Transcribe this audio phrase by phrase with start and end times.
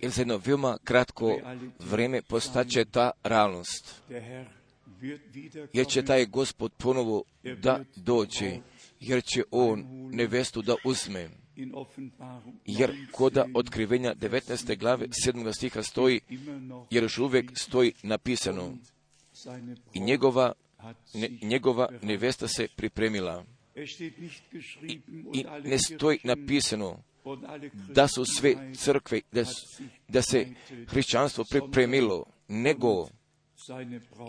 [0.00, 1.38] Jer za jedno veoma kratko
[1.78, 4.02] vrijeme postaće ta realnost.
[5.72, 7.22] Jer će taj gospod ponovo
[7.62, 8.58] da dođe,
[9.00, 11.28] jer će on nevestu da uzme.
[12.66, 14.78] Jer koda otkrivenja 19.
[14.78, 15.54] glave 7.
[15.56, 16.20] stiha stoji,
[16.90, 18.76] jer još uvijek stoji napisano
[19.94, 20.52] i njegova,
[21.14, 23.44] ne, njegova nevesta se pripremila.
[25.32, 27.02] I, ne stoji napisano
[27.88, 29.44] da su sve crkve, da,
[30.08, 30.46] da se
[30.86, 33.08] hrišćanstvo pripremilo, nego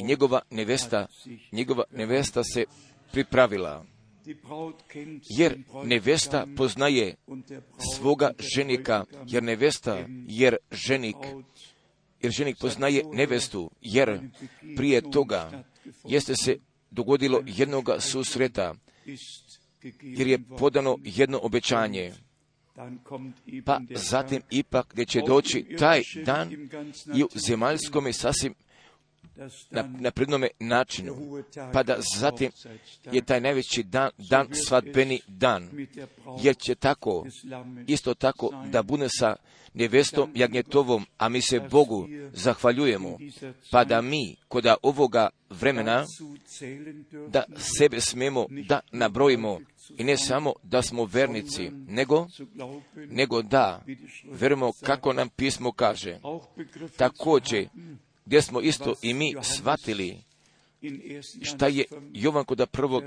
[0.02, 1.08] njegova nevesta,
[1.52, 2.66] njegova nevesta se
[3.12, 3.86] pripravila.
[5.38, 7.16] Jer nevesta poznaje
[7.96, 11.16] svoga ženika, jer nevesta, jer ženik,
[12.22, 14.20] jer ženik poznaje nevestu, jer
[14.76, 15.64] prije toga
[16.04, 16.58] jeste se
[16.92, 18.74] dogodilo jednoga susreta,
[20.02, 22.14] jer je podano jedno obećanje.
[23.66, 26.52] Pa zatim ipak gdje će doći taj dan
[27.16, 28.54] i u zemaljskome sasvim
[29.70, 32.52] na, na prednome načinu, pa da zatim
[33.12, 35.70] je taj najveći dan, dan svadbeni dan,
[36.42, 37.26] jer će tako,
[37.88, 39.36] isto tako da bude sa
[39.74, 43.18] nevestom jagnjetovom, a mi se Bogu zahvaljujemo,
[43.72, 46.06] pa da mi, koda ovoga vremena,
[47.28, 47.44] da
[47.78, 49.60] sebe smemo da nabrojimo.
[49.98, 52.28] I ne samo da smo vernici, nego,
[52.96, 53.84] nego da
[54.32, 56.20] verujemo kako nam pismo kaže.
[56.98, 57.68] Također,
[58.26, 60.18] gdje smo isto i mi shvatili
[61.42, 63.04] šta je Jovan kod prvog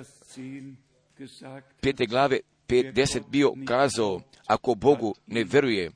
[1.81, 5.91] pete glave 50 bio kazao, ako Bogu ne veruje,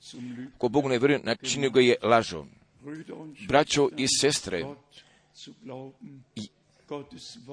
[0.55, 2.49] ako Bogu ne veruje, načinio ga je lažom.
[3.49, 4.65] Braćo i sestre,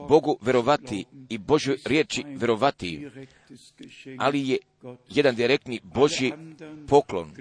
[0.10, 3.08] Bogu verovati i Božoj riječi verovati,
[4.18, 4.58] ali je
[5.10, 6.34] jedan direktni Božji
[6.88, 7.32] poklon,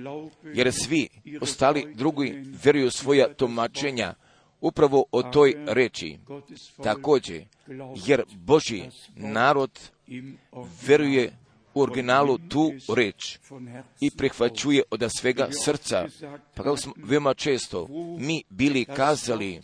[0.55, 1.09] jer svi
[1.41, 4.15] ostali drugi veruju svoja tumačenja
[4.61, 6.19] upravo o toj reči.
[6.83, 7.45] Također,
[8.07, 9.81] jer Božji narod
[10.87, 11.33] veruje
[11.75, 13.39] u originalu tu reč
[14.01, 16.07] i prihvaćuje od svega srca.
[16.55, 17.87] Pa kako smo veoma često
[18.19, 19.63] mi bili kazali,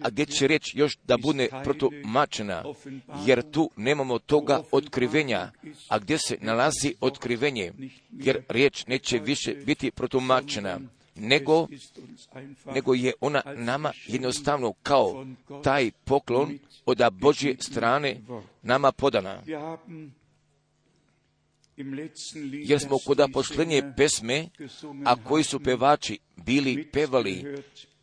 [0.00, 2.64] a gdje će riječ još da bude protumačena,
[3.26, 5.50] jer tu nemamo toga otkrivenja,
[5.88, 7.72] a gdje se nalazi otkrivenje,
[8.10, 10.80] jer riječ neće više biti protumačena,
[11.16, 11.66] nego,
[12.74, 15.26] nego je ona nama jednostavno kao
[15.64, 18.20] taj poklon od Božje strane
[18.62, 19.42] nama podana.
[22.52, 24.48] Jer smo kod posljednje pesme,
[25.04, 27.56] a koji su pevači bili pevali,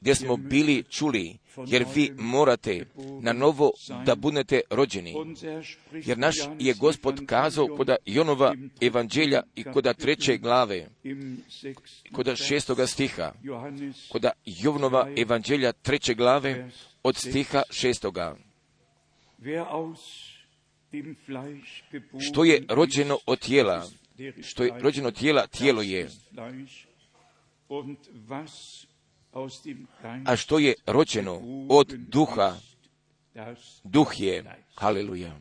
[0.03, 1.37] gdje smo bili čuli,
[1.67, 2.85] jer vi morate
[3.21, 3.71] na novo
[4.05, 5.15] da budete rođeni.
[5.91, 10.87] Jer naš je gospod kazao kod Jonova evanđelja i kod treće glave,
[12.11, 13.31] kod šestoga stiha,
[14.11, 16.69] kod Jovnova evanđelja treće glave
[17.03, 18.35] od stiha šestoga.
[22.19, 23.87] Što je rođeno od tijela,
[24.41, 26.09] što je rođeno tijela, tijelo je.
[30.25, 32.55] A što je rođeno od duha,
[33.83, 34.43] duh je.
[34.75, 35.39] Haleluja.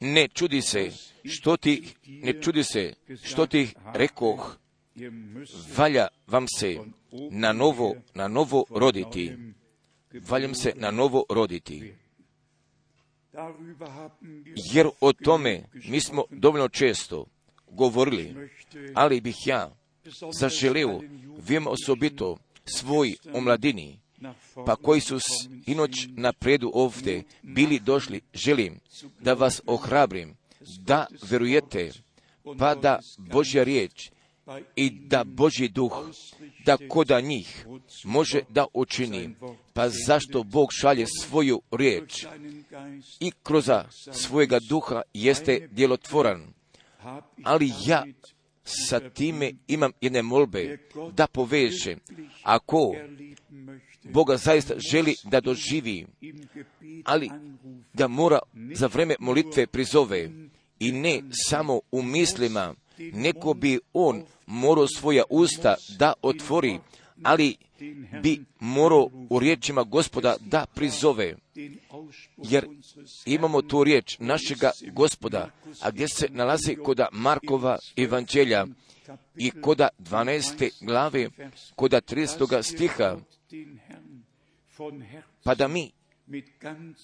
[0.00, 0.90] Ne čudi se
[1.24, 4.58] što ti, ne čudi se što ti rekoh,
[5.76, 6.78] valja vam se
[7.30, 9.36] na novo, na novo roditi.
[10.28, 11.94] Valjam se na novo roditi.
[14.72, 17.26] Jer o tome mi smo dovoljno često
[17.70, 18.50] govorili,
[18.94, 19.81] ali bih ja
[20.40, 21.00] zaželio
[21.48, 23.98] vim osobito svoj omladini,
[24.66, 25.18] pa koji su
[25.66, 28.80] inoć na predu ovdje bili došli, želim
[29.20, 30.36] da vas ohrabrim,
[30.78, 31.90] da verujete,
[32.58, 34.10] pa da Božja riječ
[34.76, 36.10] i da Božji duh,
[36.66, 37.66] da koda njih
[38.04, 39.34] može da učini,
[39.72, 42.26] pa zašto Bog šalje svoju riječ
[43.20, 43.70] i kroz
[44.12, 46.52] svojega duha jeste djelotvoran.
[47.42, 48.04] Ali ja
[48.64, 50.78] sa time imam jedne molbe
[51.12, 51.96] da poveže.
[52.42, 52.94] Ako
[54.02, 56.06] Boga zaista želi da doživi,
[57.04, 57.30] ali
[57.92, 58.38] da mora
[58.74, 60.30] za vreme molitve prizove
[60.80, 66.78] i ne samo u mislima, neko bi on morao svoja usta da otvori,
[67.22, 67.56] ali
[68.22, 71.36] bi morao u riječima gospoda da prizove.
[72.36, 72.66] Jer
[73.26, 75.50] imamo tu riječ našega gospoda,
[75.80, 78.66] a gdje se nalazi koda Markova evanđelja
[79.36, 80.70] i koda 12.
[80.80, 81.28] glave,
[81.74, 82.62] koda 30.
[82.62, 83.16] stiha,
[85.44, 85.90] pa da mi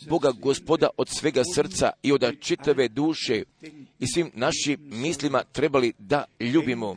[0.08, 3.42] Boga gospoda od svega srca i od čitave duše
[3.98, 6.96] i svim našim mislima trebali da ljubimo.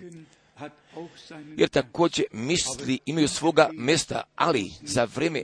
[1.58, 5.44] Jer također misli imaju svoga mesta, ali za vreme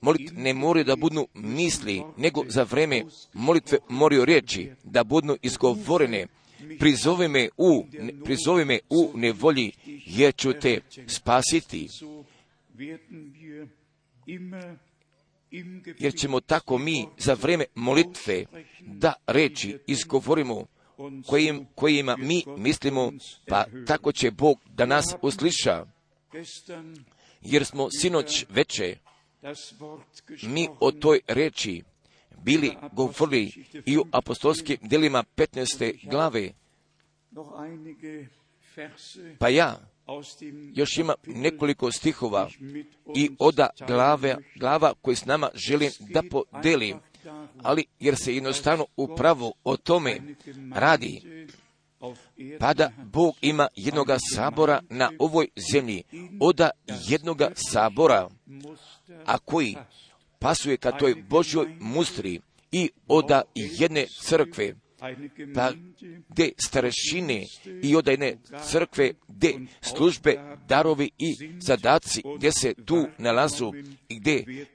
[0.00, 6.26] molit ne moraju da budu misli, nego za vreme molitve moraju riječi da budu izgovorene.
[6.78, 7.86] Prizovi me u,
[8.24, 9.72] prizovi me u nevolji,
[10.06, 11.88] jer ću te spasiti.
[15.98, 18.44] Jer ćemo tako mi za vreme molitve
[18.80, 20.66] da reći izgovorimo
[21.26, 23.12] kojim, kojima mi mislimo,
[23.46, 25.86] pa tako će Bog da nas usliša.
[27.40, 28.96] Jer smo sinoć veče
[30.42, 31.82] mi o toj reči
[32.42, 36.10] bili govorili i u apostolskim delima 15.
[36.10, 36.52] glave.
[39.38, 39.80] Pa ja
[40.74, 42.50] još ima nekoliko stihova
[43.16, 46.98] i oda glave, glava koji s nama želim da podelim,
[47.62, 50.20] ali jer se jednostavno upravo o tome
[50.74, 51.20] radi,
[52.60, 56.02] pa da Bog ima jednoga sabora na ovoj zemlji,
[56.40, 56.70] oda
[57.08, 58.28] jednoga sabora,
[59.26, 59.76] a koji
[60.38, 62.40] pasuje ka toj Božjoj mustri
[62.72, 64.74] i oda jedne crkve,
[65.54, 65.72] pa
[66.28, 67.44] gdje starešine
[67.82, 68.36] i od jedne
[68.70, 73.72] crkve, gdje službe, darovi i zadaci, gdje se tu nalazu
[74.08, 74.66] i gdje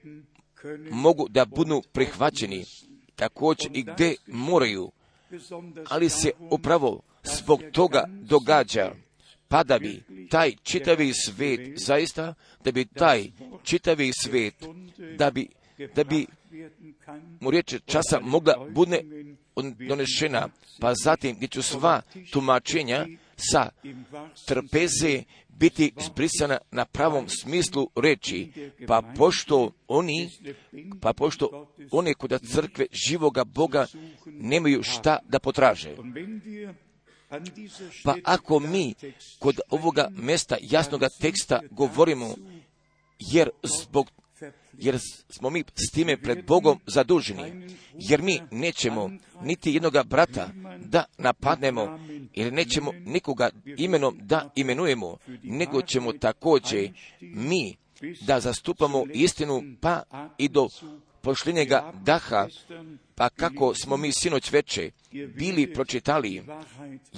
[0.92, 2.66] mogu da budu prihvaćeni,
[3.16, 4.92] također i gdje moraju,
[5.90, 8.92] ali se upravo zbog toga događa,
[9.48, 12.34] pa da bi taj čitavi svet, zaista,
[12.64, 13.32] da bi taj
[13.64, 14.54] čitavi svet,
[15.18, 15.48] da bi,
[15.96, 16.26] da bi
[17.40, 19.04] mu riječ časa mogla bude
[19.88, 20.50] donešena,
[20.80, 22.02] pa zatim gdje ću sva
[22.32, 23.70] tumačenja sa
[24.46, 25.24] trpeze
[25.56, 28.52] biti zbrisana na pravom smislu reći,
[28.88, 30.30] pa pošto oni,
[31.02, 33.86] pa pošto one kod crkve živoga Boga
[34.26, 35.96] nemaju šta da potraže.
[38.04, 38.94] Pa ako mi
[39.40, 42.36] kod ovoga mesta jasnoga teksta govorimo,
[43.20, 44.12] jer zbog
[44.78, 45.00] jer
[45.30, 49.12] smo mi s time pred Bogom zaduženi, jer mi nećemo
[49.42, 50.50] niti jednoga brata
[50.86, 52.00] da napadnemo,
[52.36, 56.92] jer nećemo nikoga imenom da imenujemo, nego ćemo također
[57.22, 57.76] mi
[58.22, 60.04] da zastupamo istinu pa
[60.38, 60.68] i do
[61.22, 62.48] pošljenjega daha,
[63.16, 66.44] pa kako smo mi sinoć veče bili pročitali,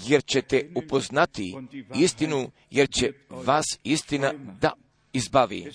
[0.07, 1.55] jer ćete upoznati
[1.95, 4.73] istinu, jer će vas istina da
[5.13, 5.71] izbavi.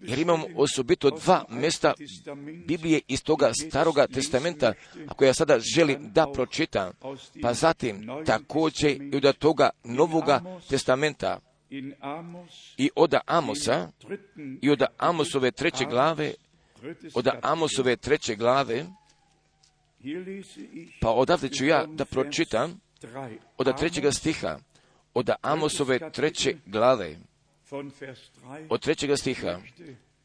[0.00, 1.94] Jer imamo osobito dva mjesta
[2.66, 4.72] Biblije iz toga staroga testamenta,
[5.08, 6.92] ako ja sada želim da pročitam,
[7.42, 11.40] pa zatim također i od toga novoga testamenta.
[12.76, 13.90] i od Amosa
[14.62, 16.32] i od Amosove treće glave,
[17.14, 18.86] od Amosove treće glave,
[21.00, 22.80] pa odavde ću ja da pročitam
[23.58, 24.58] od trećega stiha,
[25.14, 27.16] od Amosove treće glave,
[28.68, 29.58] od trećega stiha,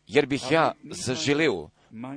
[0.07, 1.69] jer bih ja zaželeo,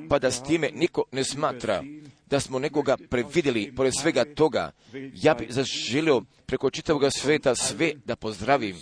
[0.09, 1.83] pa da s time niko ne smatra
[2.27, 4.71] da smo nekoga previdjeli pored svega toga,
[5.15, 8.77] ja bih zaželio preko čitavoga sveta sve da pozdravim,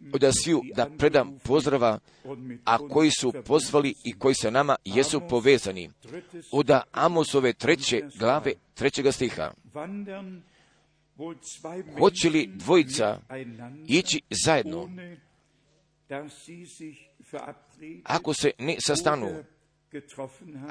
[0.00, 1.98] da sviju da predam pozdrava,
[2.64, 5.90] a koji su pozvali i koji sa nama jesu povezani.
[6.52, 9.50] Od Amosove treće glave trećega stiha.
[11.98, 13.20] Hoće li dvojica
[13.88, 14.88] ići zajedno,
[18.04, 19.44] ako se ne sastanu,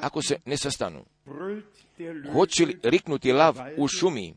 [0.00, 1.04] ako se ne sastanu,
[2.32, 4.34] hoće li riknuti lav u šumi,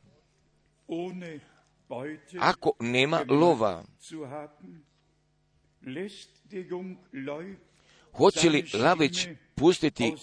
[2.39, 3.83] ako nema lova,
[8.13, 10.13] hoće li lavić pustiti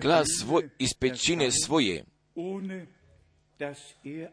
[0.00, 2.04] glas svoj iz pećine svoje,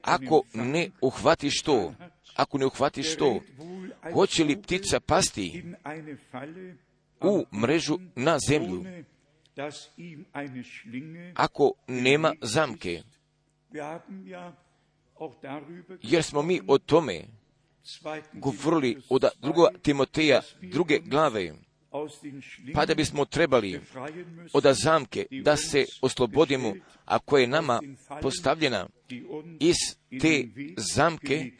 [0.01, 1.93] ako ne uhvatiš to,
[2.35, 3.39] ako ne uhvatiš to,
[4.13, 5.63] hoće li ptica pasti
[7.21, 8.85] u mrežu na zemlju,
[11.35, 13.01] ako nema zamke?
[16.01, 17.21] Jer smo mi o tome
[18.33, 21.53] govorili od drugog Timoteja druge glave,
[22.73, 23.79] pa da bismo trebali
[24.53, 26.73] od zamke da se oslobodimo,
[27.05, 27.81] a koja je nama
[28.21, 28.87] postavljena
[29.59, 29.75] iz
[30.21, 30.47] te
[30.93, 31.51] zamke,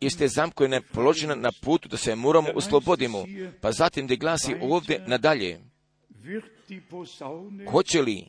[0.00, 3.24] iz te zamke je položena na putu da se moramo oslobodimo.
[3.60, 5.60] Pa zatim gdje glasi ovdje nadalje,
[7.70, 8.24] hoće li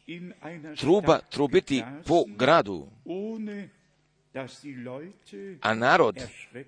[0.77, 2.87] truba trubiti po gradu,
[5.61, 6.15] a narod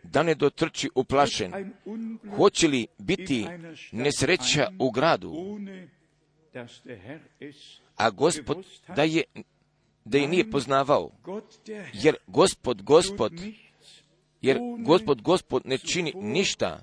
[0.04, 1.74] da ne dotrči uplašen,
[2.36, 3.46] hoće li biti
[3.92, 5.60] nesreća u gradu,
[7.96, 9.24] a gospod da je,
[10.06, 11.12] da je nije poznavao,
[11.94, 13.34] jer gospod, gospod,
[14.42, 16.80] jer gospod, gospod ne čini ništa,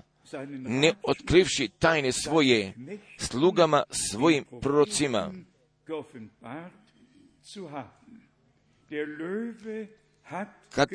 [0.57, 2.73] ne otkrivši tajne svoje
[3.17, 5.31] slugama svojim prorocima.
[10.69, 10.89] Kad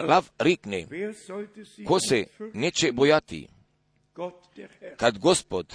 [0.00, 0.86] lav rikne,
[1.86, 3.48] ko se neće bojati,
[4.96, 5.74] kad gospod,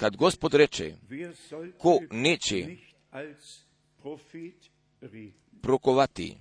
[0.00, 0.94] kad gospod reče,
[1.78, 2.66] ko neće
[5.62, 6.36] prokovati,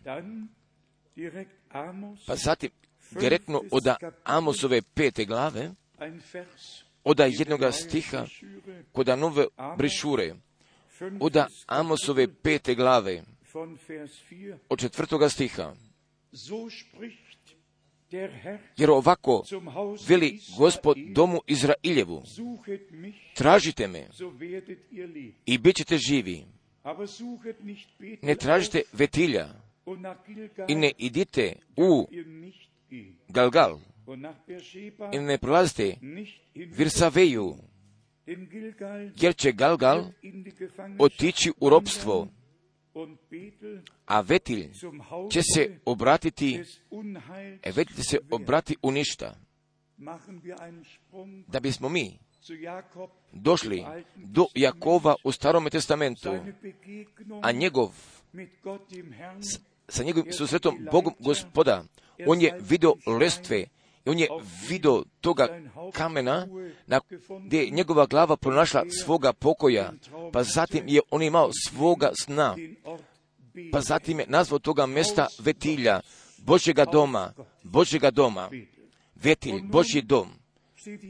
[2.27, 2.69] pa zatim
[3.19, 3.83] direktno od
[4.23, 5.71] Amosove pete glave,
[7.03, 8.25] od jednoga stiha,
[8.91, 9.45] kod nove
[9.77, 10.35] brišure,
[11.19, 13.30] od Amosove pete glave, von Vers 4.
[14.69, 15.73] od četvrtoga stiha.
[18.77, 19.43] Jer ovako
[20.07, 22.23] veli gospod domu Izrailjevu,
[23.35, 24.07] tražite me
[25.45, 26.45] i bit ćete živi.
[28.21, 29.47] Ne tražite vetilja
[30.67, 32.07] i ne idite u.
[33.27, 33.79] Galgal
[35.13, 35.95] i ne prolazite.
[36.55, 37.55] Virsaveju,
[39.21, 40.05] jer će Galgal
[40.99, 42.27] otići u robstvo,
[44.05, 44.71] a Vetilj
[45.31, 46.63] će se obratiti,
[47.63, 49.35] e Vetilj se obrati u ništa.
[51.47, 52.19] Da bismo mi
[53.31, 56.29] došli do Jakova u Starome testamentu,
[57.41, 57.89] a njegov
[59.87, 61.83] sa njegovim susretom Bogom gospoda,
[62.27, 63.65] on je video lestve
[64.05, 64.27] i on je
[64.69, 65.47] video toga
[65.93, 66.47] kamena
[66.87, 67.01] na
[67.45, 69.93] gdje je njegova glava pronašla svoga pokoja,
[70.33, 72.55] pa zatim je on imao svoga sna,
[73.71, 75.99] pa zatim je nazvao toga mesta Vetilja,
[76.37, 78.49] Božjega doma, Božjega doma,
[79.15, 80.29] Vetilj, Božji dom.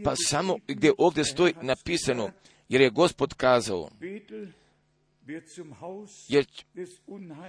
[0.03, 2.29] Pa samo gdje ovdje stoji napisano,
[2.69, 3.89] jer je gospod kazao,
[6.27, 6.45] jer,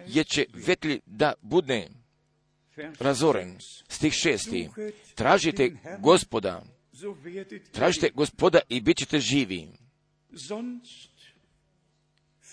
[0.06, 1.75] jer će Vetilj da bude.
[1.75, 2.01] Vers
[3.00, 3.57] razoren.
[3.88, 4.69] Stih šesti.
[5.14, 6.62] Tražite gospoda,
[7.73, 9.69] tražite gospoda i bit ćete živi.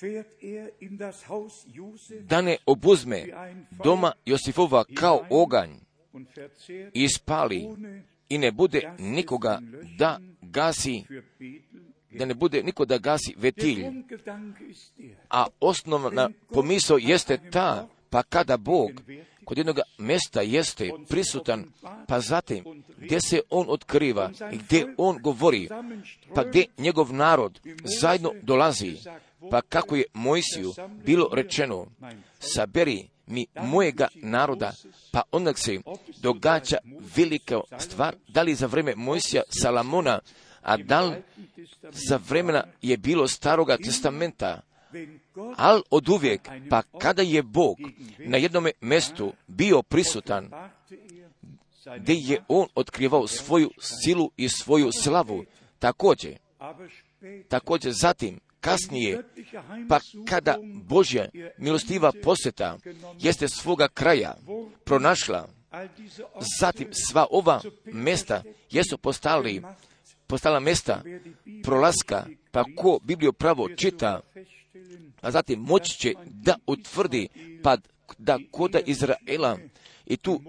[0.04, 0.26] Er
[2.22, 3.26] Da ne obuzme
[3.84, 5.70] doma Josifova kao oganj
[6.94, 7.68] i spali
[8.30, 9.62] i ne bude nikoga
[9.98, 11.04] da gasi,
[12.12, 13.86] da ne bude niko da gasi vetilj.
[15.30, 18.92] A osnovna pomisao jeste ta, pa kada Bog
[19.50, 21.65] kod jednog mesta jeste prisutan,
[22.08, 25.70] pa zatim gdje se On otkriva i gdje On govori,
[26.36, 27.60] pa gdje njegov narod
[28.00, 28.98] zajedno dolazi,
[29.51, 30.74] pa kako je Mojsiju
[31.06, 31.88] bilo rečeno,
[32.39, 34.74] saberi mi mojega naroda,
[35.12, 35.79] pa onda se
[36.22, 36.77] događa
[37.15, 40.20] velika stvar, da li za vreme Mojsija Salamona,
[40.62, 41.15] a da li
[41.91, 44.62] za vremena je bilo staroga testamenta,
[45.58, 47.77] ali od uvijek, pa kada je Bog
[48.17, 50.50] na jednom mjestu bio prisutan,
[51.98, 55.46] gdje je On otkrivao svoju silu i svoju slavu,
[55.79, 56.38] također,
[57.48, 59.24] također zatim, kasnije,
[59.89, 62.77] pa kada Božja milostiva posjeta
[63.19, 64.36] jeste svoga kraja
[64.84, 65.48] pronašla,
[66.60, 69.62] zatim sva ova mesta jesu postali,
[70.27, 71.01] postala mesta
[71.63, 74.22] prolaska, pa ko Bibliju pravo čita,
[75.22, 77.28] a zatim moći će da utvrdi
[77.64, 77.78] pa
[78.18, 79.58] da koda Izraela
[80.06, 80.42] i tu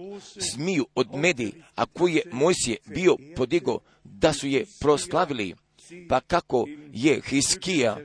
[0.54, 5.54] zmiju od medi, a koji je Mojsije bio podigo da su je proslavili,
[6.08, 7.96] pa kako je Hiskija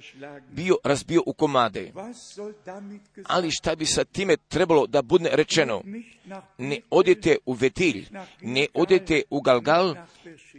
[0.51, 1.91] bio razbio u komade.
[3.23, 5.83] Ali šta bi sa time trebalo da bude rečeno?
[6.57, 8.07] Ne odete u Vetilj,
[8.41, 9.95] ne odete u Galgal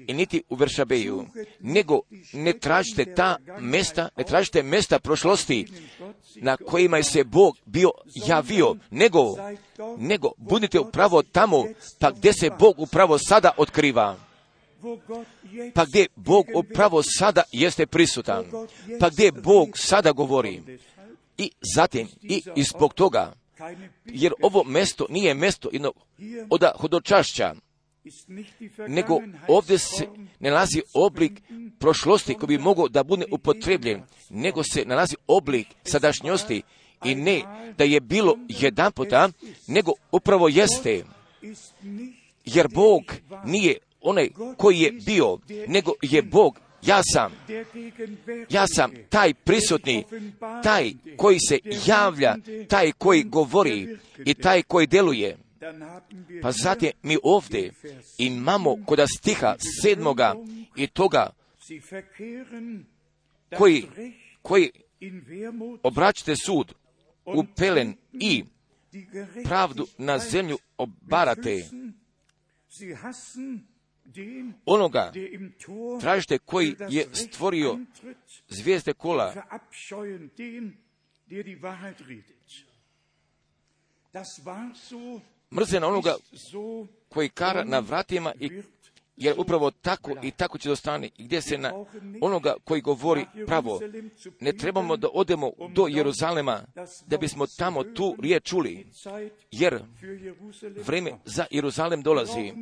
[0.06, 1.26] i niti u Veršabeju,
[1.60, 2.00] nego
[2.32, 5.66] ne tražite ta mesta, ne tražite mesta prošlosti
[6.36, 7.90] na kojima je se Bog bio
[8.26, 9.20] javio, nego,
[9.98, 11.64] nego budite upravo tamo,
[11.98, 14.16] pa gdje se Bog upravo sada otkriva,
[15.74, 18.44] pa gdje Bog upravo sada jeste prisutan,
[19.00, 20.62] pa gdje Bog sada govori.
[21.38, 22.08] I zatim,
[22.56, 23.32] i zbog toga,
[24.04, 25.94] jer ovo mesto nije mesto jednog
[26.50, 27.54] oda hodočašća,
[28.88, 30.06] nego ovdje se
[30.40, 31.42] ne nalazi oblik
[31.78, 36.62] prošlosti koji bi mogao da bude upotrebljen, nego se nalazi oblik sadašnjosti
[37.04, 37.42] i ne
[37.78, 39.28] da je bilo jedan puta,
[39.66, 41.04] nego upravo jeste,
[42.44, 43.02] jer Bog
[43.44, 45.38] nije onaj koji je bio,
[45.68, 47.32] nego je Bog, ja sam,
[48.50, 50.04] ja sam taj prisutni,
[50.62, 52.36] taj koji se javlja,
[52.68, 55.36] taj koji govori i taj koji deluje.
[56.42, 57.72] Pa zatim mi ovdje
[58.18, 60.34] imamo kod stiha sedmoga
[60.76, 61.30] i toga
[63.58, 63.84] koji,
[64.42, 64.70] koji
[65.82, 66.72] obraćite sud
[67.24, 68.44] u pelen i
[69.44, 71.64] pravdu na zemlju obarate.
[74.64, 75.12] Onoga
[76.00, 77.78] tražite koji je stvorio
[78.48, 79.34] zvijezde kola,
[85.52, 86.16] mrze na onoga
[87.08, 88.62] koji kara na vratima i
[89.16, 91.72] jer upravo tako i tako će dostani i gdje se na
[92.20, 93.80] onoga koji govori pravo.
[94.40, 96.62] Ne trebamo da odemo do Jeruzalema
[97.06, 98.86] da bismo tamo tu riječ čuli,
[99.50, 99.82] jer
[100.86, 102.52] vreme za Jeruzalem dolazi.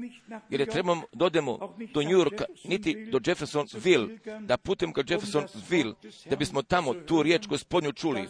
[0.51, 5.95] Jer ne trebamo da odemo do New Yorka, niti do Jeffersonville, da putem ka Jeffersonville,
[6.31, 8.29] da bismo tamo tu riječ gospodnju čuli.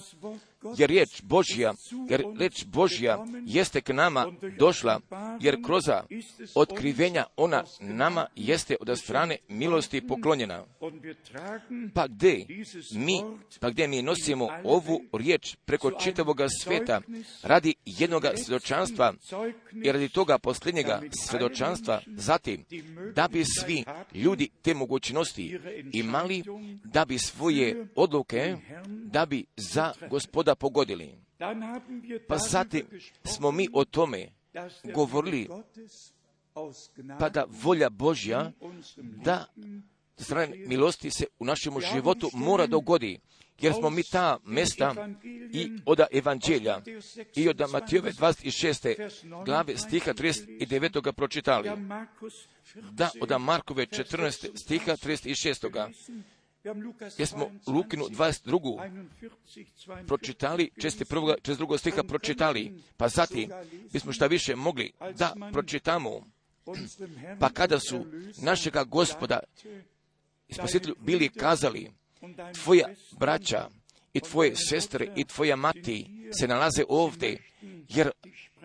[0.79, 1.75] Jer riječ Božja,
[2.11, 5.01] jer riječ Božja jeste k nama došla,
[5.41, 5.83] jer kroz
[6.55, 10.65] otkrivenja ona nama jeste od strane milosti poklonjena.
[11.95, 12.47] Pa gdje
[12.95, 13.23] mi,
[13.61, 17.01] pa gdje mi nosimo ovu riječ preko čitavoga sveta
[17.43, 19.15] radi jednoga svjedočanstva
[19.85, 22.65] i radi toga posljednjega svjedočanstva, zatim
[23.15, 25.59] da bi svi ljudi te mogućnosti
[25.93, 26.45] imali,
[26.85, 28.57] da bi svoje odluke,
[28.87, 31.19] da bi za gospoda pogodili.
[32.29, 32.87] Pa zatim
[33.25, 34.29] smo mi o tome
[34.95, 35.49] govorili,
[37.19, 38.53] pa da volja Božja,
[38.97, 39.47] da
[40.17, 43.21] strane milosti se u našem životu mora dogodi,
[43.61, 45.09] jer smo mi ta mesta
[45.53, 46.81] i od evanđelja
[47.35, 49.45] i od Matijove 26.
[49.45, 51.13] glave stiha 39.
[51.13, 51.71] pročitali.
[52.91, 54.57] Da, od Markove 14.
[54.57, 55.91] stiha 36.
[57.19, 60.07] Jer smo Lukinu 22.
[60.07, 61.79] pročitali, 42.
[61.79, 63.51] stiha pročitali, pa zatim
[63.93, 66.11] bismo šta više mogli da pročitamo.
[67.41, 68.07] Pa kada su
[68.43, 69.39] našega gospoda
[70.49, 71.91] i spasitelju bili kazali,
[72.63, 73.69] tvoja braća
[74.13, 76.07] i tvoje sestre i tvoja mati
[76.39, 77.43] se nalaze ovdje,
[77.89, 78.11] jer,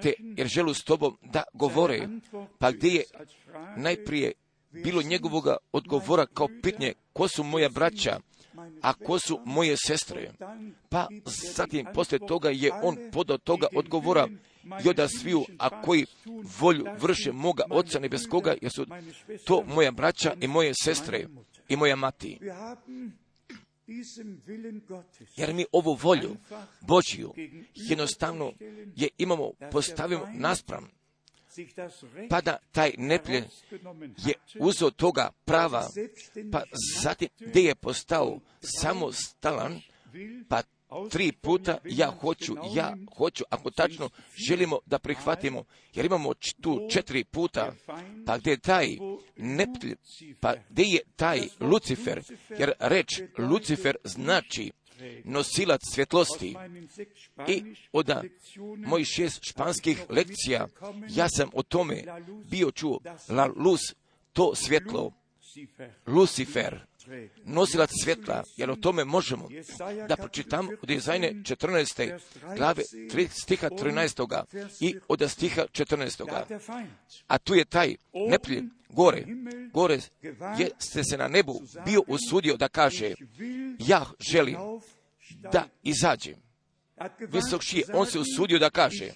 [0.01, 2.07] te, jer želu s tobom da govore.
[2.59, 3.03] Pa gdje je
[3.77, 4.31] najprije
[4.71, 8.19] bilo njegovoga odgovora kao pitanje ko su moja braća,
[8.81, 10.31] a ko su moje sestre.
[10.89, 11.07] Pa
[11.55, 14.27] zatim poslije toga je on podao toga odgovora
[14.85, 16.05] i da sviju, a koji
[16.59, 18.85] volju vrše moga Oca nebeskoga, jer su
[19.45, 21.27] to moja braća i moje sestre
[21.69, 22.39] i moja mati.
[25.37, 26.35] Jer mi ovu volju
[26.81, 27.33] Božju
[27.73, 28.51] jednostavno
[28.95, 30.98] je imamo, postavimo naspram
[32.29, 33.43] pa da taj nepljen
[34.17, 35.89] je uzeo toga prava,
[36.51, 36.63] pa
[37.01, 39.81] zatim gdje je postao samostalan,
[40.49, 40.61] pa
[41.09, 44.09] tri puta ja hoću, ja hoću, ako tačno
[44.49, 47.73] želimo da prihvatimo, jer imamo tu četiri puta,
[48.25, 48.87] pa gdje je taj
[49.37, 49.95] nepljen,
[50.39, 54.71] pa gdje je taj Lucifer, jer reč Lucifer znači
[55.23, 56.55] nosilac svjetlosti.
[57.47, 58.09] I od
[58.77, 60.67] mojih šest španskih lekcija
[61.09, 62.03] ja sam o tome
[62.49, 62.99] bio čuo.
[63.29, 63.79] La luz,
[64.33, 65.11] to svjetlo.
[66.07, 66.88] Lucifer,
[67.43, 69.49] nosilac svjetla, jer o tome možemo
[70.07, 72.19] da pročitamo od Izajne 14.
[72.57, 72.83] glave
[73.29, 74.43] stiha 13.
[74.81, 76.59] i od stiha 14.
[77.27, 79.25] A tu je taj nepljen gore,
[79.73, 79.99] gore
[80.57, 83.13] jeste se na nebu bio usudio da kaže,
[83.79, 84.57] ja želim
[85.51, 86.35] da izađem.
[87.19, 89.11] Visok šije, on se usudio da kaže,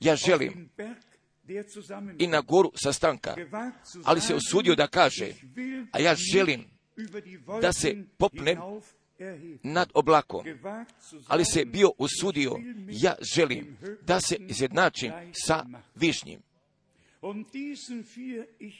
[0.00, 0.70] ja želim
[2.18, 3.34] i na goru sastanka,
[4.04, 5.32] ali se usudio da kaže,
[5.92, 6.73] a ja želim
[7.60, 8.58] da se popnem
[9.62, 10.44] nad oblakom,
[11.26, 12.56] ali se bio usudio,
[12.88, 15.12] ja želim da se izjednačim
[15.46, 16.40] sa višnjim.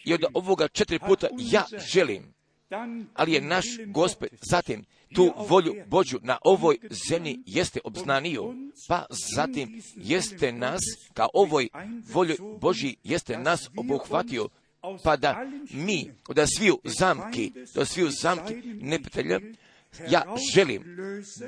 [0.04, 2.34] I od ovoga četiri puta ja želim,
[3.14, 8.54] ali je naš Gospod zatim tu volju Bođu na ovoj zemlji jeste obznanio,
[8.88, 10.80] pa zatim jeste nas,
[11.12, 11.68] kao ovoj
[12.12, 14.48] volju Božji jeste nas obuhvatio,
[15.04, 19.40] pa da mi od sviju zamki, do sviju zamki neprijatelja,
[20.08, 20.22] ja
[20.54, 20.82] želim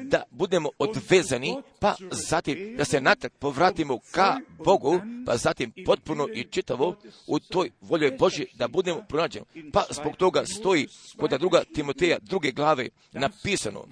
[0.02, 6.44] da budemo odvezani, pa zatim da se natrag povratimo ka Bogu, pa zatim potpuno i
[6.44, 6.96] čitavo
[7.26, 9.46] u toj volji Božje da budemo pronađeni.
[9.72, 13.84] Pa zbog toga stoji kod druga Timoteja druge glave napisano,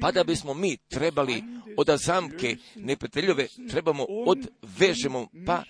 [0.00, 1.44] pa da bismo mi trebali
[1.76, 5.62] od zamke neprijateljove trebamo odvežemo, pa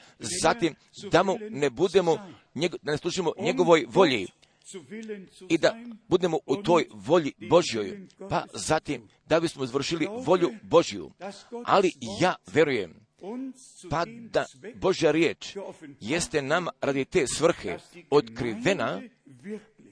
[0.42, 0.74] zatim
[1.10, 2.16] da mu ne budemo,
[2.82, 4.26] da ne slušimo njegovoj volji
[5.48, 5.76] i da
[6.08, 11.10] budemo u toj volji Božjoj, pa zatim da bismo izvršili volju Božju.
[11.64, 13.06] Ali ja verujem,
[13.90, 15.56] pa da Božja riječ
[16.00, 17.78] jeste nam radi te svrhe
[18.10, 19.02] otkrivena,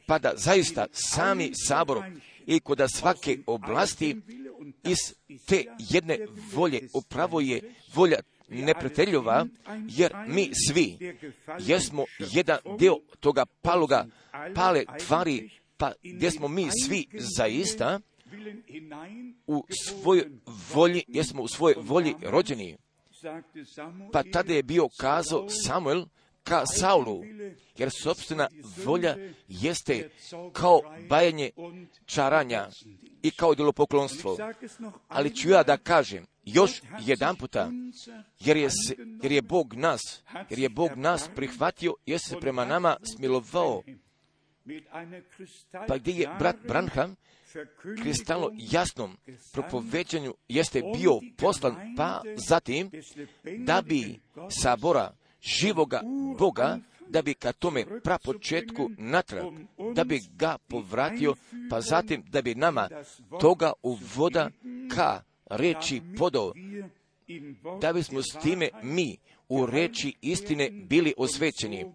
[0.06, 2.02] pa da zaista sami sabor
[2.46, 4.16] i kod svake oblasti
[4.84, 4.98] iz
[5.46, 6.18] te jedne
[6.52, 9.46] volje upravo je volja neprijateljova,
[9.88, 11.16] jer mi svi
[11.60, 14.06] jesmo jedan dio toga paloga,
[14.54, 17.06] pale tvari, pa gdje smo mi svi
[17.38, 18.00] zaista
[19.46, 20.30] u svojoj
[20.74, 22.76] volji, jesmo u svojoj volji rođeni.
[24.12, 26.04] Pa tada je bio kazao Samuel
[26.44, 27.24] ka Saulu,
[27.78, 28.48] jer sobstvena
[28.84, 29.16] volja
[29.48, 30.10] jeste
[30.52, 31.50] kao bajanje
[32.06, 32.68] čaranja
[33.22, 34.36] i kao djelopoklonstvo.
[35.08, 37.70] Ali ću ja da kažem još jedan puta,
[38.40, 40.00] jer je, se, jer je Bog nas,
[40.50, 43.82] jer je Bog nas prihvatio, jer se prema nama smilovao.
[45.88, 47.16] Pa gdje je brat Branham
[48.02, 49.16] kristalno jasnom
[49.52, 52.90] propoveđanju jeste bio poslan, pa zatim
[53.58, 54.20] da bi
[54.62, 56.00] sabora živoga
[56.38, 59.44] Boga, da bi ka tome prapočetku natrag,
[59.94, 61.34] da bi ga povratio,
[61.70, 62.88] pa zatim da bi nama
[63.40, 64.50] toga uvoda
[64.94, 66.52] ka reči podao,
[67.80, 69.16] da bismo s time mi
[69.48, 71.86] u reči istine bili osvećeni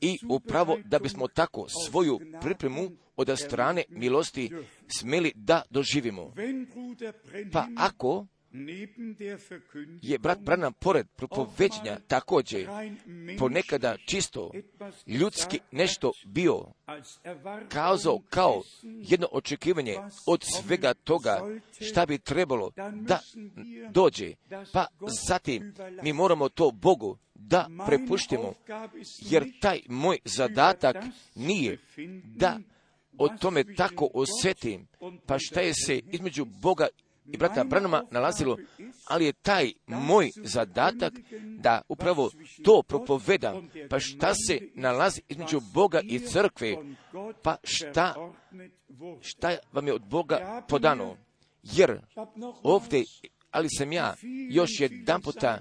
[0.00, 4.50] i upravo da bismo tako svoju pripremu od strane milosti
[4.88, 6.32] smeli da doživimo.
[7.52, 8.26] Pa ako
[10.02, 12.68] je brat Branham pored propoveđenja također
[13.38, 14.50] ponekada čisto
[15.06, 16.64] ljudski nešto bio
[17.68, 21.40] kazao kao jedno očekivanje od svega toga
[21.80, 23.20] šta bi trebalo da
[23.90, 24.34] dođe.
[24.72, 24.86] Pa
[25.28, 28.54] zatim mi moramo to Bogu da prepuštimo,
[29.20, 30.96] jer taj moj zadatak
[31.34, 31.78] nije
[32.24, 32.58] da
[33.18, 34.86] o tome tako osjetim,
[35.26, 36.86] pa šta je se između Boga
[37.32, 38.56] i brata Branama nalazilo,
[39.06, 41.12] ali je taj moj zadatak
[41.58, 42.30] da upravo
[42.64, 43.68] to propovedam.
[43.90, 46.76] Pa šta se nalazi između Boga i crkve?
[47.42, 48.14] Pa šta,
[49.20, 51.16] šta vam je od Boga podano?
[51.62, 52.00] Jer
[52.62, 53.04] ovdje,
[53.50, 54.14] ali sam ja
[54.50, 55.60] još jedan puta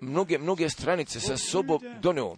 [0.00, 2.36] mnoge, mnoge stranice sa sobom donio,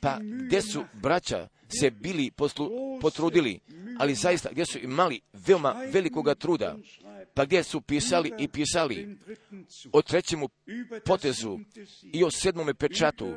[0.00, 1.48] pa gdje su braća
[1.80, 3.60] se bili poslu, potrudili,
[3.98, 6.76] ali zaista gdje su imali veoma velikoga truda,
[7.34, 9.18] pa gdje su pisali i pisali?
[9.92, 10.48] O trećemu
[11.04, 11.58] potezu
[12.12, 13.34] i o sedmome pečatu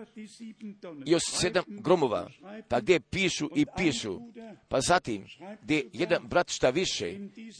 [1.05, 2.29] i o sedam gromova,
[2.67, 4.19] pa gdje pišu i pišu,
[4.67, 5.25] pa zatim
[5.61, 7.17] gdje jedan brat šta više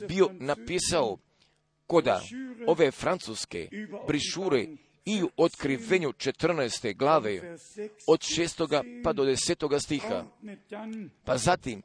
[0.07, 1.17] bio napisao
[1.87, 2.21] koda
[2.67, 3.69] ove francuske
[4.07, 4.67] brišure
[5.09, 6.95] i u otkrivenju 14.
[6.95, 7.57] glave
[8.07, 9.01] od 6.
[9.03, 9.79] pa do 10.
[9.79, 10.25] stiha.
[11.23, 11.81] Pa zatim,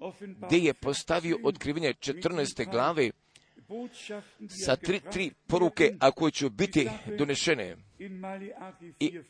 [0.47, 2.71] gdje je postavio otkrivenje 14.
[2.71, 3.11] glave
[4.49, 7.77] sa tri, tri poruke, a koje će biti donešene.
[9.01, 9.21] I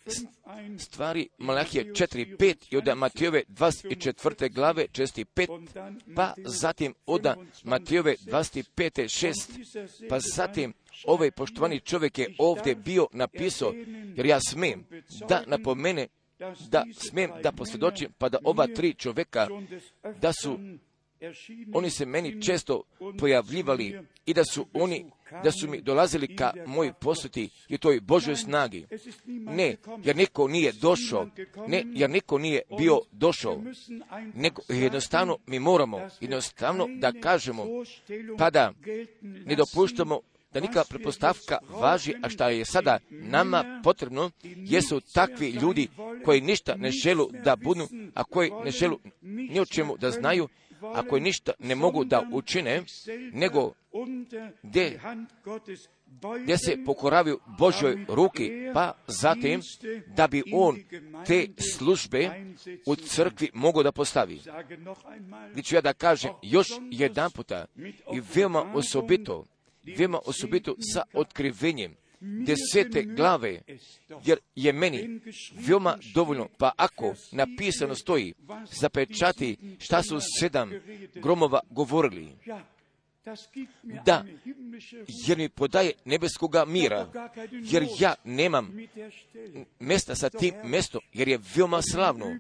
[0.79, 4.53] stvari Malahije 4, 5 i od Matijove 24.
[4.53, 7.27] glave 6, 5, pa zatim od
[7.65, 10.75] Matijove 25, 6, pa zatim
[11.07, 13.73] ovaj poštovani čovjek je ovdje bio napisao,
[14.17, 14.87] jer ja smem
[15.29, 16.09] da napomene,
[16.71, 19.49] da smem da posvjedočim, pa da ova tri čovjeka,
[20.21, 20.59] da su
[21.73, 22.83] oni se meni često
[23.19, 25.05] pojavljivali i da su oni,
[25.43, 28.87] da su mi dolazili ka moj posjeti i toj Božoj snagi.
[29.27, 31.29] Ne, jer niko nije došao,
[31.69, 33.63] ne, jer niko nije bio došao,
[34.35, 37.65] nego jednostavno mi moramo jednostavno da kažemo,
[38.39, 38.73] pa da
[39.23, 40.21] ne dopuštamo
[40.55, 45.88] da nika prepostavka važi, a šta je sada nama potrebno, jesu takvi ljudi
[46.25, 50.49] koji ništa ne želu da budu, a koji ne želu ni o čemu da znaju,
[50.95, 52.83] a koji ništa ne mogu da učine,
[53.33, 53.73] nego
[54.62, 55.01] gdje,
[56.43, 59.61] gdje se pokoravaju Božoj ruki, pa zatim
[60.17, 60.79] da bi on
[61.27, 62.31] te službe
[62.87, 64.40] u crkvi mogo da postavi.
[65.53, 67.64] Gdje ću ja da kažem još jedan puta
[68.14, 69.45] i veoma osobito,
[69.97, 73.61] veoma osobito sa otkrivenjem desete glave,
[74.25, 75.20] jer je meni
[75.55, 78.35] veoma dovoljno, pa ako napisano stoji,
[78.81, 80.70] zapečati šta su sedam
[81.14, 82.29] gromova govorili,
[84.05, 84.25] da,
[85.27, 87.09] jer mi podaje nebeskoga mira,
[87.51, 88.77] jer ja nemam
[89.79, 92.38] mesta sa tim mestom, jer je veoma slavno,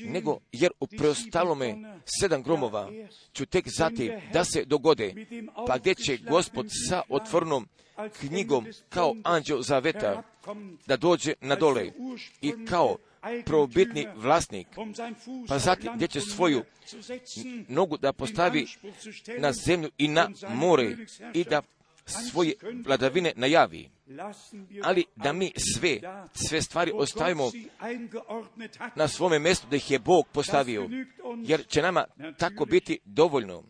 [0.00, 1.76] nego jer u preostalome
[2.20, 2.90] sedam gromova.
[3.34, 5.14] Ću tek zati da se dogode,
[5.66, 7.68] pa gdje će gospod sa otvornom
[8.20, 10.22] knjigom kao anđeo zaveta
[10.86, 11.90] da dođe na dole
[12.40, 12.96] i kao
[13.44, 14.66] probitni vlasnik,
[15.48, 16.62] pa zatim gdje će svoju
[17.68, 18.66] nogu da postavi
[19.38, 20.96] na zemlju i na more
[21.34, 21.62] i da
[22.08, 23.90] svoje vladavine najavi.
[24.82, 26.00] Ali da mi sve,
[26.34, 27.50] sve stvari ostavimo
[28.96, 30.88] na svome mjestu da ih je Bog postavio,
[31.44, 32.04] jer će nama
[32.38, 33.64] tako biti dovoljno.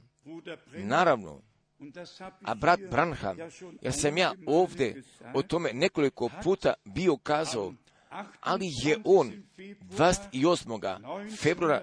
[0.74, 1.42] Naravno,
[2.42, 3.37] a brat Branham,
[3.83, 5.03] jer sam ja ovdje
[5.35, 7.72] o tome nekoliko puta bio kazao,
[8.40, 10.23] ali je on 28.
[10.33, 11.37] 28.
[11.37, 11.83] februara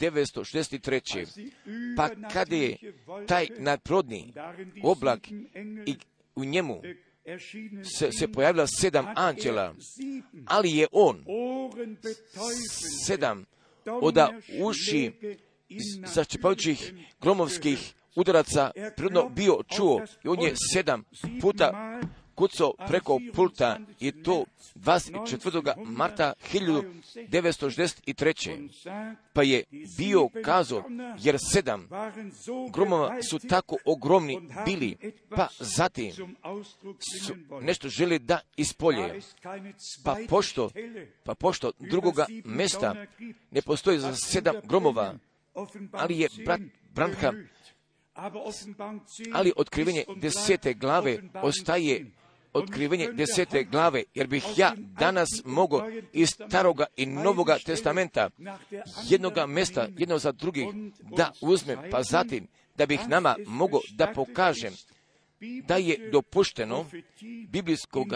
[0.00, 1.50] 1963.
[1.96, 2.76] pa kada je
[3.26, 4.32] taj nadprodni
[4.82, 5.28] oblak
[5.86, 5.96] i
[6.34, 6.82] u njemu
[7.98, 9.74] se, se pojavila sedam anđela,
[10.46, 11.24] ali je on
[13.06, 13.44] sedam
[13.84, 15.12] oda uši
[16.06, 21.04] začepajućih gromovskih udaraca prirodno bio čuo i on je sedam
[21.40, 22.00] puta
[22.42, 24.44] kucao preko pulta i to
[24.76, 25.72] 24.
[25.84, 28.68] marta 1963.
[29.32, 29.64] Pa je
[29.98, 30.84] bio kazao,
[31.18, 31.88] jer sedam
[32.72, 34.96] gromova su tako ogromni bili,
[35.28, 36.28] pa zatim su
[37.60, 39.20] nešto želi da ispolje.
[40.04, 40.70] Pa pošto,
[41.24, 43.06] pa pošto drugoga mesta
[43.50, 45.14] ne postoji za sedam gromova,
[45.92, 46.60] ali je brat
[46.94, 47.48] Branham,
[49.34, 52.06] ali otkrivenje desete glave ostaje
[52.52, 58.30] otkrivenje desete glave, jer bih ja danas mogao iz staroga i novoga testamenta
[59.08, 60.66] jednoga mesta, jedno za drugih,
[61.16, 64.72] da uzmem, pa zatim da bih nama mogao da pokažem
[65.68, 66.86] da je dopušteno
[67.48, 68.06] biblijskog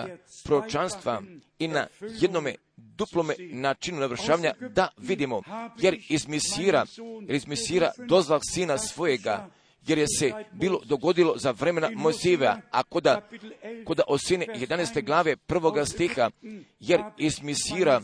[0.45, 1.23] pročanstva
[1.59, 5.43] i na jednome duplome načinu navršavanja da vidimo,
[5.79, 6.85] jer iz misira,
[7.21, 9.49] jer iz misira dozvak sina svojega,
[9.87, 13.29] jer je se bilo dogodilo za vremena Mojsijeva, a koda,
[13.85, 15.05] koda osine 11.
[15.05, 16.31] glave prvoga stiha,
[16.81, 18.01] jer iz Misira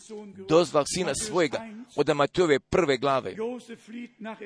[0.48, 1.66] dozvak sina svojega
[1.96, 3.36] od Amatijove prve glave.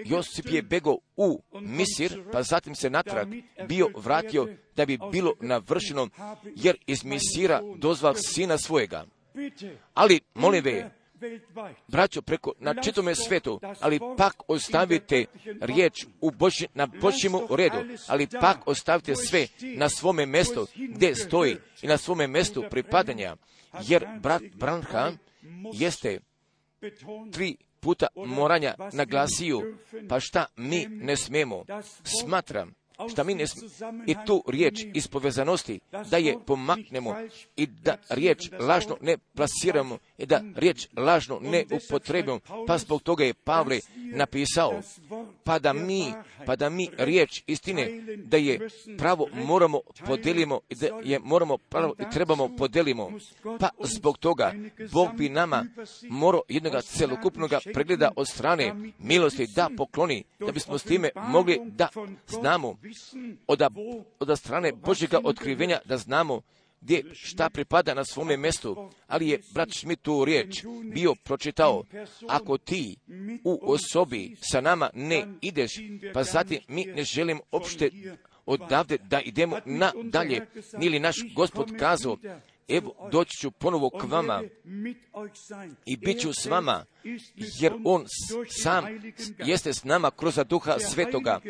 [0.04, 3.28] Josip je bego u Misir, pa zatim se natrag
[3.68, 6.08] bio vratio da bi bilo navršeno,
[6.44, 9.04] jer iz Misira dozvak sina svojega.
[9.94, 10.90] Ali, molim ve,
[11.88, 15.24] braćo, preko, na čitome svetu, ali pak ostavite
[15.60, 17.76] riječ u Boži, na Božjemu redu,
[18.06, 23.36] ali pak ostavite sve na svome mjestu gdje stoji i na svome mjestu pripadanja,
[23.82, 25.18] jer brat Branham
[25.72, 26.20] jeste
[27.32, 29.62] tri puta moranja naglasio,
[30.08, 31.64] pa šta mi ne smemo,
[32.20, 32.74] smatram,
[33.10, 33.44] šta mi ne
[34.06, 35.80] i tu riječ iz povezanosti,
[36.10, 37.14] da je pomaknemo
[37.56, 43.24] i da riječ lažno ne plasiramo i da riječ lažno ne upotrebimo, pa zbog toga
[43.24, 44.80] je Pavle napisao,
[45.44, 46.12] pa da mi,
[46.46, 51.94] pa da mi riječ istine, da je pravo moramo podelimo i da je moramo pravo
[51.98, 53.10] i trebamo podelimo,
[53.60, 54.52] pa zbog toga
[54.92, 55.66] Bog bi nama
[56.08, 61.88] morao jednoga celokupnog pregleda od strane milosti da pokloni, da bismo s time mogli da
[62.28, 62.76] znamo
[63.46, 63.62] od,
[64.18, 66.42] od strane Božjega otkrivenja da znamo
[66.80, 71.84] gdje šta pripada na svome mjestu, ali je brat Schmidt tu riječ bio pročitao,
[72.28, 72.96] ako ti
[73.44, 75.72] u osobi sa nama ne ideš,
[76.14, 77.90] pa zatim mi ne želim opšte
[78.46, 80.46] odavde da idemo na dalje,
[80.78, 82.16] nili naš gospod kazao,
[82.68, 84.42] evo doći ću ponovo k vama
[85.86, 86.84] i bit ću s vama,
[87.60, 88.04] jer on
[88.62, 88.84] sam
[89.38, 91.40] jeste s nama kroz duha svetoga,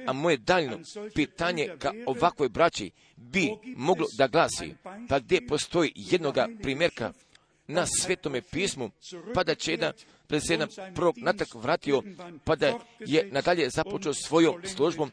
[0.07, 0.79] A moje daljno
[1.15, 4.75] pitanje ka ovakvoj braći bi moglo da glasi,
[5.09, 7.13] pa gdje postoji jednoga primjerka
[7.67, 8.91] na svetome pismu,
[9.35, 9.93] pa da će jedan
[10.29, 12.03] pred se prvog natak vratio,
[12.45, 15.13] pa da je nadalje započeo svojom službom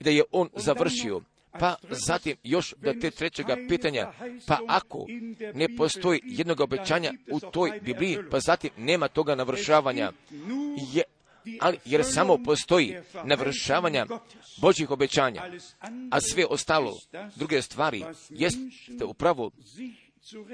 [0.00, 1.20] i da je on završio.
[1.60, 4.12] Pa zatim još do te trećega pitanja,
[4.46, 5.06] pa ako
[5.54, 10.12] ne postoji jednog obećanja u toj Bibliji, pa zatim nema toga navršavanja,
[10.92, 11.02] je,
[11.60, 14.06] ali jer samo postoji navršavanja
[14.60, 15.42] Božih obećanja,
[16.10, 16.98] a sve ostalo,
[17.36, 19.50] druge stvari, jeste upravo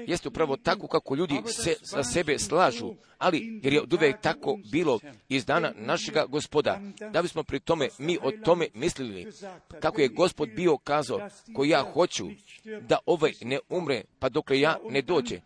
[0.07, 4.57] jeste upravo tako kako ljudi se za sebe slažu, ali jer je od uvijek tako
[4.71, 6.79] bilo iz dana našega gospoda,
[7.11, 9.31] da bismo pri tome mi o tome mislili,
[9.79, 12.27] kako je gospod bio kazao, ko ja hoću
[12.81, 15.39] da ovaj ne umre, pa dokle ja ne dođe,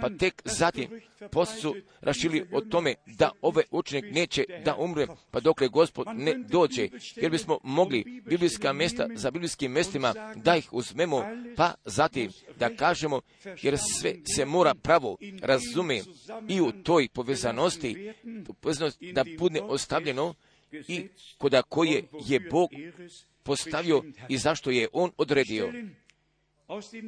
[0.00, 1.00] pa tek zatim
[1.60, 6.88] su rašili o tome da ovaj učenik neće da umre, pa dokle gospod ne dođe,
[7.16, 11.24] jer bismo mogli biblijska mjesta za biblijskim mjestima da ih uzmemo,
[11.56, 13.20] pa zatim da kažemo,
[13.62, 16.00] jer sve se mora pravo razume
[16.48, 18.12] i u toj povezanosti,
[19.12, 20.34] da bude ostavljeno
[20.88, 22.70] i koda koje je Bog
[23.42, 25.72] postavio i zašto je On odredio.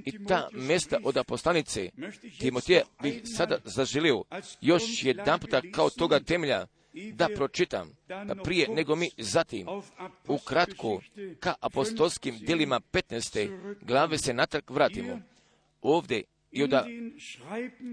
[0.05, 1.90] I ta mjesta od apostanice
[2.38, 4.23] Timotije bih sada zaželio
[4.61, 6.66] još jedan puta kao toga temelja
[7.12, 9.66] da pročitam, da prije nego mi zatim
[10.29, 11.01] ukratko
[11.40, 13.77] ka apostolskim djelima 15.
[13.83, 15.21] glave se natrag vratimo.
[15.83, 16.73] Ovdje i od,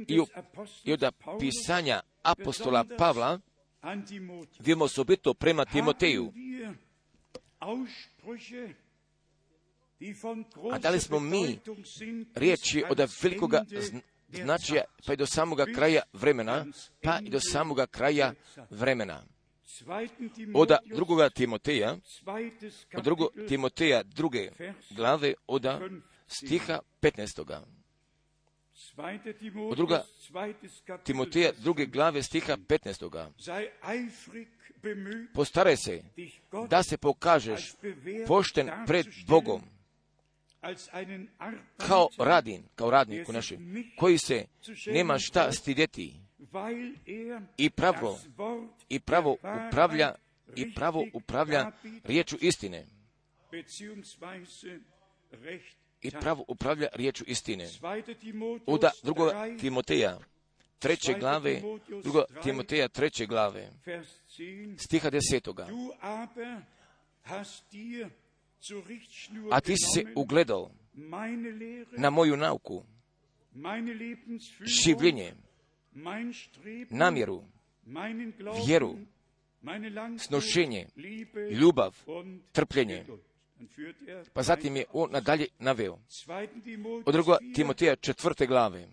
[0.07, 0.21] i,
[0.83, 1.03] i od
[1.39, 3.39] pisanja apostola Pavla
[4.59, 6.33] vidimo osobito prema Timoteju.
[10.71, 11.59] A da li smo mi
[12.35, 13.65] riječi od velikoga
[14.29, 16.65] značaja pa i do samoga kraja vremena,
[17.01, 18.33] pa i do samoga kraja
[18.69, 19.23] vremena.
[20.53, 21.97] Od drugoga Timoteja,
[22.95, 24.49] od drugog Timoteja druge
[24.89, 25.65] glave, od
[26.27, 27.63] stiha 15.
[29.69, 30.03] Od druga
[31.03, 33.29] Timoteja druge glave stiha 15.
[35.33, 36.03] Postare se
[36.69, 37.75] da se pokažeš
[38.27, 39.61] pošten pred Bogom,
[41.77, 44.45] kao radin, kao radnik u našem, koji se
[44.85, 46.13] nema šta stidjeti
[47.57, 48.19] i pravo,
[48.89, 50.15] i pravo upravlja,
[50.55, 51.71] i pravo upravlja
[52.03, 52.85] riječu istine.
[56.01, 57.69] I pravo upravlja riječu istine.
[58.65, 60.19] Uda drugoga Timoteja,
[60.79, 61.61] treće glave,
[62.03, 63.69] drugo Timoteja treće glave,
[64.77, 65.67] stiha desetoga
[69.51, 70.71] a ti si se ugledao
[71.97, 72.83] na moju nauku,
[74.65, 75.33] življenje,
[76.89, 77.43] namjeru,
[78.65, 78.97] vjeru,
[80.17, 80.87] snošenje,
[81.51, 81.95] ljubav,
[82.51, 83.05] trpljenje.
[84.33, 85.99] Pa zatim je on nadalje naveo.
[87.05, 88.87] Od drugo Timoteja četvrte glave.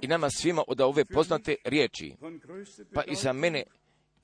[0.00, 2.14] I nama svima od ove poznate riječi,
[2.94, 3.64] pa i za mene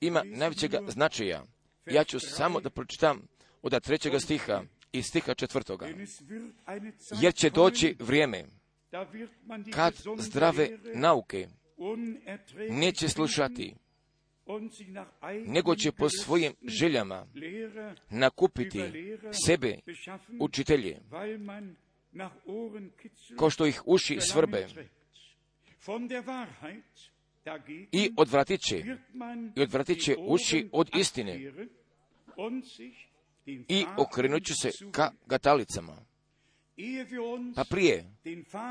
[0.01, 1.43] ima najvećega značaja,
[1.85, 3.27] ja ću samo da pročitam
[3.61, 5.87] od trećega stiha i stiha četvrtoga.
[7.21, 8.45] Jer će doći vrijeme
[9.73, 11.47] kad zdrave nauke
[12.69, 13.75] neće slušati,
[15.45, 17.27] nego će po svojim željama
[18.09, 18.81] nakupiti
[19.45, 19.77] sebe
[20.39, 20.99] učitelje,
[23.37, 24.67] ko što ih uši svrbe
[27.91, 28.83] i odvratit će,
[29.55, 31.51] i odvratit će uši od istine
[33.45, 35.97] i okrenut će se ka gatalicama.
[37.55, 38.05] Pa prije,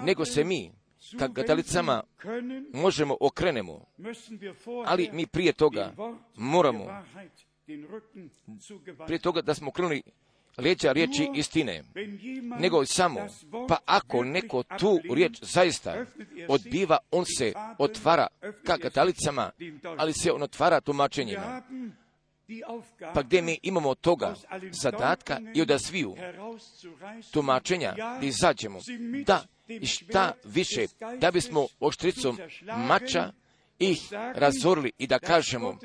[0.02, 0.72] nego se mi
[1.18, 2.02] ka gatalicama
[2.72, 3.86] možemo okrenemo,
[4.86, 5.94] ali mi prije toga
[6.36, 7.04] moramo,
[9.06, 10.02] prije toga da smo okrenuli
[10.58, 11.84] leđa riječi istine,
[12.58, 13.20] nego samo,
[13.68, 16.04] pa ako neko tu riječ zaista
[16.48, 18.26] odbiva, on se otvara
[18.64, 19.50] ka katalicama,
[19.96, 21.62] ali se on otvara tumačenjima.
[23.14, 24.34] Pa gdje mi imamo toga
[24.82, 26.16] zadatka i od sviju
[27.30, 28.78] tumačenja da izađemo,
[29.26, 30.86] da i šta više,
[31.20, 32.38] da bismo oštricom
[32.76, 33.32] mača
[33.78, 35.78] ih razorili i da kažemo,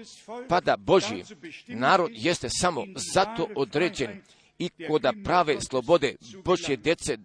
[0.50, 1.24] pa da Boži
[1.68, 4.22] narod jeste samo zato određen
[4.60, 6.16] i koda prave slobode
[6.46, 7.18] Božje djece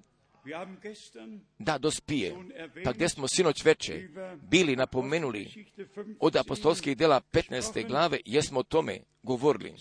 [1.59, 2.35] da dospije.
[2.85, 4.09] Pa gdje smo sinoć veče
[4.51, 5.67] bili napomenuli
[6.21, 7.89] od apostolskih dela 15.
[7.89, 9.75] glave, jesmo o tome govorili.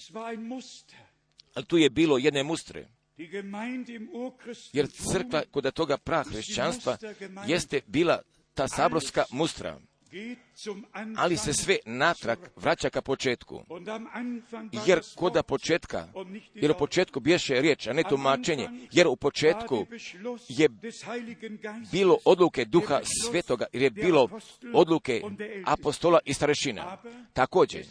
[1.53, 2.87] Ali tu je bilo jedne mustre.
[4.73, 6.97] Jer crkva kod toga pra hrišćanstva
[7.47, 8.21] jeste bila
[8.53, 9.79] ta saborska mustra.
[11.17, 13.63] Ali se sve natrag vraća ka početku.
[14.85, 16.07] Jer koda početka,
[16.53, 19.85] jer u početku bješe riječ, a ne tumačenje, jer u početku
[20.49, 20.69] je
[21.91, 24.29] bilo odluke duha svetoga, jer je bilo
[24.73, 25.21] odluke
[25.65, 26.97] apostola i starešina.
[27.33, 27.85] Također,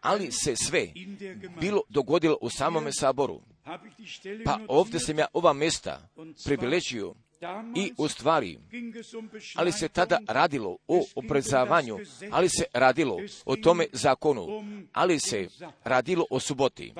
[0.00, 0.88] ali se sve
[1.60, 3.40] bilo dogodilo u samome saboru.
[4.44, 6.08] Pa ovdje sam ja ova mjesta
[6.44, 7.14] priviležio
[7.76, 8.58] i u stvari,
[9.54, 11.98] ali se tada radilo o oprezavanju,
[12.30, 14.46] ali se radilo o tome zakonu,
[14.92, 15.48] ali se
[15.84, 16.92] radilo o suboti.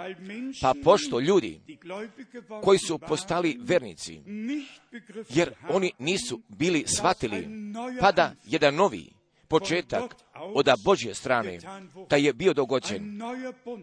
[0.61, 1.61] Pa pošto ljudi
[2.63, 4.21] koji su postali vernici,
[5.29, 7.49] jer oni nisu bili shvatili,
[8.01, 9.18] pada jedan novi
[9.49, 10.17] početak
[10.55, 11.59] od Božje strane,
[12.11, 13.21] da je bio dogođen,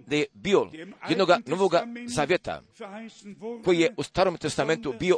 [0.07, 0.69] da je bio
[1.09, 2.61] jednoga novoga zavjeta,
[3.63, 5.17] koji je u starom testamentu bio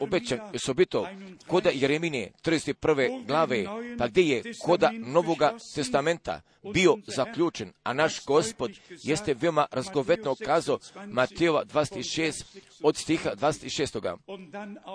[0.00, 1.08] obećan osobito
[1.46, 3.26] koda Jeremine 31.
[3.26, 3.64] glave,
[3.98, 6.40] pa gdje je koda novoga testamenta
[6.72, 8.70] bio zaključen, a naš gospod
[9.02, 12.44] jeste veoma razgovetno kazao Matejova 26
[12.82, 14.16] od stiha 26.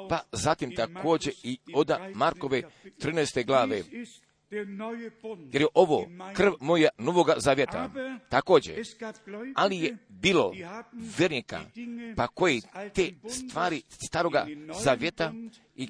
[0.10, 2.64] Pa zatim također i oda Markove
[3.00, 3.46] 13.
[3.46, 3.84] glave,
[5.52, 7.90] jer je ovo krv moja novoga zavjeta.
[8.30, 8.76] Također,
[9.56, 10.54] ali je bilo
[11.18, 11.62] vernika,
[12.16, 12.62] pa koji
[12.94, 14.48] te stvari staroga
[14.84, 15.34] zavjeta
[15.76, 15.88] i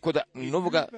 [0.00, 0.88] koda novoga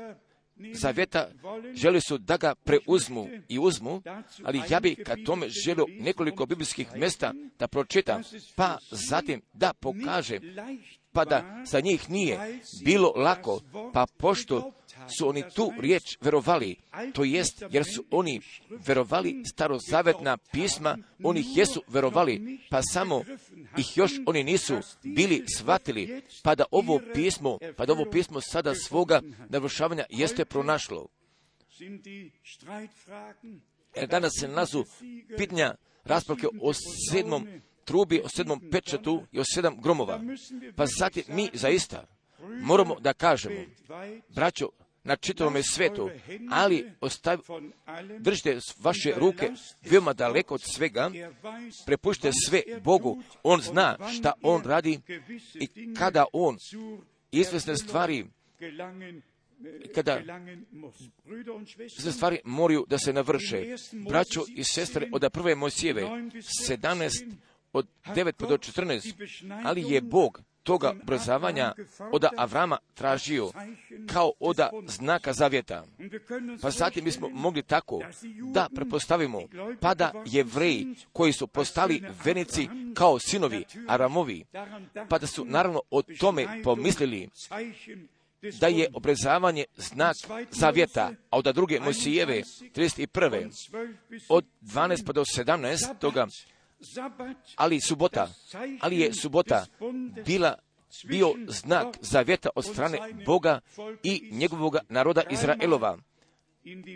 [0.73, 1.29] zavjeta
[1.75, 4.03] želi su da ga preuzmu i uzmu,
[4.45, 8.23] ali ja bi kad tome želio nekoliko biblijskih mjesta da pročitam,
[8.57, 10.41] pa zatim da pokaže,
[11.13, 13.61] pa da za njih nije bilo lako,
[13.93, 14.73] pa pošto
[15.19, 16.77] su oni tu riječ verovali,
[17.15, 18.41] to jest jer su oni
[18.87, 23.23] verovali starozavetna pisma, oni ih jesu verovali, pa samo
[23.79, 28.75] ih još oni nisu bili shvatili, pa da ovo pismo, pa da ovo pismo sada
[28.75, 31.07] svoga navršavanja jeste pronašlo.
[33.97, 34.85] Jer danas se nazu
[35.37, 35.75] pitanja
[36.05, 36.73] raspravke o
[37.11, 37.49] sedmom
[37.85, 40.21] trubi, o sedmom pečatu i o sedam gromova.
[40.77, 42.07] Pa zatim mi zaista
[42.61, 43.61] moramo da kažemo,
[44.35, 44.69] braćo,
[45.09, 46.11] na čitavome svetu,
[46.51, 47.39] ali ostav,
[48.19, 49.51] držite vaše ruke
[49.91, 51.11] veoma daleko od svega,
[51.87, 55.01] prepušte sve Bogu, On zna šta On radi
[55.55, 56.57] i kada On
[57.33, 58.27] izvesne stvari
[59.95, 60.21] kada
[61.99, 63.77] se stvari moraju da se navrše.
[64.09, 67.33] Braćo i sestre od prve Mojsijeve, 17
[67.73, 69.15] od 9 do 14,
[69.65, 71.75] ali je Bog toga obrazavanja
[72.13, 73.51] od Avrama tražio
[74.13, 75.85] kao oda znaka zavjeta.
[76.63, 78.01] Pa zatim bismo mogli tako
[78.53, 79.41] da prepostavimo
[79.81, 84.45] pa da jevreji koji su postali venici kao sinovi Aramovi,
[85.09, 87.29] pa da su naravno o tome pomislili
[88.61, 90.17] da je obrezavanje znak
[90.51, 92.43] zavjeta, a od druge Mojsijeve
[92.75, 93.51] 31.
[94.29, 96.29] od 12 pa do 17.
[97.57, 98.29] ali subota,
[98.81, 99.67] ali je subota
[100.27, 100.59] bila
[101.05, 103.61] bio znak zavjeta od strane Boga
[104.03, 105.99] i njegovog naroda Izraelova.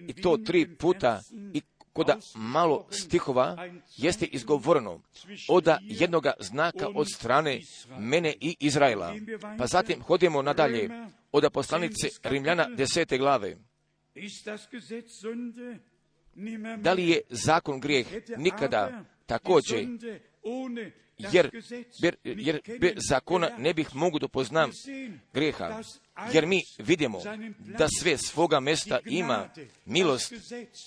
[0.09, 1.20] I to tri puta
[1.55, 1.62] i
[1.93, 5.01] koda malo stihova jeste izgovoreno
[5.49, 7.61] oda jednoga znaka od strane
[7.99, 9.14] mene i Izraela.
[9.59, 10.91] Pa zatim hodimo nadalje
[11.33, 13.57] oda poslanice Rimljana desete glave.
[16.78, 18.07] Da li je zakon grijeh?
[18.37, 19.86] Nikada također,
[21.18, 21.50] jer,
[22.00, 24.70] jer, jer bez zakona ne bih mogu da poznam
[25.32, 25.82] greha.
[26.32, 27.20] Jer mi vidimo
[27.58, 29.48] da sve svoga mesta ima
[29.84, 30.32] milost,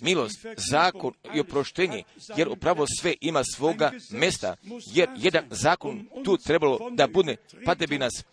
[0.01, 2.03] milost, zakon i oproštenje,
[2.37, 4.55] jer upravo sve ima svoga mesta,
[4.93, 8.23] jer jedan zakon tu trebalo da bude, pa da bi nas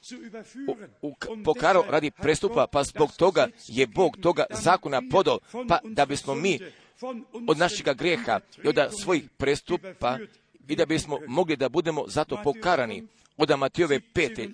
[0.69, 5.39] u, u, pokarao radi prestupa, pa zbog toga je Bog toga zakona podao,
[5.69, 6.59] pa da bismo mi
[7.49, 10.19] od našega grijeha i od svojih prestupa
[10.69, 13.07] i da bismo mogli da budemo zato pokarani.
[13.37, 14.49] Od Matijove pete,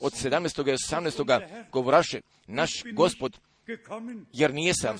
[0.00, 0.68] od 17.
[0.68, 1.40] i 18.
[1.72, 3.38] govoraše naš gospod,
[4.32, 4.96] jer nijesam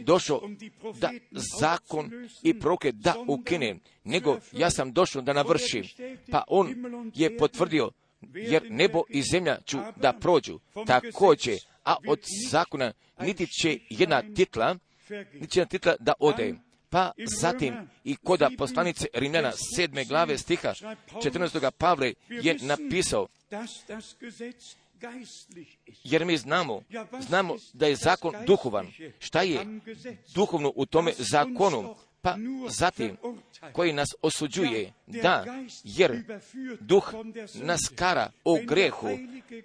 [0.00, 0.40] došao
[1.00, 1.10] da
[1.60, 5.84] zakon i proke da ukinem, nego ja sam došao da navršim.
[6.30, 6.74] Pa on
[7.14, 7.90] je potvrdio,
[8.34, 10.58] jer nebo i zemlja ću da prođu.
[10.86, 14.76] Također, a od zakona niti će jedna titla,
[15.54, 16.54] jedna titla da ode.
[16.90, 21.70] Pa zatim i koda poslanice Rimljana sedme glave stiha 14.
[21.70, 23.26] Pavle je napisao
[26.04, 26.82] jer mi znamo,
[27.20, 28.86] znamo da je zakon duhovan.
[29.18, 29.66] Šta je
[30.34, 31.96] duhovno u tome zakonu?
[32.34, 33.16] Pa zatim
[33.72, 35.44] koji nas osuđuje, da,
[35.84, 36.22] jer
[36.80, 37.14] duh
[37.54, 39.08] nas kara o grehu,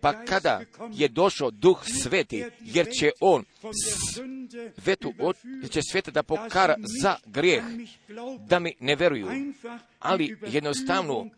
[0.02, 0.62] pa kada
[0.92, 3.44] je došao duh sveti, jer će on
[4.82, 5.14] svetu,
[5.70, 7.64] će sveta da pokara za grijeh,
[8.48, 9.28] da mi ne veruju,
[10.00, 11.30] ali jednostavno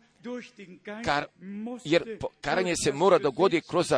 [1.04, 1.24] Kar,
[1.84, 3.92] jer karanje se mora dogoditi kroz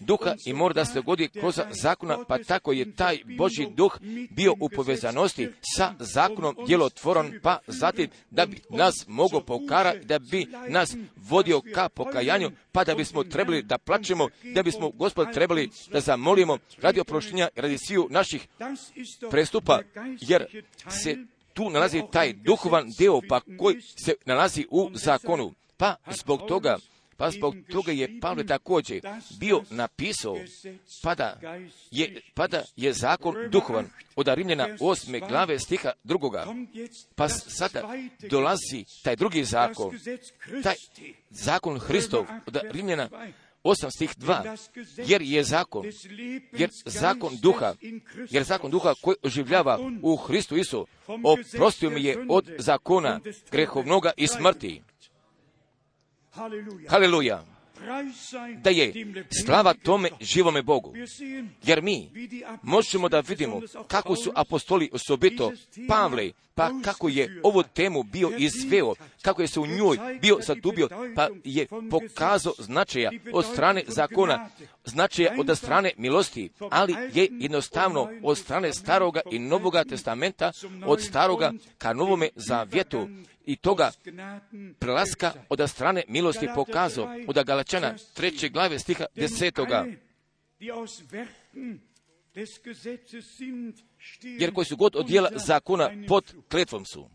[0.00, 3.98] duha i mora da se dogodi kroz zakona, pa tako je taj Boži duh
[4.30, 10.46] bio u povezanosti sa zakonom djelotvoron, pa zatim da bi nas mogao pokara, da bi
[10.68, 16.00] nas vodio ka pokajanju, pa da bismo trebali da plaćemo, da bismo gospod trebali da
[16.00, 18.48] zamolimo radi oproštenja, radi sviju naših
[19.30, 19.80] prestupa,
[20.20, 20.46] jer
[20.90, 21.16] se
[21.54, 25.54] tu nalazi taj duhovan deo pa koji se nalazi u zakonu.
[25.78, 26.76] Pa zbog toga,
[27.16, 29.00] pa zbog toga je Pavle također
[29.40, 30.36] bio napisao,
[31.02, 31.40] pada
[31.90, 36.46] je, pada je zakon duhovan od Rimljana osme glave stiha drugoga.
[37.14, 37.82] Pa sada
[38.30, 39.98] dolazi taj drugi zakon,
[40.62, 40.74] taj
[41.30, 43.08] zakon Hristov od Rimljana
[43.64, 45.84] 8 stih 2, jer je zakon,
[46.52, 47.74] jer zakon duha,
[48.30, 50.86] jer zakon duha koji oživljava u Hristu Isu,
[51.24, 53.20] oprostio mi je od zakona
[53.50, 54.82] grehovnoga i smrti.
[56.88, 57.44] Haleluja.
[58.62, 58.92] Da je.
[59.44, 60.94] slava tome živome Bogu.
[61.64, 62.10] Jer mi
[62.62, 65.52] možemo da vidimo kako su apostoli osobito
[65.88, 70.88] Pavle, pa kako je ovu temu bio izveo, kako je se u njoj bio zadubio,
[71.14, 74.48] pa je pokazao značaja od strane zakona,
[74.84, 80.52] značaja od strane milosti, ali je jednostavno od strane staroga i novoga testamenta,
[80.86, 83.08] od staroga ka novome zavjetu
[83.46, 83.90] i toga
[84.78, 89.86] prelaska od strane milosti pokazao od Galačana treće glave stiha desetoga.
[94.22, 97.10] Jer koji su god od dijela zakona pod kletvom su.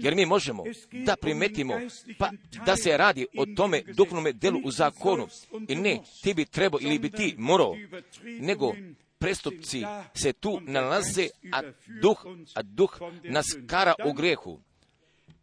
[0.00, 1.74] Jer mi možemo da primetimo
[2.18, 2.30] pa
[2.66, 5.28] da se radi o tome duhovnome delu u zakonu.
[5.68, 7.76] I ne, ti bi trebao ili bi ti morao,
[8.22, 8.74] nego
[9.18, 11.62] prestupci se tu nalaze, a
[12.02, 14.60] duh, a duh nas kara u grehu.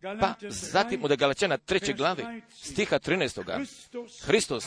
[0.01, 3.65] Pa zatim od Galačana treće glave, stiha 13.
[4.21, 4.65] Hristos,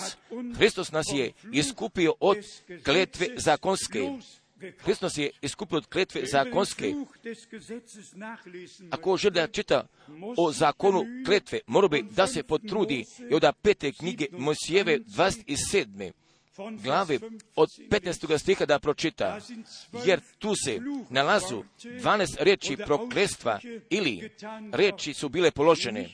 [0.56, 2.36] Hristos nas je iskupio od
[2.84, 4.00] kletve zakonske.
[4.78, 6.94] Hristos je iskupio od kletve zakonske.
[8.90, 9.86] Ako želi da čita
[10.36, 16.12] o zakonu kletve, mora bi da se potrudi i od pete knjige Mosijeve 27
[16.82, 17.18] glave
[17.56, 18.38] od 15.
[18.38, 19.40] stiha da pročita,
[20.06, 20.80] jer tu se
[21.10, 24.30] nalazu 12 reči proklestva ili
[24.72, 26.10] reči su bile položene,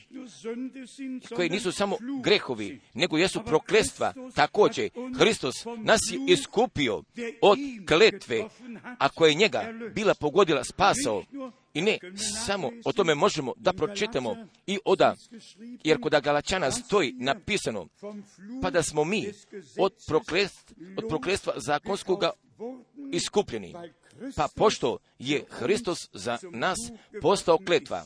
[1.35, 4.13] koje nisu samo grehovi, nego jesu proklestva.
[4.35, 4.89] Također,
[5.19, 7.03] Hristos nas je iskupio
[7.41, 8.43] od kletve,
[8.97, 11.23] a koja je njega bila pogodila spasao,
[11.73, 11.99] i ne,
[12.45, 14.35] samo o tome možemo da pročitamo
[14.67, 15.15] i oda,
[15.83, 17.87] jer kod Galačana stoji napisano,
[18.61, 19.31] pa da smo mi
[19.77, 22.31] od, proklest, od prokletstva zakonskoga
[23.11, 23.73] iskupljeni.
[24.35, 26.77] Pa pošto je Hristos za nas
[27.21, 28.05] postao kletva,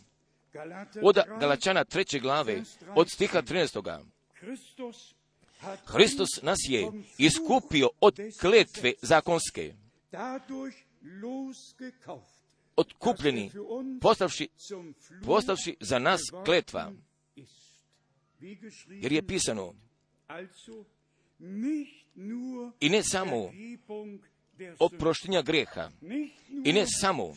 [1.02, 2.64] od Galačana treće glave,
[2.96, 4.00] od stiha 13.
[5.86, 9.74] Hristos nas je iskupio od kletve zakonske
[12.76, 13.52] otkupljeni,
[14.02, 14.48] postavši,
[15.26, 16.92] postavši za nas kletva.
[18.90, 19.74] Jer je pisano,
[22.80, 23.52] i ne samo
[24.80, 25.92] oproštenja greha,
[26.66, 27.34] i ne samo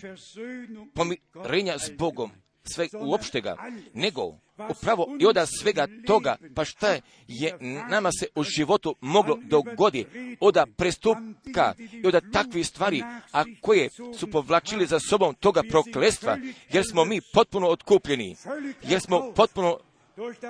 [0.95, 2.31] pomirenja s Bogom,
[2.75, 3.57] sve uopštega,
[3.95, 4.23] nego
[4.71, 6.97] upravo i od svega toga, pa šta
[7.29, 7.59] je
[7.91, 10.07] nama se u životu moglo dogodi
[10.41, 13.03] od prestupka i od takvih stvari,
[13.33, 13.89] a koje
[14.19, 16.39] su povlačili za sobom toga proklestva,
[16.73, 18.37] jer smo mi potpuno otkupljeni,
[18.83, 19.79] jer smo potpuno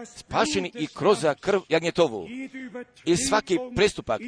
[0.05, 2.29] spašeni i kroz krv jagnjetovu.
[3.05, 4.21] I svaki prestupak,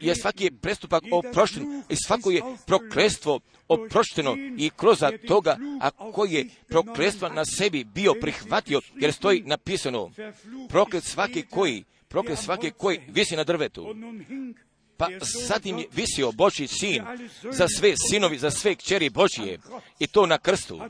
[0.00, 6.48] je svaki prestupak oprošten, i svako je proklestvo oprošteno i kroz toga, a koji je
[6.68, 10.10] proklestvo na sebi bio prihvatio, jer stoji napisano,
[10.68, 13.94] proklet svaki koji, proklet svaki koji visi na drvetu.
[14.96, 15.08] Pa
[15.46, 17.04] zatim je visio Boži sin
[17.50, 19.58] za sve sinovi, za sve kćeri Božije
[19.98, 20.80] i to na krstu.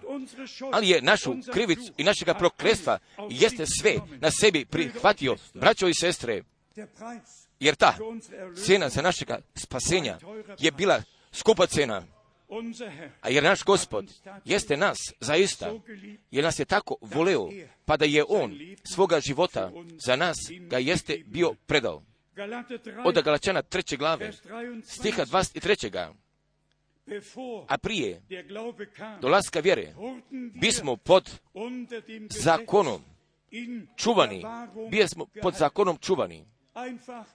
[0.72, 2.98] Ali je našu krivicu i našega proklestva
[3.30, 6.42] jeste sve na sebi prihvatio, braćo i sestre,
[7.60, 7.96] jer ta
[8.66, 10.18] cena za našega spasenja
[10.58, 11.02] je bila
[11.32, 12.06] skupa cena.
[13.20, 14.12] A jer naš gospod
[14.44, 15.72] jeste nas zaista,
[16.30, 17.48] jer nas je tako voleo,
[17.84, 18.58] pa da je on
[18.94, 19.70] svoga života
[20.06, 22.02] za nas ga jeste bio predao
[23.04, 24.32] od Galačana treće glave,
[24.84, 26.12] stiha 23.
[27.68, 28.22] a prije
[29.20, 29.94] dolaska vjere
[30.60, 31.30] bismo pod
[32.30, 33.02] zakonom.
[33.96, 34.44] čuvani,
[34.90, 36.46] bili smo pod zakonom čuvani,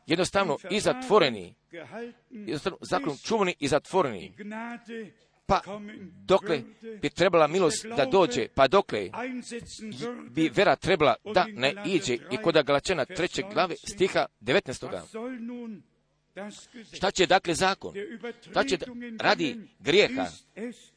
[0.06, 1.56] jednostavno i zatvoreni,
[2.30, 4.34] jednostavno zakonom čuvani i zatvoreni,
[5.52, 5.62] pa
[6.26, 6.62] dokle
[7.02, 9.10] bi trebala milost da dođe, pa dokle
[10.30, 15.02] bi vera trebala da ne iđe i kod Galačana trećeg glave stiha 19.
[16.93, 17.93] Šta će dakle zakon?
[18.52, 18.78] Šta će
[19.20, 20.26] radi grijeha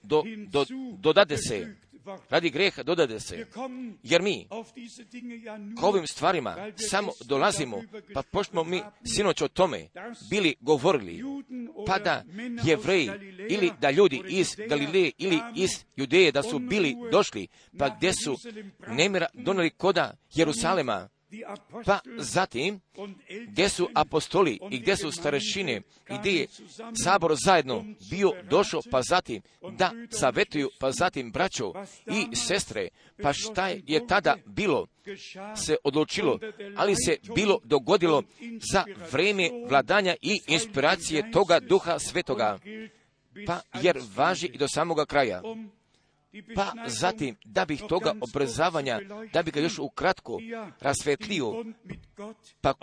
[0.02, 0.64] do, do,
[0.98, 1.76] dodade se
[2.30, 3.46] radi grijeha dodade se,
[4.02, 4.48] jer mi
[5.80, 7.82] k ovim stvarima samo dolazimo,
[8.14, 9.88] pa pošto mi sinoć o tome
[10.30, 11.22] bili govorili,
[11.86, 12.24] pa da
[12.64, 13.10] jevreji
[13.50, 17.48] ili da ljudi iz Galileje ili iz Judeje da su bili došli,
[17.78, 18.36] pa gdje su
[18.86, 21.08] nemira doneli koda Jerusalema,
[21.84, 22.80] pa zatim,
[23.48, 26.46] gdje su apostoli i gdje su starešine i gdje je
[27.04, 29.42] sabor zajedno bio došao, pa zatim
[29.78, 31.72] da savjetuju, pa zatim braćo
[32.06, 32.88] i sestre,
[33.22, 34.86] pa šta je tada bilo?
[35.56, 36.38] se odlučilo,
[36.76, 38.22] ali se bilo dogodilo
[38.72, 42.58] za vrijeme vladanja i inspiracije toga duha svetoga,
[43.46, 45.42] pa jer važi i do samoga kraja.
[46.54, 49.00] Pa zatim, da bih toga obrazavanja,
[49.32, 50.38] da bi ga još ukratko
[50.80, 51.64] rasvetlio,
[52.60, 52.74] pa,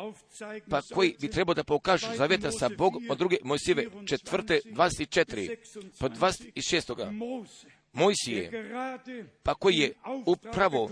[0.70, 5.56] pa koji bi trebao da pokažu zaveta sa Bogom od druge Mojsive četvrte 24,
[6.00, 7.62] po 26.
[7.94, 8.52] Mojsije,
[9.44, 9.94] pa koji je
[10.26, 10.92] upravo uh,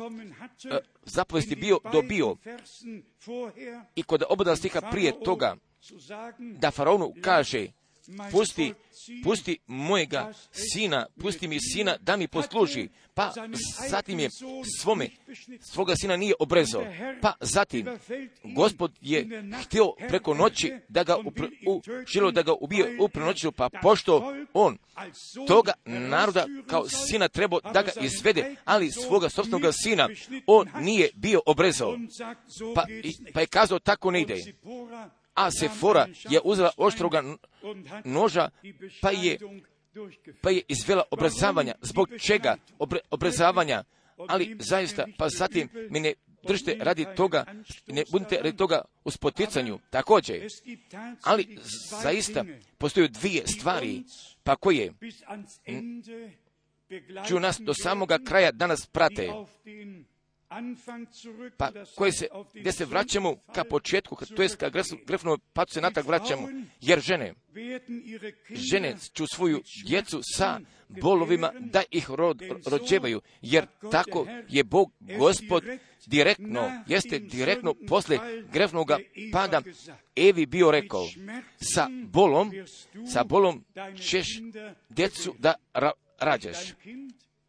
[1.03, 2.35] zapovesti bio dobio.
[3.95, 5.55] I kod oboda stiha prije toga
[6.39, 7.67] da faraonu kaže
[8.31, 8.73] pusti,
[9.23, 12.89] pusti mojega sina, pusti mi sina da mi posluži.
[13.13, 13.33] Pa
[13.89, 14.29] zatim je
[14.79, 15.09] svome,
[15.73, 16.85] svoga sina nije obrezao.
[17.21, 17.87] Pa zatim,
[18.43, 21.17] gospod je htio preko noći da ga
[22.13, 24.77] želo da ga ubije u prenoću, pa pošto on
[25.47, 30.09] toga naroda kao sina trebao da ga izvede, ali svoga sobstvenog sina
[30.47, 31.97] on nije bio obrezao.
[32.75, 32.85] Pa,
[33.33, 34.35] pa je kazao tako ne ide
[35.33, 37.23] a Sefora je uzela oštroga
[38.03, 38.49] noža,
[39.01, 39.37] pa je,
[40.41, 41.75] pa je izvela obrazavanja.
[41.81, 43.83] Zbog čega obre, obrazavanja?
[44.27, 46.13] Ali zaista, pa zatim mi ne
[46.47, 47.45] držite radi toga,
[47.87, 50.47] ne budite radi toga u spoticanju, također.
[51.23, 51.57] Ali
[52.01, 52.45] zaista
[52.77, 54.03] postoje dvije stvari,
[54.43, 54.93] pa koje
[57.27, 59.29] ću nas do samoga kraja danas prate
[61.57, 63.35] pa koje se, gdje se vraćamo?
[63.55, 64.69] Ka početku, to jest ka
[65.05, 66.49] grefnom patu se natak vraćamo,
[66.81, 67.33] jer žene,
[68.49, 75.63] žene ću svoju djecu sa bolovima da ih rod, rođevaju, jer tako je Bog gospod
[76.05, 78.17] direktno, jeste direktno posle
[78.53, 78.87] grefnog
[79.31, 79.61] pada
[80.15, 81.05] Evi bio rekao,
[81.75, 82.51] sa bolom,
[83.13, 83.65] sa bolom
[84.01, 84.27] ćeš
[84.89, 86.57] djecu da ra, rađaš.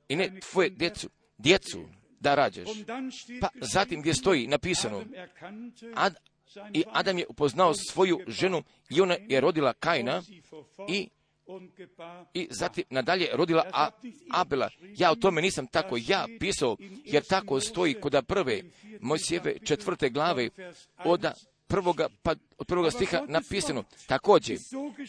[0.08, 1.88] I ne tvoje djecu, djecu
[2.20, 2.68] da rađeš.
[3.40, 5.04] Pa zatim gdje stoji napisano,
[5.94, 6.14] Ad,
[6.72, 10.22] i Adam je upoznao svoju ženu i ona je rodila Kaina
[10.88, 11.08] i
[12.34, 13.90] i zatim nadalje rodila A,
[14.30, 14.70] Abela.
[14.96, 18.62] Ja o tome nisam tako ja pisao, jer tako stoji kod prve
[19.00, 20.48] Mojsijeve četvrte glave
[21.04, 21.26] od
[21.70, 24.58] prvoga, pa, od prvoga stiha napisano također,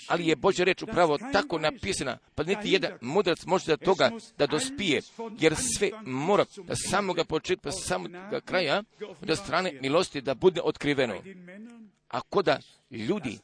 [0.08, 4.48] ali je Božja reč upravo tako napisana, pa niti jedan mudrac može da toga da
[4.48, 5.02] dospije,
[5.40, 8.84] jer sve mora da samoga početka, pa samoga kraja,
[9.22, 11.16] da strane milosti da bude otkriveno.
[12.10, 12.60] A koda
[12.92, 13.40] ljudi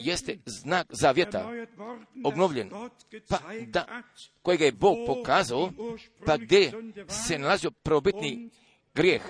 [0.00, 1.50] jeste znak zavjeta
[2.24, 2.70] obnovljen,
[3.28, 4.02] pa da,
[4.42, 5.72] kojega je Bog pokazao,
[6.26, 6.72] pa gdje
[7.26, 8.50] se nalazio probitni
[8.94, 9.22] grijeh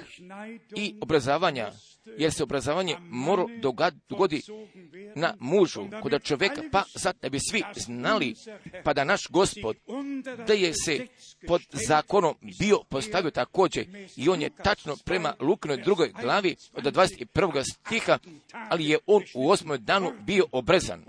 [0.76, 1.72] i obrazavanja,
[2.18, 3.44] jer se obrazovanje mora
[4.08, 4.42] dogodi
[5.14, 8.34] na mužu, kod čovjeka, pa sad da bi svi znali,
[8.84, 9.76] pa da naš gospod,
[10.46, 11.06] da je se
[11.46, 13.86] pod zakonom bio postavio također
[14.16, 17.62] i on je tačno prema Lukinoj drugoj glavi od 21.
[17.64, 18.18] stiha,
[18.52, 21.04] ali je on u osmoj danu bio obrezan.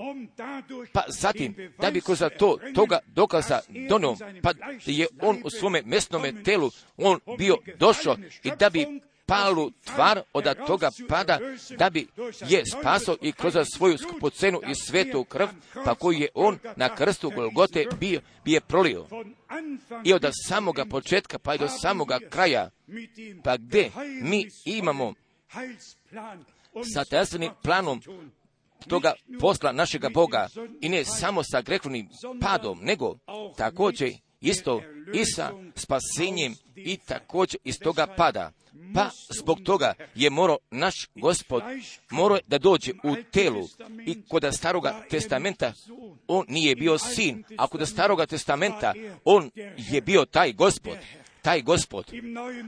[0.93, 4.51] Pa zatim, da bi kroz to toga dokaza donio, pa
[4.85, 10.45] je on u svome mesnome telu, on bio došao i da bi palu tvar od
[10.67, 11.39] toga pada,
[11.77, 12.07] da bi
[12.47, 15.47] je spasao i kroz svoju skupocenu i svetu krv,
[15.85, 19.07] pa koju je on na krstu Golgote bio, bi je prolio.
[20.03, 22.69] I od samoga početka pa i do samoga kraja,
[23.43, 25.13] pa gdje mi imamo
[26.93, 28.01] sa tajastvenim planom
[28.87, 30.47] toga posla našega Boga
[30.81, 32.09] i ne samo sa grehovnim
[32.41, 33.17] padom, nego
[33.57, 34.81] također isto
[35.13, 38.51] i sa spasenjem i također iz toga pada.
[38.93, 39.09] Pa
[39.41, 41.63] zbog toga je morao naš gospod
[42.11, 43.67] morao da dođe u telu
[44.05, 45.73] i kod staroga testamenta
[46.27, 47.43] on nije bio sin.
[47.57, 48.93] Ako da staroga testamenta,
[49.25, 50.97] on je bio taj gospod,
[51.47, 52.05] taj gospod.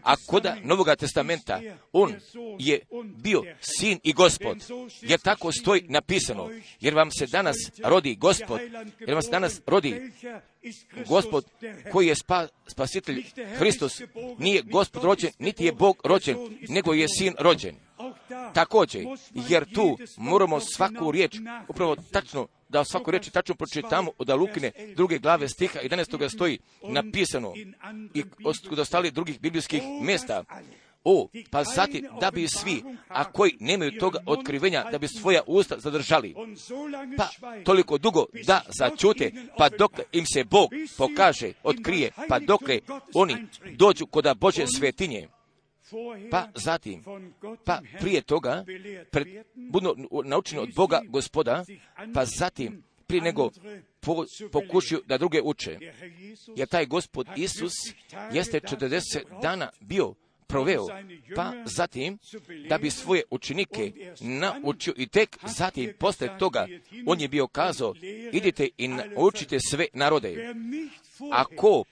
[0.03, 1.61] A koda Novoga testamenta,
[1.91, 2.15] on
[2.59, 2.79] je
[3.23, 4.57] bio sin i gospod.
[5.01, 6.49] Jer tako stoji napisano.
[6.79, 8.59] Jer vam se danas rodi gospod,
[8.99, 10.11] jer vam se danas rodi
[11.07, 11.45] gospod
[11.91, 13.23] koji je spa, spasitelj
[13.57, 14.01] Hristos.
[14.37, 16.37] Nije gospod rođen, niti je Bog rođen,
[16.69, 17.75] nego je sin rođen.
[18.53, 21.35] Također, jer tu moramo svaku riječ
[21.67, 26.29] upravo tačno da svaku riječ tačno pročitamo od Alukine druge glave stiha 11.
[26.35, 27.53] stoji napisano
[28.13, 28.23] i
[28.71, 30.43] od ostalih drugih biblijskih mjesta.
[31.03, 35.79] O, pa zatim da bi svi, a koji nemaju toga otkrivenja, da bi svoja usta
[35.79, 36.35] zadržali.
[37.17, 37.27] Pa
[37.63, 42.79] toliko dugo da začute, pa dok im se Bog pokaže, otkrije, pa dokle
[43.13, 43.35] oni
[43.75, 45.27] dođu kod Bože svetinje.
[46.31, 47.03] Pa zatim,
[47.65, 48.65] pa prije toga,
[49.11, 51.65] pred, budu naučeni od Boga gospoda,
[52.13, 53.49] pa zatim, prije nego
[53.99, 55.79] po, pokušaju da druge uče.
[56.55, 57.73] Jer taj gospod Isus
[58.33, 60.13] jeste 40 dana bio
[60.49, 60.87] proveo,
[61.35, 62.17] pa zatim
[62.69, 66.67] da bi svoje učenike naučio i tek zatim posle toga
[67.05, 67.93] on je bio kazao
[68.31, 70.53] idite i naučite sve narode.
[71.31, 71.83] Ako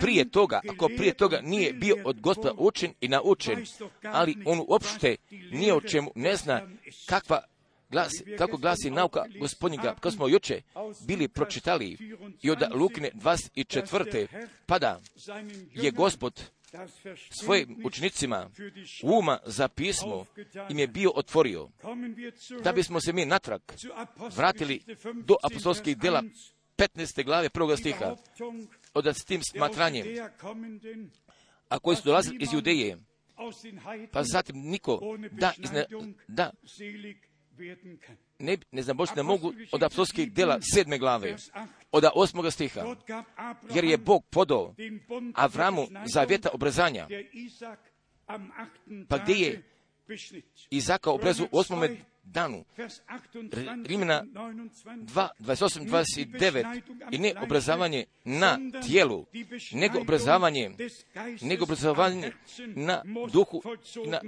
[0.00, 3.64] prije toga, ako prije toga nije bio od gospoda učen i naučen,
[4.02, 5.16] ali on uopšte
[5.52, 6.62] nije o čemu ne zna
[7.06, 7.42] kakva
[7.90, 10.62] glasi, kako glasi nauka gospodnjega, kako smo juče
[11.06, 11.96] bili pročitali
[12.42, 14.26] i od Lukine 24.
[14.66, 15.00] pada
[15.74, 16.42] je gospod
[17.42, 18.50] svojim učenicima
[19.02, 20.26] uma za pismo
[20.70, 21.68] im je bio otvorio.
[22.64, 23.60] Da bismo se mi natrag
[24.36, 24.80] vratili
[25.24, 26.22] do apostolskih dela
[26.76, 27.24] 15.
[27.24, 28.16] glave prvoga stiha,
[28.94, 30.06] od s tim smatranjem,
[31.68, 32.98] a koji su dolazili iz Judeje,
[34.12, 35.00] pa zatim niko
[35.30, 35.84] da, izne,
[36.28, 36.50] da
[38.40, 41.36] ne, ne znam, ne mogu od apostolskih dela sedme glave,
[41.92, 42.80] od osmoga stiha,
[43.74, 44.74] jer je Bog podao
[45.34, 47.08] Avramu zavjeta obrezanja,
[49.08, 49.62] pa gdje je
[50.70, 52.64] Izaka obrezu u osmome danu.
[53.86, 59.26] Rimena 2, 28, 29 i ne obrazavanje na tijelu,
[59.72, 60.70] nego obrazavanje,
[61.40, 62.32] nego obrazavanje
[62.74, 63.02] na
[63.32, 63.62] duhu,
[64.06, 64.20] na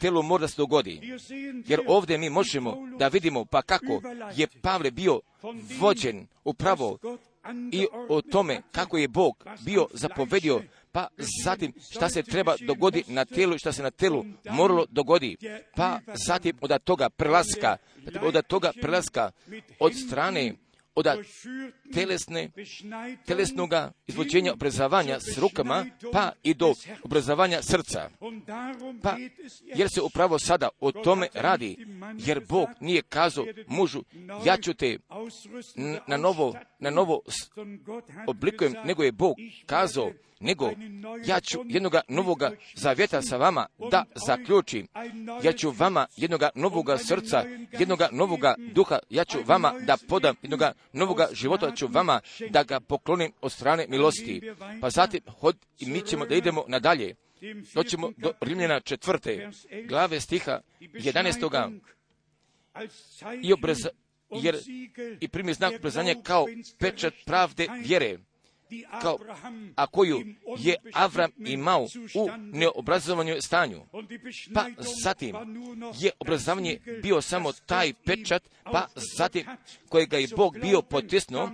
[0.00, 1.18] tijelu mora da se dogodi.
[1.66, 4.02] Jer ovdje mi možemo da vidimo pa kako
[4.36, 5.20] je Pavle bio
[5.78, 6.98] vođen upravo
[7.72, 10.62] i o tome kako je Bog bio zapovedio
[10.92, 11.08] pa
[11.44, 15.36] zatim šta se treba dogoditi na telu i šta se na telu moralo dogodi,
[15.76, 17.76] pa zatim od toga prelaska,
[18.22, 19.30] od toga prelaska
[19.78, 20.54] od strane
[20.98, 21.06] od
[21.94, 22.50] telesne,
[23.26, 26.74] telesnoga izvođenja obrazovanja s rukama, pa i do
[27.04, 28.10] obrazovanja srca.
[29.02, 29.16] Pa,
[29.62, 31.86] jer se upravo sada o tome radi,
[32.18, 34.02] jer Bog nije kazao mužu,
[34.44, 34.98] ja ću te
[36.06, 37.20] na novo, na novo
[38.26, 40.70] oblikujem, nego je Bog kazao, nego
[41.26, 44.88] ja ću jednoga novoga zavjeta sa vama da zaključim.
[45.42, 47.44] Ja ću vama jednoga novoga srca,
[47.78, 52.20] jednoga novoga duha, ja ću vama da podam jednoga novoga života, ću vama
[52.50, 54.52] da ga poklonim od strane milosti.
[54.80, 57.14] Pa zatim hod, i mi ćemo da idemo nadalje.
[57.74, 59.50] Doćemo do Rimljena četvrte
[59.88, 61.80] glave stiha 11.
[63.42, 63.88] I obreza,
[64.30, 64.56] jer
[65.20, 66.46] i primi znak obrezanja kao
[66.78, 68.18] pečat pravde vjere
[69.00, 69.18] kao,
[69.76, 70.24] a koju
[70.58, 73.82] je Avram imao u neobrazovanju stanju.
[74.54, 74.66] Pa
[75.02, 75.36] zatim
[75.98, 79.46] je obrazovanje bio samo taj pečat, pa zatim
[79.88, 81.50] kojega je Bog bio potisnuo,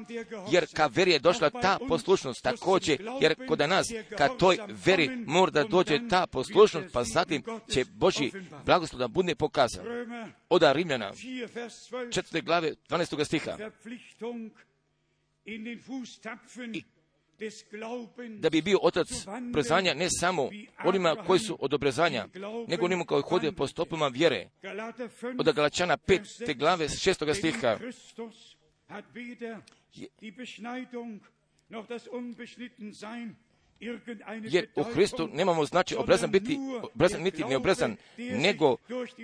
[0.50, 3.86] jer ka veri je došla ta poslušnost također, jer kod nas
[4.18, 8.32] ka toj veri mora da dođe ta poslušnost, pa zatim će Boži
[8.66, 9.84] blagoslov da bude pokazan.
[10.48, 11.12] Oda Rimljana,
[12.12, 13.24] četvrte glave, 12.
[13.24, 13.56] stiha.
[16.72, 16.84] I
[18.38, 19.08] da bi bio otac
[19.52, 20.50] prezanja ne samo
[20.84, 22.28] onima koji su od obrezanja,
[22.68, 24.48] nego onima koji hode po stopama vjere.
[25.38, 26.46] Od Galačana 5.
[26.46, 27.34] te glave 6.
[27.34, 27.78] stiha.
[34.42, 36.58] Jer u Hristu nemamo znači obrezan biti,
[36.94, 38.76] obrezan niti neobrezan, nego,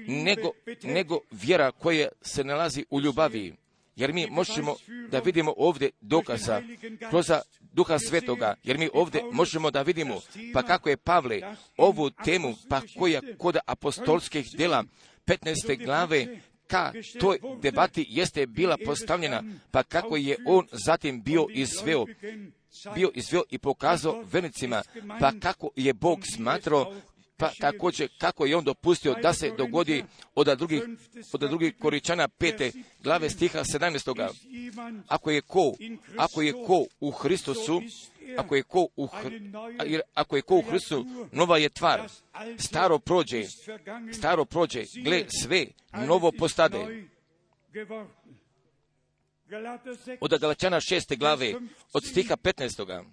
[0.06, 0.50] nego,
[0.82, 3.54] nego vjera koja se nalazi u ljubavi.
[4.01, 4.76] Jer mi možemo
[5.11, 6.62] da vidimo ovdje dokaza
[7.11, 7.30] kroz
[7.72, 10.20] duha svetoga, jer mi ovdje možemo da vidimo
[10.53, 11.40] pa kako je Pavle
[11.76, 14.84] ovu temu, pa koja kod apostolskih dela
[15.26, 15.84] 15.
[15.84, 16.26] glave
[16.66, 22.07] ka toj debati jeste bila postavljena, pa kako je on zatim bio izveo,
[22.94, 24.82] bio izveo i pokazao venicima,
[25.20, 26.94] pa kako je Bog smatrao
[27.41, 30.82] pa također kako je on dopustio da se dogodi od drugih,
[31.32, 32.72] od drugih koričana pete
[33.03, 34.32] glave stiha 17.
[35.09, 35.72] Ako je ko,
[36.16, 37.82] ako je ko u Hristosu,
[38.38, 39.09] ako je ko u,
[40.14, 42.09] ako je ko u Hristu, nova je tvar.
[42.59, 43.45] Staro prođe,
[44.12, 45.66] staro prođe, gle sve,
[46.07, 47.07] novo postade.
[50.20, 51.55] Od Galačana šeste glave,
[51.93, 53.05] od stiha 15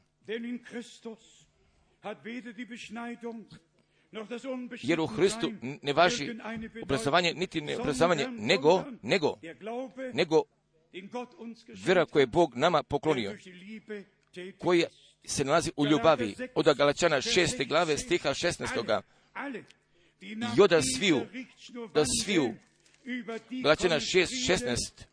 [4.81, 5.51] jer u Hristu
[5.81, 6.35] ne važi
[6.83, 9.33] obrazovanje, niti ne obrazovanje, nego, nego,
[10.13, 10.43] nego
[11.85, 13.37] vjera koje je Bog nama poklonio,
[14.57, 14.87] koja
[15.25, 19.01] se nalazi u ljubavi, od Galačana šeste glave, stiha 16.
[20.57, 21.21] I oda sviju,
[21.93, 22.53] da sviju,
[23.63, 25.07] Galačana šest, šestnest,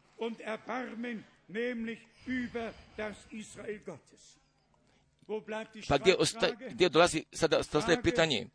[5.88, 8.46] pa gdje, osta, gdje dolazi, sada ostaje pitanje,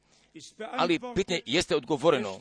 [0.71, 2.39] ali pitanje jeste odgovoreno,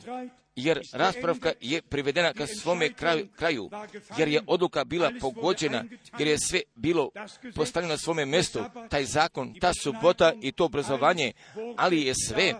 [0.55, 3.69] jer raspravka je privedena ka svome kraju, kraju,
[4.17, 5.85] jer je odluka bila pogođena,
[6.19, 7.09] jer je sve bilo
[7.55, 8.59] postavljeno na svome mjestu,
[8.89, 11.31] taj zakon, ta subota i to obrazovanje,
[11.77, 12.53] ali je sve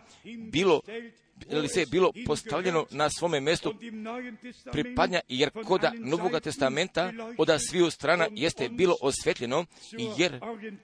[0.51, 0.82] bilo
[1.49, 3.75] ili se bilo postavljeno na svome mjestu
[4.71, 9.65] pripadnja, jer koda Novog testamenta od sviju strana jeste bilo osvetljeno,
[10.17, 10.39] jer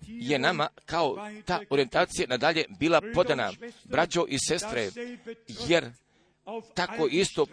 [0.05, 3.51] je nama kao ta orientacija nadalje bila podana,
[3.83, 4.89] braćo i sestre,
[5.67, 5.91] jer
[6.73, 7.45] tako isto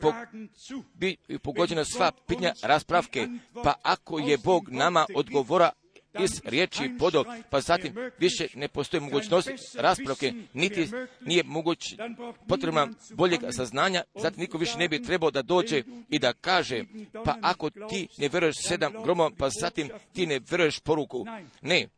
[0.00, 0.12] po,
[0.94, 3.28] bi pogođena sva pitanja raspravke,
[3.64, 5.70] pa ako je Bog nama odgovora
[6.20, 10.88] iz riječi podo, pa zatim više ne postoji mogućnost raspravke, niti
[11.20, 11.94] nije moguć
[12.48, 16.84] potrebna boljeg saznanja, zatim niko više ne bi trebao da dođe i da kaže,
[17.24, 21.26] pa ako ti ne veruješ sedam gromova, pa zatim ti ne veruješ poruku.
[21.62, 21.88] Ne,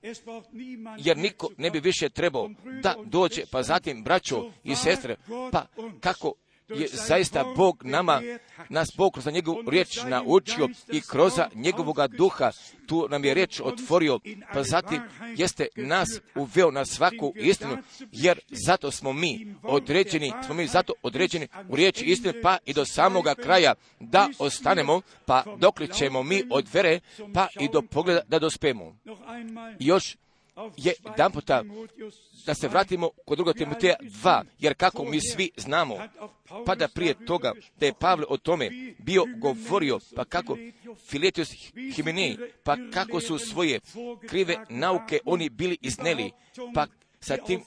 [0.98, 2.50] jer niko ne bi više trebao
[2.82, 5.16] da dođe, pa zatim braćo i sestre,
[5.52, 5.66] pa
[6.00, 6.32] kako
[6.68, 8.22] je zaista Bog nama,
[8.68, 12.50] nas Bog kroz njegovu riječ naučio i kroz njegovoga duha
[12.86, 14.18] tu nam je riječ otvorio,
[14.52, 15.00] pa zatim
[15.36, 17.78] jeste nas uveo na svaku istinu,
[18.12, 22.84] jer zato smo mi određeni, smo mi zato određeni u riječi istine, pa i do
[22.84, 27.00] samoga kraja da ostanemo, pa dokle ćemo mi od vere,
[27.34, 28.96] pa i do pogleda da dospemo.
[29.78, 30.16] Još
[30.76, 31.64] je jedan puta
[32.46, 35.96] da se vratimo kod druga Timoteja 2, jer kako mi svi znamo,
[36.66, 40.56] pa da prije toga da je Pavle o tome bio govorio, pa kako
[41.08, 41.48] Filetius
[41.94, 43.80] Himenei, pa kako su svoje
[44.28, 46.30] krive nauke oni bili izneli,
[46.74, 46.86] pa
[47.20, 47.60] sa tim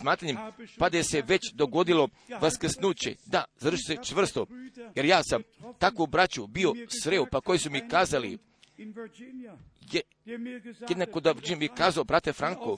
[0.00, 0.36] smatranjem,
[0.78, 2.08] pa da je se već dogodilo
[2.40, 4.46] vaskrsnuće, da, završi se čvrsto,
[4.94, 5.42] jer ja sam
[5.78, 8.38] takvu braću bio sreo, pa koji su mi kazali,
[9.92, 10.02] je,
[10.88, 12.76] jednako da mi kazao, brate Franko,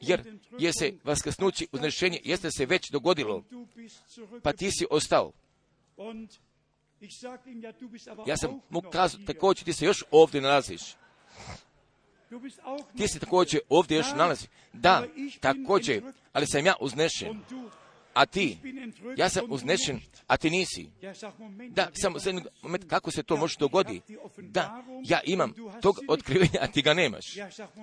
[0.00, 3.44] jer je se vaskrsnući uznešenje, jeste se već dogodilo,
[4.42, 5.32] pa ti si ostao.
[8.26, 10.82] Ja sam mu kazao, također ti se još ovdje nalaziš.
[12.96, 14.46] Ti se također ovdje još nalazi.
[14.72, 15.06] Da,
[15.40, 17.40] također, ali sam ja uznešen
[18.18, 18.58] a ti,
[19.16, 20.90] ja sam uznešen, a ti nisi.
[21.70, 24.16] Da, samo za moment, kako se to može dogoditi?
[24.38, 27.24] Da, ja imam tog otkrivenja, a ti ga nemaš.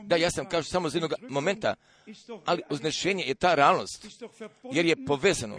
[0.04, 1.76] Da, ja sam, kažu, samo za jednog momenta,
[2.46, 4.06] ali uznešenje je ta realnost,
[4.72, 5.58] jer je povezano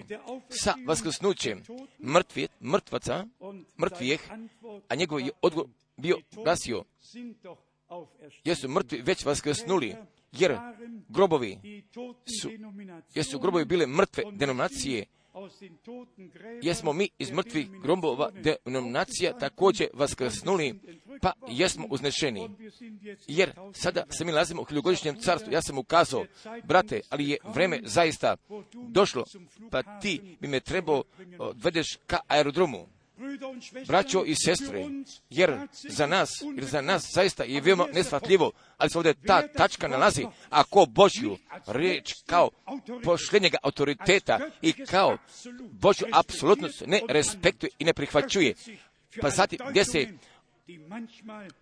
[0.48, 1.62] sa vaskrsnućem
[2.04, 3.26] mrtvi, mrtvaca,
[3.80, 4.20] mrtvijeh,
[4.88, 6.84] a njegov je odgovor bio glasio,
[8.44, 9.96] jesu mrtvi već vaskrsnuli,
[10.38, 10.56] jer
[11.08, 11.82] grobovi
[12.42, 12.50] su,
[13.14, 15.04] jer su grobovi bile mrtve denominacije,
[16.62, 20.80] jesmo mi iz mrtvih grobova denominacija također vaskrsnuli,
[21.22, 22.50] pa jesmo uznešeni.
[23.26, 26.24] Jer sada se mi nalazimo u hiljogodišnjem carstvu, ja sam ukazao,
[26.64, 28.36] brate, ali je vreme zaista
[28.88, 29.24] došlo,
[29.70, 31.04] pa ti bi me trebao
[31.38, 32.95] odvedeš ka aerodromu
[33.86, 34.84] braćo i sestre,
[35.30, 35.58] jer
[35.88, 40.26] za nas, jer za nas zaista je veoma nesvatljivo, ali se ovdje ta tačka nalazi,
[40.50, 41.36] ako Božju
[41.66, 42.50] riječ kao
[43.04, 45.18] pošljenjega autoriteta i kao
[45.70, 48.54] Božju apsolutnost ne respektuje i ne prihvaćuje,
[49.20, 50.08] pa zatim gdje se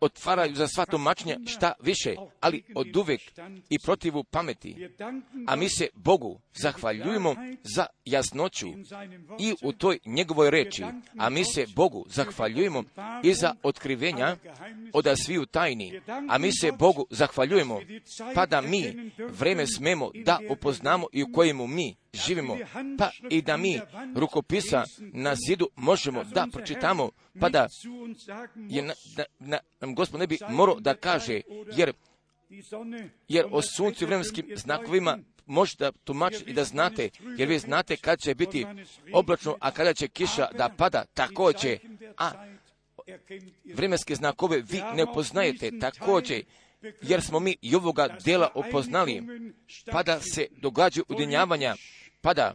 [0.00, 3.20] otvaraju za sva tumačenja šta više, ali od uvek
[3.70, 4.88] i protivu pameti.
[5.46, 8.66] A mi se Bogu zahvaljujemo za jasnoću
[9.38, 10.84] i u toj njegovoj reči.
[11.18, 12.84] A mi se Bogu zahvaljujemo
[13.22, 14.36] i za otkrivenja
[14.92, 16.00] od sviju tajni.
[16.28, 17.80] A mi se Bogu zahvaljujemo
[18.34, 22.56] pa da mi vreme smemo da upoznamo i u kojemu mi živimo,
[22.98, 23.80] pa i da mi
[24.16, 27.10] rukopisa na zidu možemo da pročitamo,
[27.40, 27.66] pa da
[28.68, 31.40] je na, da, na, nam gospod ne bi morao da kaže,
[31.76, 31.92] jer
[33.28, 38.20] jer o suncu i vremenskim znakovima možete tumačiti i da znate, jer vi znate kad
[38.20, 38.66] će biti
[39.12, 41.78] oblačno, a kada će kiša da pada, također,
[42.16, 42.30] a
[43.74, 46.42] vremenske znakove vi ne poznajete također,
[47.02, 49.22] jer smo mi i ovoga dela opoznali,
[49.92, 51.74] pada se događaju udjenjavanja,
[52.24, 52.54] pada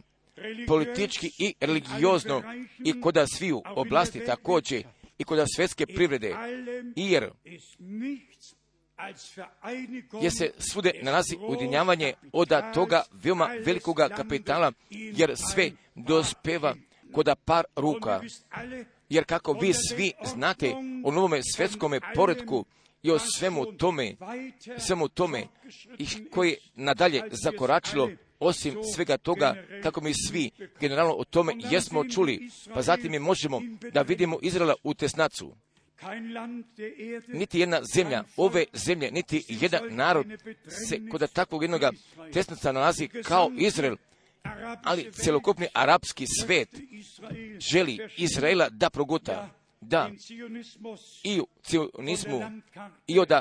[0.66, 2.42] politički i religiozno
[2.84, 4.82] i kod sviju oblasti također
[5.18, 6.34] i kod svjetske privrede,
[6.96, 7.30] jer
[10.22, 16.74] jer se svude nalazi udjenjavanje od toga veoma velikoga kapitala, jer sve dospeva
[17.12, 18.20] kod par ruka.
[19.08, 22.64] Jer kako vi svi znate o novome svjetskome poredku
[23.02, 24.14] i o svemu tome,
[24.78, 25.46] svemu tome
[25.98, 28.10] i koje nadalje zakoračilo,
[28.40, 33.62] osim svega toga, kako mi svi generalno o tome jesmo čuli, pa zatim mi možemo
[33.92, 35.56] da vidimo Izraela u tesnacu.
[37.28, 40.26] Niti jedna zemlja, ove zemlje, niti jedan narod
[40.88, 41.80] se kod takvog jednog
[42.32, 43.96] tesnaca nalazi kao Izrael,
[44.82, 46.68] ali celokupni arapski svet
[47.72, 50.10] želi Izraela da proguta, da
[51.24, 52.40] i u cionizmu
[53.06, 53.32] i od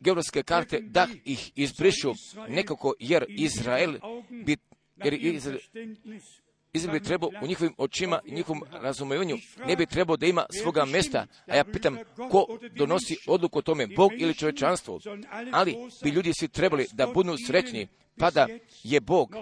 [0.00, 2.12] geografske karte da ih izbrišu.
[2.48, 3.98] Nekako jer Izrael
[4.44, 4.56] bi,
[4.96, 5.58] jer Izrael,
[6.72, 9.36] Izrael bi trebao u njihovim očima i njihovom razumijevanju
[9.66, 11.96] ne bi trebao da ima svoga mjesta, a ja pitam
[12.30, 15.00] ko donosi odluku o tome, Bog ili čovječanstvo,
[15.52, 17.88] ali bi ljudi svi trebali da budu srećni,
[18.18, 18.48] pa da
[18.82, 19.36] je Bog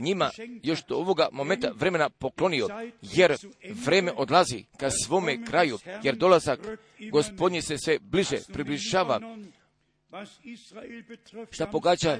[0.00, 0.30] njima
[0.62, 2.68] još do ovoga momenta vremena poklonio,
[3.02, 3.36] jer
[3.84, 6.60] vreme odlazi ka svome kraju, jer dolazak
[7.10, 9.20] gospodnji se sve bliže približava.
[11.50, 12.18] Šta pogađa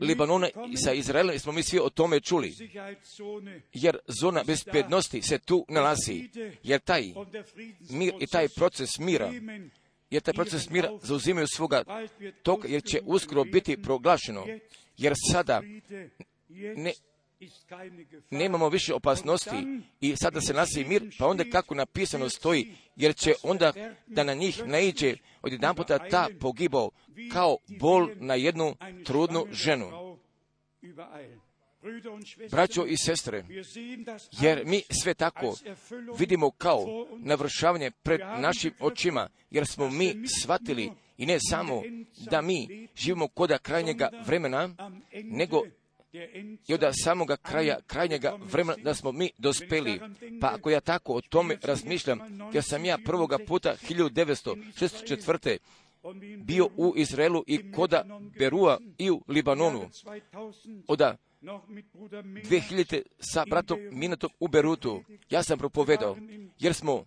[0.00, 2.54] Libanona i sa Izraelom, smo mi svi o tome čuli.
[3.72, 6.28] Jer zona bezbednosti se tu nalazi.
[6.62, 7.12] Jer taj
[7.90, 9.32] mir i taj proces mira,
[10.10, 11.84] jer taj proces mira zauzimaju svoga
[12.42, 14.46] toga, jer će uskoro biti proglašeno.
[14.96, 15.62] Jer sada
[16.76, 16.92] ne,
[18.30, 19.56] nemamo više opasnosti
[20.00, 23.72] i sada se nalazi mir, pa onda kako napisano stoji, jer će onda
[24.06, 26.90] da na njih naiđe od jedan puta ta pogibao
[27.32, 30.16] kao bol na jednu trudnu ženu.
[32.50, 33.44] Braćo i sestre,
[34.40, 35.56] jer mi sve tako
[36.18, 41.82] vidimo kao navršavanje pred našim očima, jer smo mi shvatili i ne samo
[42.30, 44.68] da mi živimo koda krajnjega vremena,
[45.24, 45.62] nego
[46.68, 50.00] i od samoga kraja, krajnjega vremena da smo mi dospeli.
[50.40, 52.20] Pa ako ja tako o tome razmišljam,
[52.52, 55.56] jer sam ja prvoga puta 1964.
[56.38, 58.04] bio u Izraelu i koda
[58.38, 59.90] Berua i u Libanonu.
[60.88, 63.02] Oda 2000.
[63.20, 65.02] sa bratom Minatom u Berutu.
[65.30, 66.16] Ja sam propovedao,
[66.58, 67.04] jer smo,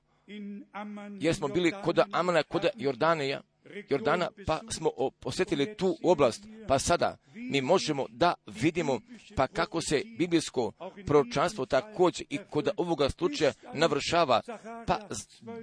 [1.20, 3.41] jer smo bili koda Amana, koda Jordaneja,
[3.89, 4.89] Jordana, pa smo
[5.20, 8.99] posjetili tu oblast, pa sada mi možemo da vidimo
[9.36, 10.72] pa kako se biblijsko
[11.05, 14.41] proročanstvo također i kod ovoga slučaja navršava,
[14.88, 14.99] pa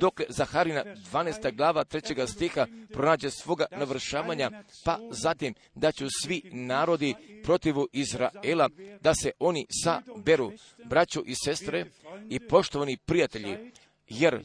[0.00, 1.56] dok Zaharina 12.
[1.56, 2.26] glava 3.
[2.26, 8.68] stiha pronađe svoga navršavanja, pa zatim da će svi narodi protivu Izraela,
[9.00, 10.52] da se oni saberu,
[10.84, 11.86] braćo i sestre
[12.30, 13.72] i poštovani prijatelji,
[14.08, 14.42] jer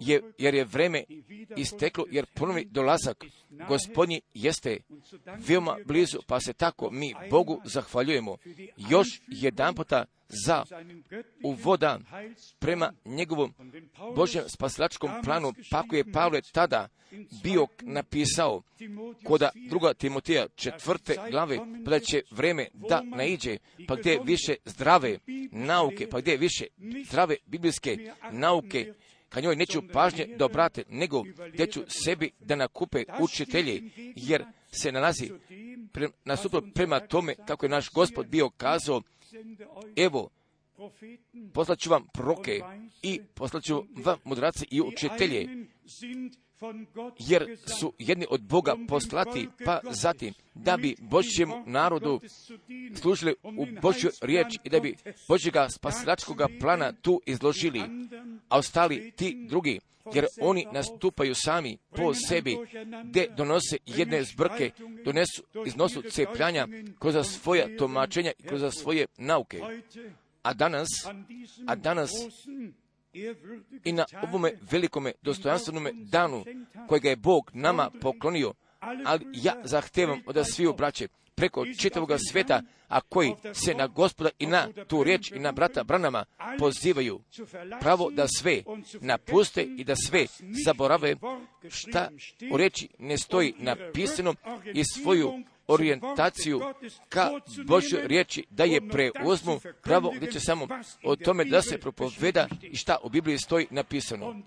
[0.00, 1.04] je, jer je vreme
[1.56, 3.24] isteklo, jer ponovni dolazak
[3.68, 4.78] gospodnji jeste
[5.48, 8.36] veoma blizu, pa se tako mi Bogu zahvaljujemo.
[8.76, 10.64] Još jedan puta za
[11.44, 12.00] uvoda
[12.58, 13.54] prema njegovom
[14.16, 16.88] Božjem spasilačkom planu, pa ako je Pavle tada
[17.42, 18.62] bio napisao
[19.24, 23.56] koda druga Timotija četvrte glave, pa će vreme da naiđe,
[23.88, 25.18] pa gdje više zdrave
[25.50, 26.64] nauke, pa gdje više
[27.06, 28.92] zdrave biblijske nauke,
[29.28, 31.22] ka njoj neću pažnje da obrate, nego
[31.52, 35.30] gdje ću sebi da nakupe učitelji, jer se nalazi
[35.92, 39.02] pre, nasuprot prema tome kako je naš gospod bio kazao,
[39.96, 40.28] evo,
[41.54, 42.60] poslaću vam proke
[43.02, 45.66] i poslaću vam mudrace i učitelje,
[47.18, 52.20] jer su jedni od Boga poslati, pa zatim da bi Božjem narodu
[52.94, 54.96] služili u Božju riječ i da bi
[55.28, 57.82] Božjega spasilačkog plana tu izložili,
[58.48, 59.80] a ostali ti drugi,
[60.14, 62.56] jer oni nastupaju sami po sebi,
[63.04, 64.70] gdje donose jedne zbrke,
[65.04, 69.60] donesu, iznosu cepljanja kroz svoja tumačenja i kroz svoje nauke.
[70.42, 70.88] A danas,
[71.66, 72.10] a danas
[73.84, 76.44] i na ovome velikome dostojanstvenome danu
[76.88, 83.00] kojega je Bog nama poklonio, ali ja zahtevam od sviju braće preko čitavog sveta, a
[83.00, 86.24] koji se na gospoda i na tu riječ i na brata Branama
[86.58, 87.20] pozivaju
[87.80, 88.62] pravo da sve
[89.00, 90.26] napuste i da sve
[90.64, 91.16] zaborave
[91.68, 92.10] šta
[92.52, 94.34] u riječi ne stoji napisano
[94.74, 96.60] i svoju orijentaciju
[97.08, 97.30] ka
[97.66, 100.68] Božoj riječi, da je preuzmu pravo gdje će samo
[101.04, 104.42] o tome da se propoveda i šta u Bibliji stoji napisano.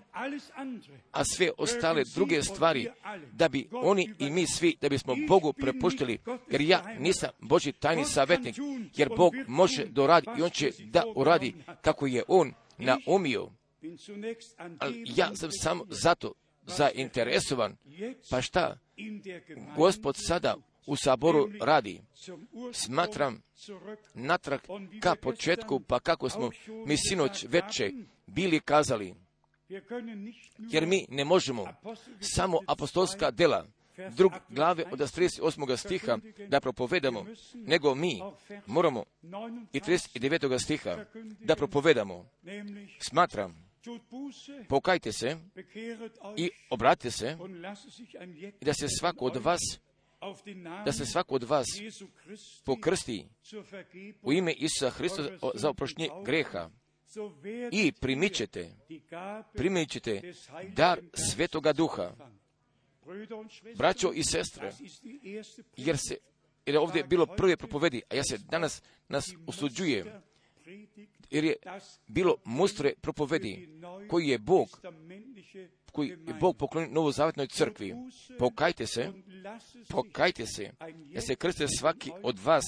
[1.12, 2.88] A sve ostale druge stvari,
[3.32, 6.18] da bi oni i mi svi, da bismo Bogu prepuštili,
[6.50, 8.56] jer ja nisam Boži tajni savjetnik,
[8.96, 13.50] jer Bog može doradi i On će da uradi kako je On naumio.
[14.78, 16.32] Ali ja sam samo zato
[16.66, 17.76] zainteresovan.
[18.30, 18.78] Pa šta
[19.76, 20.56] gospod sada
[20.86, 22.00] u saboru radi?
[22.72, 23.42] Smatram
[24.14, 24.60] natrag
[25.00, 26.50] ka početku, pa kako smo
[26.86, 27.90] mi sinoć veče
[28.26, 29.14] bili kazali,
[30.58, 31.66] jer mi ne možemo
[32.20, 33.66] samo apostolska dela
[34.16, 35.76] drug glave od 38.
[35.76, 36.18] stiha
[36.48, 38.20] da propovedamo, nego mi
[38.66, 39.04] moramo
[39.72, 40.62] i 39.
[40.62, 41.04] stiha
[41.40, 42.26] da propovedamo.
[43.00, 43.66] Smatram
[44.68, 45.36] pokajte se
[46.36, 47.36] i obratite se
[48.60, 49.60] i da se svako od vas
[50.84, 51.66] da se svako od vas
[52.64, 53.26] pokrsti
[54.22, 55.22] u ime Isusa Hrista
[55.54, 56.70] za oprošnje greha.
[57.72, 58.70] I primit ćete,
[59.54, 60.32] primit ćete
[60.68, 62.12] dar Svetoga Duha.
[63.76, 64.72] Braćo i sestre,
[65.76, 66.16] jer se
[66.66, 70.06] jer je ovdje bilo prve propovedi, a ja se danas nas usuđujem
[71.30, 71.56] jer je
[72.06, 73.68] bilo mustre propovedi
[74.08, 74.80] koji je Bog
[75.96, 77.94] koji je Bog poklonio novozavetnoj crkvi.
[78.38, 79.12] Pokajte se,
[79.88, 80.70] pokajte se,
[81.14, 82.64] da se krste svaki od vas,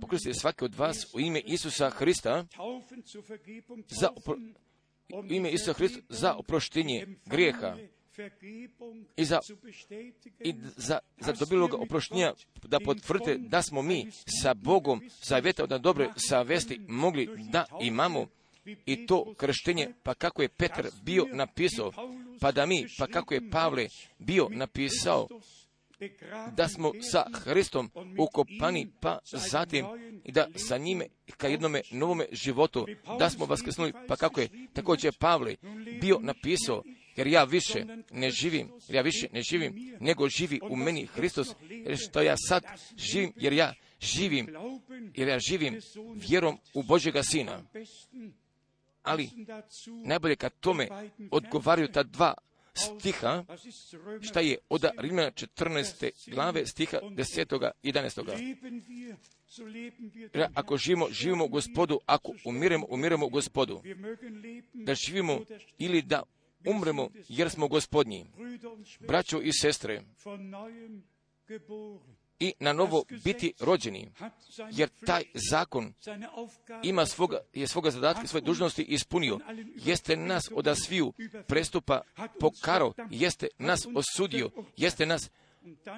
[0.00, 2.46] pokrste svaki od vas u ime Isusa Hrista
[4.00, 4.36] za opro,
[5.28, 7.76] u ime Isusa Hrista za oproštenje grijeha
[9.16, 9.40] i za,
[10.40, 14.06] i za, za dobilog oproštenja da potvrdite da smo mi
[14.42, 18.26] sa Bogom zavjeta od dobre savesti mogli da imamo.
[18.86, 21.92] I to krštenje, pa kako je Petar bio napisao,
[22.40, 23.88] pa da mi, pa kako je Pavle
[24.18, 25.28] bio napisao,
[26.56, 29.86] da smo sa Hristom ukopani, pa zatim
[30.24, 31.06] i da sa njime
[31.36, 32.86] ka jednome novome životu,
[33.18, 35.56] da smo vaskrsnuli, pa kako je također Pavle
[36.00, 36.82] bio napisao,
[37.16, 41.48] jer ja više ne živim, jer ja više ne živim, nego živi u meni Hristos,
[41.70, 42.64] jer što ja sad
[42.96, 44.48] živim, jer ja živim,
[45.14, 45.80] jer ja živim
[46.14, 47.62] vjerom u Božjega Sina.
[49.02, 49.30] Ali
[50.04, 50.88] najbolje kad tome
[51.30, 52.34] odgovaraju ta dva
[52.74, 53.44] stiha,
[54.20, 56.10] šta je od Rimljana 14.
[56.30, 57.70] glave stiha 10.
[57.82, 58.54] i 11.
[60.54, 63.82] Ako živimo, živimo u gospodu, ako umiremo, umiremo u gospodu.
[64.72, 65.40] Da živimo
[65.78, 66.22] ili da
[66.66, 68.26] umremo jer smo gospodnji.
[69.00, 70.02] Braćo i sestre,
[72.38, 74.10] i na novo biti rođeni,
[74.72, 75.94] jer taj zakon
[76.82, 79.38] ima svoga, je svoga zadatka, svoje dužnosti ispunio.
[79.74, 81.12] Jeste nas od sviju
[81.46, 82.00] prestupa
[82.40, 85.30] pokaro, jeste nas osudio, jeste nas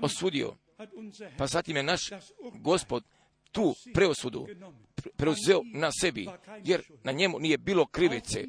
[0.02, 0.54] osudio.
[1.38, 2.10] Pa zatim je naš
[2.54, 3.04] gospod
[3.52, 4.46] tu preosudu
[5.16, 6.28] preuzeo na sebi,
[6.64, 8.44] jer na njemu nije bilo krivice,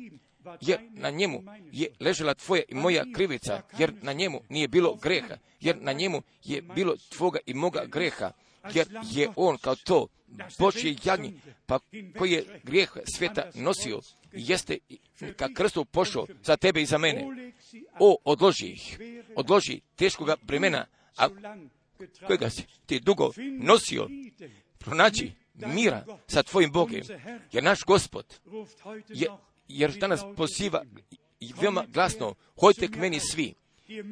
[0.62, 5.38] jer na njemu je ležela tvoja i moja krivica, jer na njemu nije bilo greha,
[5.60, 8.32] jer na njemu je bilo tvoga i moga greha,
[8.74, 10.08] jer je on kao to
[10.60, 11.80] Božji jadnji, pa
[12.18, 14.00] koji je grijeh svijeta nosio,
[14.32, 14.78] jeste
[15.36, 17.52] ka krstu pošao za tebe i za mene.
[18.00, 19.00] O, odloži ih,
[19.36, 20.86] odloži teškoga bremena,
[21.18, 21.28] a
[22.28, 24.10] kojega si ti dugo nosio,
[24.78, 27.02] pronaći mira sa tvojim Bogem,
[27.52, 28.26] jer naš gospod
[29.10, 29.28] je
[29.68, 30.84] jer danas poziva
[31.62, 33.54] veoma glasno, hojte k meni svi,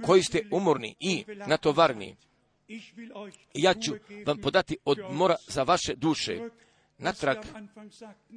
[0.05, 2.15] koji ste umorni i natovarni.
[3.53, 3.93] Ja ću
[4.25, 6.49] vam podati odmora za vaše duše.
[6.97, 7.37] Natrag,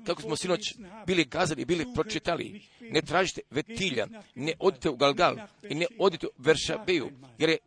[0.07, 0.75] kako smo sinoć
[1.07, 5.37] bili kazali, bili pročitali, ne tražite vetilja, ne odite u Galgal
[5.71, 7.59] i ne odite u Veršabeju, jer je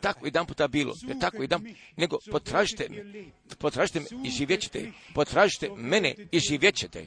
[0.00, 3.24] tako jedan puta bilo, jer tako jedan, nego potražite me,
[3.58, 7.06] potražite me i živjećete, potražite mene i živjećete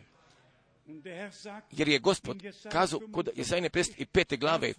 [1.71, 4.39] jer je gospod kazao kod Jezajne 55.
[4.39, 4.73] glave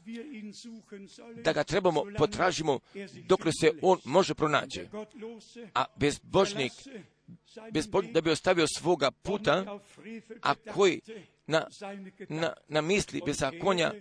[1.44, 2.80] da ga trebamo potražimo
[3.26, 4.86] dok se on može pronaći.
[5.74, 6.72] A bezbožnik,
[7.72, 9.78] bezbožnik da bi ostavio svoga puta,
[10.42, 11.00] a koji
[11.46, 11.66] na,
[12.28, 13.92] na, na misli bezakonja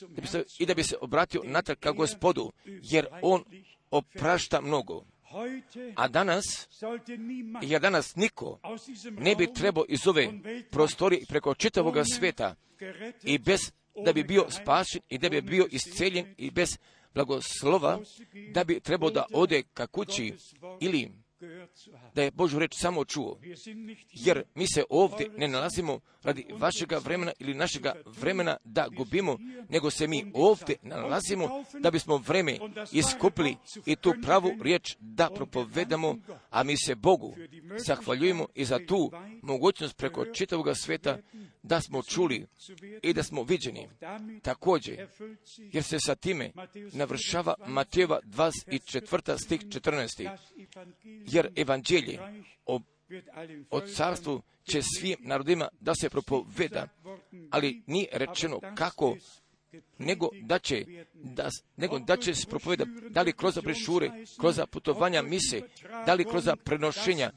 [0.00, 3.44] da bi se, i da bi se obratio natrag ka gospodu, jer on
[3.90, 5.04] oprašta mnogo.
[5.96, 6.44] A danas,
[7.62, 8.60] jer danas niko
[9.10, 10.28] ne bi trebao iz ove
[10.70, 12.54] prostorije preko čitavoga sveta
[13.22, 13.60] i bez
[14.04, 16.78] da bi bio spašen i da bi bio isceljen i bez
[17.14, 18.00] blagoslova,
[18.52, 20.34] da bi trebao da ode ka kući
[20.80, 21.10] ili
[22.14, 23.38] da je Božu reč samo čuo.
[24.12, 29.38] Jer mi se ovdje ne nalazimo radi vašega vremena ili našega vremena da gubimo,
[29.68, 32.58] nego se mi ovdje nalazimo da bismo vreme
[32.92, 33.56] iskupili
[33.86, 36.16] i tu pravu riječ da propovedamo,
[36.50, 37.34] a mi se Bogu
[37.86, 39.12] zahvaljujemo i za tu
[39.42, 41.18] mogućnost preko čitavog sveta
[41.62, 42.46] da smo čuli
[43.02, 43.88] i da smo viđeni.
[44.42, 45.08] Također,
[45.72, 46.50] jer se sa time
[46.92, 49.38] navršava Mateva 24.
[49.44, 50.36] stih 14.
[51.30, 52.18] Jer evanđelje
[52.66, 52.80] o,
[53.70, 56.88] o carstvu će svim narodima da se propoveda,
[57.50, 59.16] ali nije rečeno kako
[59.98, 60.84] nego da će,
[61.14, 64.10] da, nego da će se propoveda, da li kroz brešure,
[64.40, 65.60] kroz putovanja mise,
[66.06, 67.30] da li kroz prenošenja,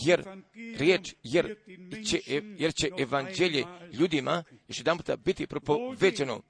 [0.00, 0.24] jer
[0.78, 1.56] riječ, jer
[2.06, 2.20] će,
[2.58, 6.40] jer će evanđelje ljudima još jedan puta biti propoveđeno.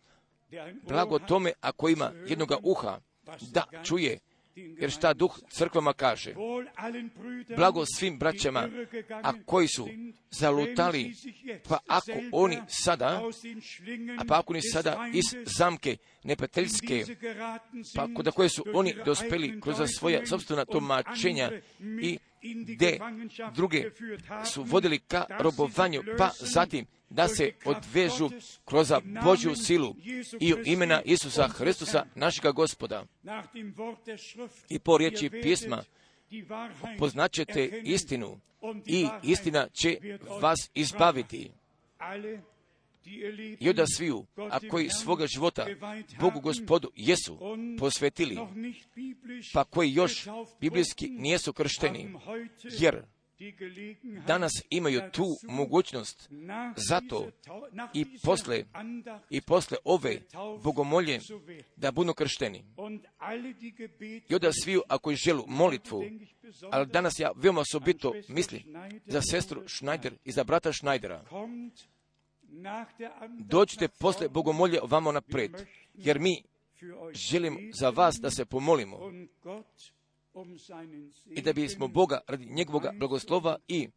[0.89, 3.01] Blago tome ako ima jednoga uha
[3.53, 4.19] da čuje
[4.55, 6.35] jer šta duh crkvama kaže.
[7.57, 8.69] Blago svim braćama,
[9.23, 9.89] a koji su
[10.31, 11.15] zalutali,
[11.69, 13.23] pa ako oni sada,
[14.19, 15.25] a pa ako oni sada iz
[15.59, 17.05] zamke nepateljske,
[17.95, 21.51] pa kod koje su oni dospeli kroz svoja sobstvena tumačenja
[22.03, 22.99] i gde
[23.55, 23.91] druge
[24.53, 28.31] su vodili ka robovanju, pa zatim da se odvežu
[28.65, 28.93] kroz
[29.25, 29.97] Božju silu
[30.41, 33.05] i imena Isusa Hristusa, našega gospoda.
[34.69, 35.85] I po riječi pisma
[36.99, 38.41] poznaćete istinu
[38.87, 39.99] i istina će
[40.41, 41.51] vas izbaviti.
[43.61, 45.67] I onda sviju, a koji svoga života
[46.21, 47.39] Bogu gospodu jesu
[47.79, 48.39] posvetili,
[49.55, 50.29] pa koji još
[50.61, 52.15] biblijski nijesu kršteni,
[52.81, 53.03] jer
[54.27, 56.31] danas imaju tu mogućnost
[56.77, 57.31] zato
[57.95, 58.65] i posle,
[59.31, 60.21] i posle ove
[60.63, 61.21] bogomolje
[61.77, 62.65] da budu kršteni.
[64.29, 66.05] I onda sviju ako želu molitvu,
[66.71, 68.63] ali danas ja veoma osobito mislim
[69.07, 71.25] za sestru Schneider i za brata Schneidera.
[73.39, 75.53] Dođite posle bogomolje vamo napred,
[75.95, 76.43] jer mi
[77.31, 78.99] želimo za vas da se pomolimo
[81.31, 83.89] i da bismo Boga radi njegovog blagoslova i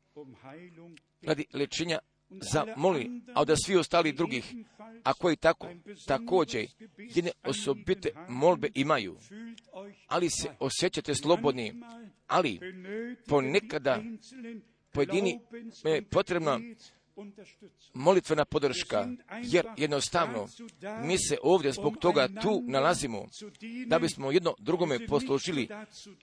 [1.21, 1.99] radi lečenja
[2.29, 4.53] zamoli, a da svi ostali drugih,
[5.03, 5.67] a koji tako
[6.07, 6.67] također
[6.97, 9.17] jedne osobite molbe imaju,
[10.07, 11.73] ali se osjećate slobodni,
[12.27, 12.59] ali
[13.27, 14.03] ponekada
[14.91, 15.39] pojedini
[15.83, 16.59] je potrebna
[17.93, 19.07] molitvena podrška,
[19.43, 20.47] jer jednostavno.
[21.03, 23.25] mi se ovdje zbog toga tu nalazimo,
[23.87, 25.67] da bismo jedno drugome poslužili,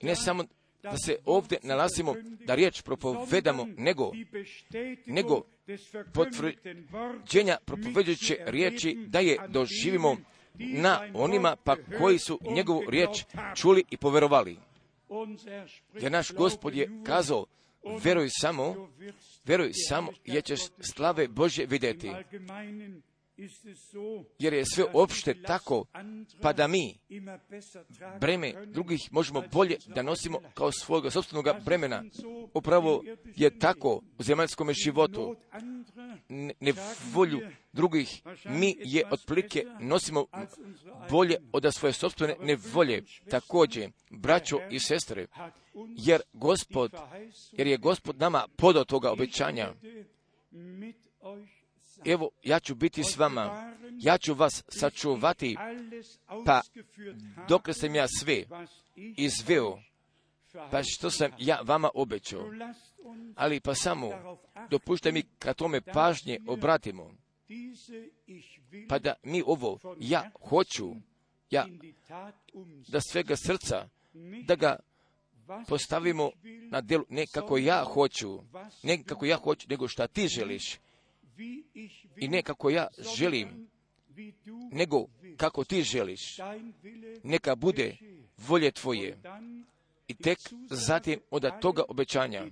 [0.01, 0.43] ne samo
[0.83, 2.15] da se ovdje nalazimo,
[2.45, 4.11] da riječ propovedamo, nego,
[5.05, 5.41] nego
[6.13, 10.17] potvrđenja propovedajuće riječi da je doživimo
[10.57, 13.25] na onima pa koji su njegovu riječ
[13.55, 14.57] čuli i poverovali.
[15.93, 17.45] Jer naš gospod je kazao,
[18.03, 18.89] veruj samo,
[19.45, 22.11] veruj samo, jer ćeš slave Bože vidjeti.
[24.39, 25.85] Jer je sve opšte tako,
[26.41, 26.97] pa da mi
[28.19, 32.03] breme drugih možemo bolje da nosimo kao svojega sobstvenog bremena.
[32.53, 33.03] Upravo
[33.35, 35.35] je tako u zemaljskom životu.
[36.59, 37.39] Nevolju
[37.73, 40.25] drugih mi je otprilike nosimo
[41.09, 43.03] bolje od svoje sobstvene nevolje.
[43.29, 45.27] Također, braćo i sestre,
[45.97, 46.93] jer gospod,
[47.51, 49.73] jer je gospod nama podao toga obećanja.
[52.05, 55.57] Evo, ja ću biti s vama, ja ću vas sačuvati,
[56.45, 56.61] pa
[57.49, 58.43] dok sam ja sve
[58.95, 59.79] izveo,
[60.71, 62.51] pa što sam ja vama obećao.
[63.35, 64.09] Ali pa samo,
[64.69, 67.11] dopuštaj mi ka tome pažnje obratimo,
[68.89, 70.95] pa da mi ovo, ja hoću,
[71.49, 71.67] ja,
[72.87, 73.89] da svega srca,
[74.45, 74.79] da ga
[75.67, 76.31] postavimo
[76.71, 78.39] na delu, ne kako ja hoću,
[78.83, 80.79] ne kako ja hoću, nego šta ti želiš.
[82.17, 82.87] I ne kako ja
[83.17, 83.67] želim,
[84.71, 85.05] nego
[85.37, 86.37] kako ti želiš.
[87.23, 87.97] Neka bude
[88.37, 89.17] volje tvoje.
[90.07, 90.37] I tek
[90.69, 92.45] zatim od toga obećanja,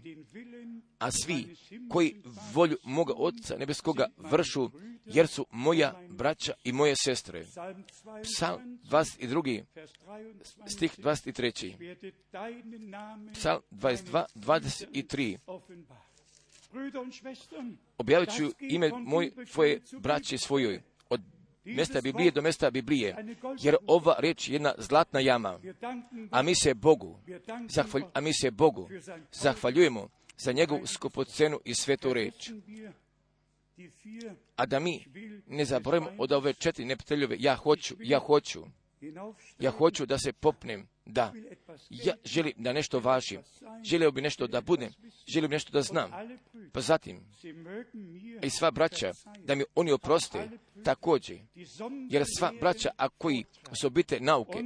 [0.99, 1.55] a svi
[1.89, 2.21] koji
[2.53, 4.69] volju moga Otca nebeskoga vršu,
[5.05, 7.45] jer su moja braća i moje sestre.
[8.23, 9.63] Psalm 22,
[10.65, 12.13] stih 23.
[13.33, 15.37] Psalm 22, 23.
[17.97, 21.21] Objavit ću ime moj, tvoje braće svojoj, od
[21.63, 23.15] mjesta Biblije do mjesta Biblije,
[23.61, 25.59] jer ova reč je jedna zlatna jama,
[26.31, 27.19] a mi se Bogu,
[27.69, 28.89] zahvalj, a mi se Bogu
[29.31, 32.51] zahvaljujemo za njegovu skupocenu i svetu reč.
[34.55, 35.05] A da mi
[35.47, 38.63] ne zaboravimo od ove četiri nepteljove, ja hoću, ja hoću,
[39.59, 41.33] ja hoću da se popnem da.
[41.89, 43.41] Ja želim da nešto važim,
[43.83, 44.91] želio bi nešto da budem,
[45.27, 46.11] želio bi nešto da znam.
[46.71, 47.19] Pa zatim,
[48.43, 50.49] i sva braća, da mi oni oproste
[50.83, 51.39] također,
[52.09, 54.59] jer sva braća, a koji osobite nauke,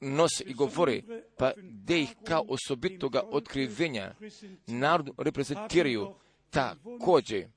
[0.00, 1.02] nose i govore,
[1.38, 4.14] pa gdje ih kao osobitoga otkrivenja
[4.66, 6.14] narodu reprezentiraju,
[6.54, 7.48] također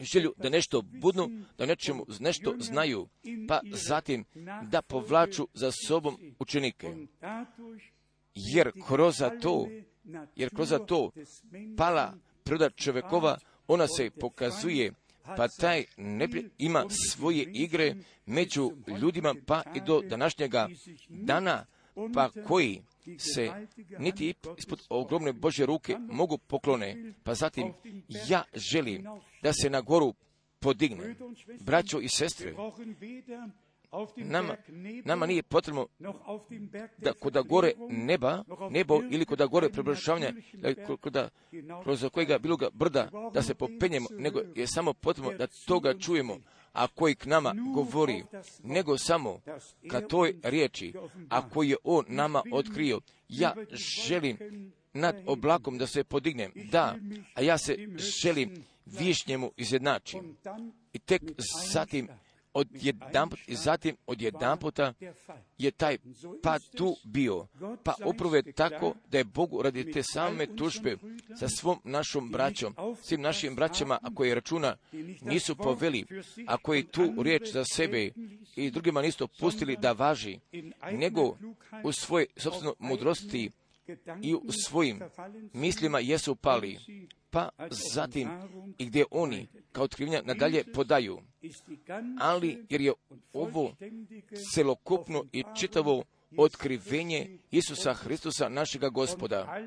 [0.00, 1.28] želju da nešto budnu,
[1.58, 3.08] da nečemu nešto znaju,
[3.48, 4.24] pa zatim
[4.70, 6.88] da povlaču za sobom učenike.
[8.34, 9.68] Jer kroz to,
[10.36, 11.10] jer kroz to
[11.76, 12.14] pala
[12.44, 14.92] priroda čovjekova, ona se pokazuje,
[15.36, 16.28] pa taj ne
[16.58, 17.94] ima svoje igre
[18.26, 20.68] među ljudima, pa i do današnjega
[21.08, 21.66] dana,
[22.14, 22.82] pa koji
[23.18, 23.50] se
[23.98, 27.14] niti ispod ogromne Bože ruke mogu poklone.
[27.22, 27.72] Pa zatim
[28.28, 29.04] ja želim
[29.42, 30.14] da se na goru
[30.58, 31.14] podigne.
[31.60, 32.54] Braćo i sestre,
[34.16, 34.56] nama,
[35.04, 35.86] nama nije potrebno
[36.98, 40.32] da kod gore neba, nebo ili kod gore prebrašavanja,
[40.86, 41.30] kod
[41.82, 46.36] kroz kojega biloga brda da se popenjemo, nego je samo potrebno da toga čujemo,
[46.72, 48.24] a koji k nama govori,
[48.62, 49.40] nego samo
[49.90, 50.94] ka toj riječi,
[51.28, 53.00] a koji je on nama otkrio.
[53.28, 53.54] Ja
[54.06, 54.38] želim
[54.92, 56.96] nad oblakom da se podignem, da,
[57.34, 60.36] a ja se želim višnjemu izjednačim.
[60.92, 61.22] I tek
[61.72, 62.08] zatim
[62.54, 64.92] od jedan, i zatim od jedan puta
[65.58, 65.98] je taj
[66.42, 67.46] pad tu bio.
[67.84, 70.96] Pa upravo je tako da je Bogu radi te same tužbe
[71.38, 74.76] sa svom našom braćom, svim našim braćama, ako je računa
[75.22, 76.06] nisu poveli,
[76.46, 78.10] a koji tu riječ za sebe
[78.56, 80.38] i drugima nisu pustili da važi,
[80.92, 81.36] nego
[81.84, 83.50] u svojoj sobstvenoj mudrosti
[84.22, 85.00] i u svojim
[85.52, 86.78] mislima jesu pali,
[87.30, 87.48] pa
[87.94, 88.28] zatim
[88.78, 91.18] i gdje oni kao otkrivnja nadalje podaju.
[92.20, 92.92] Ali jer je
[93.32, 93.72] ovo
[94.54, 96.04] celokupno i čitavo
[96.36, 99.60] otkrivenje Isusa Hristusa našega gospoda.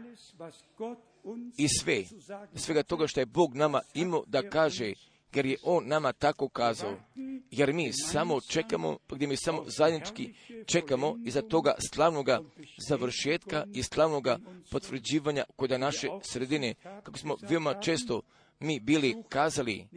[1.58, 2.04] i sve,
[2.56, 4.94] svega toga što je Bog nama imao da kaže
[5.36, 6.96] jer je On nama tako kazao.
[7.52, 10.34] Jer mi samo čekamo, gdje mi samo zajednički
[10.66, 12.42] čekamo iza toga slavnoga
[12.88, 14.40] završetka i slavnoga
[14.72, 16.74] potvrđivanja kod naše sredine,
[17.04, 18.22] kako smo veoma često
[18.60, 19.88] mi bili kazali,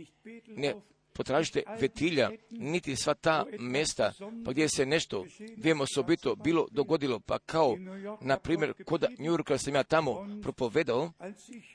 [0.47, 0.75] ne
[1.17, 4.13] potražite vetilja, niti sva ta mesta,
[4.45, 5.25] pa gdje se nešto
[5.57, 7.77] vijemo osobito bilo dogodilo, pa kao,
[8.21, 11.13] na primjer, kod New Yorka sam ja tamo propovedao,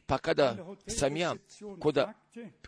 [0.06, 1.36] pa kada sam ja
[1.80, 1.98] kod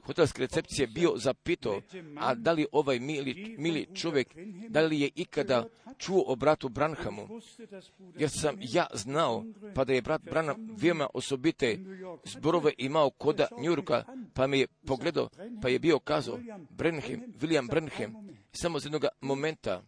[0.05, 1.81] hotelske recepcije bio zapito,
[2.17, 4.27] a da li ovaj mili, mili čovjek,
[4.69, 5.67] da li je ikada
[5.97, 7.27] čuo o bratu Branhamu,
[8.15, 9.45] jer sam ja znao,
[9.75, 11.79] pa da je brat Branham veoma osobite
[12.25, 14.03] zborove imao koda Njurka,
[14.33, 15.29] pa me je pogledao,
[15.61, 18.13] pa je bio kazao, Brenhem, William Brenhem,
[18.51, 19.83] samo z jednog momenta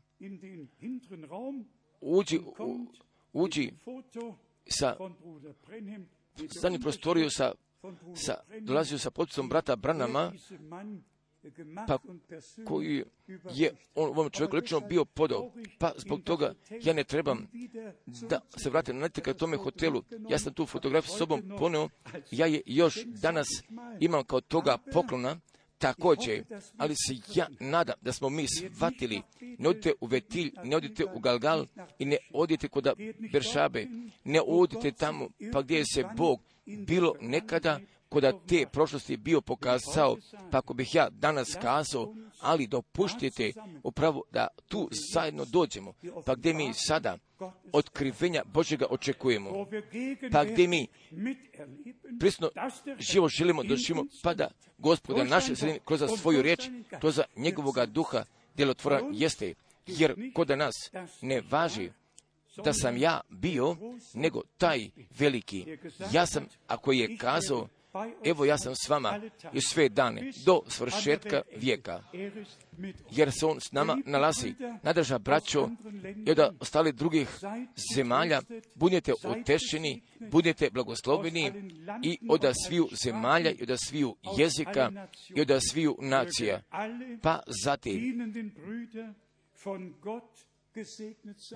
[2.01, 2.87] uđi, u,
[3.33, 3.71] uđi
[4.67, 4.97] sa
[6.57, 7.51] stani prostoriju sa
[8.15, 10.31] sa, dolazio sa potpisom brata Branama,
[11.87, 11.97] pa
[12.65, 13.03] koji
[13.53, 15.51] je on ovom čovjeku lično bio podao.
[15.77, 16.53] Pa zbog toga
[16.83, 17.47] ja ne trebam
[18.05, 20.03] da se vratim na ka tome hotelu.
[20.29, 21.89] Ja sam tu fotografiju s sobom poneo.
[22.31, 23.47] Ja je još danas
[23.99, 25.39] imam kao toga poklona
[25.77, 26.43] također,
[26.77, 31.19] ali se ja nadam da smo mi shvatili, ne odite u Vetilj, ne odite u
[31.19, 31.65] Galgal
[31.99, 32.87] i ne odite kod
[33.31, 33.87] Beršabe,
[34.23, 37.79] ne odite tamo pa gdje se Bog bilo nekada
[38.09, 40.17] kod te prošlosti bio pokazao,
[40.51, 45.93] pa ako bih ja danas kazao, ali dopuštite upravo da tu zajedno dođemo,
[46.25, 47.17] pa gdje mi sada
[47.71, 49.65] otkrivenja Božega očekujemo,
[50.31, 50.87] pa gdje mi
[52.19, 52.49] prisno
[52.99, 54.47] živo želimo doživimo, pa da
[54.77, 56.69] gospoda naše sredine kroz svoju riječ,
[56.99, 58.23] kroz njegovoga duha
[58.55, 59.53] djelotvora jeste,
[59.87, 61.91] jer kod nas ne važi
[62.63, 63.75] da sam ja bio,
[64.13, 65.65] nego taj veliki.
[66.11, 67.67] Ja sam, ako je kazao,
[68.23, 69.21] evo ja sam s vama
[69.53, 72.03] i sve dane, do svršetka vijeka.
[73.11, 74.53] Jer se on s nama nalazi.
[74.83, 75.69] Nadrža braćo
[76.25, 77.27] i od ostali drugih
[77.95, 78.41] zemalja,
[78.75, 80.01] budete otešeni,
[80.31, 81.51] budete blagosloveni
[82.03, 84.91] i od sviju zemalja i od sviju jezika
[85.35, 86.61] i od sviju nacija.
[87.21, 88.33] Pa zatim,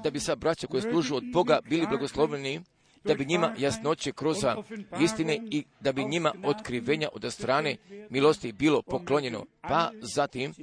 [0.03, 2.61] da bi sa braća koje služu od Boga bili blagosloveni,
[3.03, 4.37] da bi njima jasnoće kroz
[5.01, 7.77] istine i da bi njima otkrivenja od strane
[8.09, 10.53] milosti bilo poklonjeno, pa zatim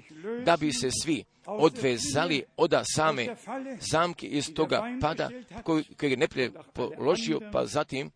[0.44, 3.36] da bi se svi odvezali od same
[3.80, 5.30] zamke iz toga pada
[5.62, 8.10] koji, koji je neprijed položio, pa zatim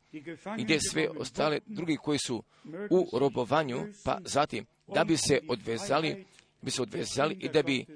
[0.58, 2.42] ide sve ostale drugi koji su
[2.90, 6.26] u robovanju, pa zatim da bi se odvezali,
[6.62, 7.86] bi se odvezali i da bi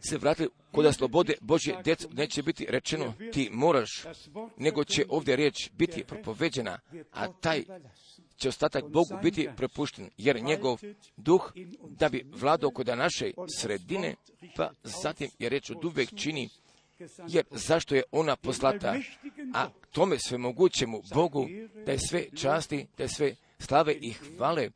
[0.00, 4.04] se vratili kod slobode Božje djecu, neće biti rečeno ti moraš,
[4.56, 6.78] nego će ovdje riječ biti propoveđena,
[7.12, 7.64] a taj
[8.36, 10.78] će ostatak Bogu biti prepušten, jer njegov
[11.16, 11.52] duh
[11.82, 13.30] da bi vladao kod naše
[13.60, 14.14] sredine,
[14.56, 16.48] pa zatim je reč od uvijek čini,
[17.28, 18.96] jer zašto je ona poslata,
[19.54, 21.46] a tome sve mogućemu Bogu,
[21.86, 24.70] da je sve časti, da je sve slave i hvale,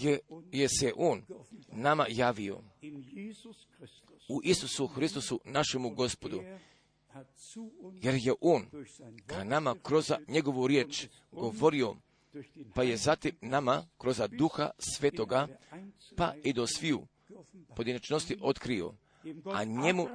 [0.00, 0.18] je,
[0.52, 1.22] je se On
[1.72, 2.60] nama javio
[4.28, 6.42] u Isusu Hristusu, našemu gospodu,
[8.02, 8.66] jer je On
[9.26, 11.96] ka nama kroz njegovu riječ govorio,
[12.74, 15.48] pa je zatim nama kroz duha svetoga,
[16.16, 17.06] pa i do sviju
[17.76, 18.94] pojedinačnosti otkrio,
[19.54, 20.06] a njemu,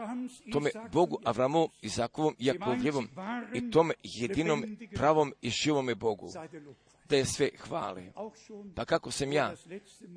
[0.52, 3.10] tome Bogu Avramu, Izakovom, Jakovljevom
[3.54, 6.32] i tome jedinom pravom i živome Bogu,
[7.18, 8.04] je sve hvale.
[8.76, 9.54] Pa kako sam ja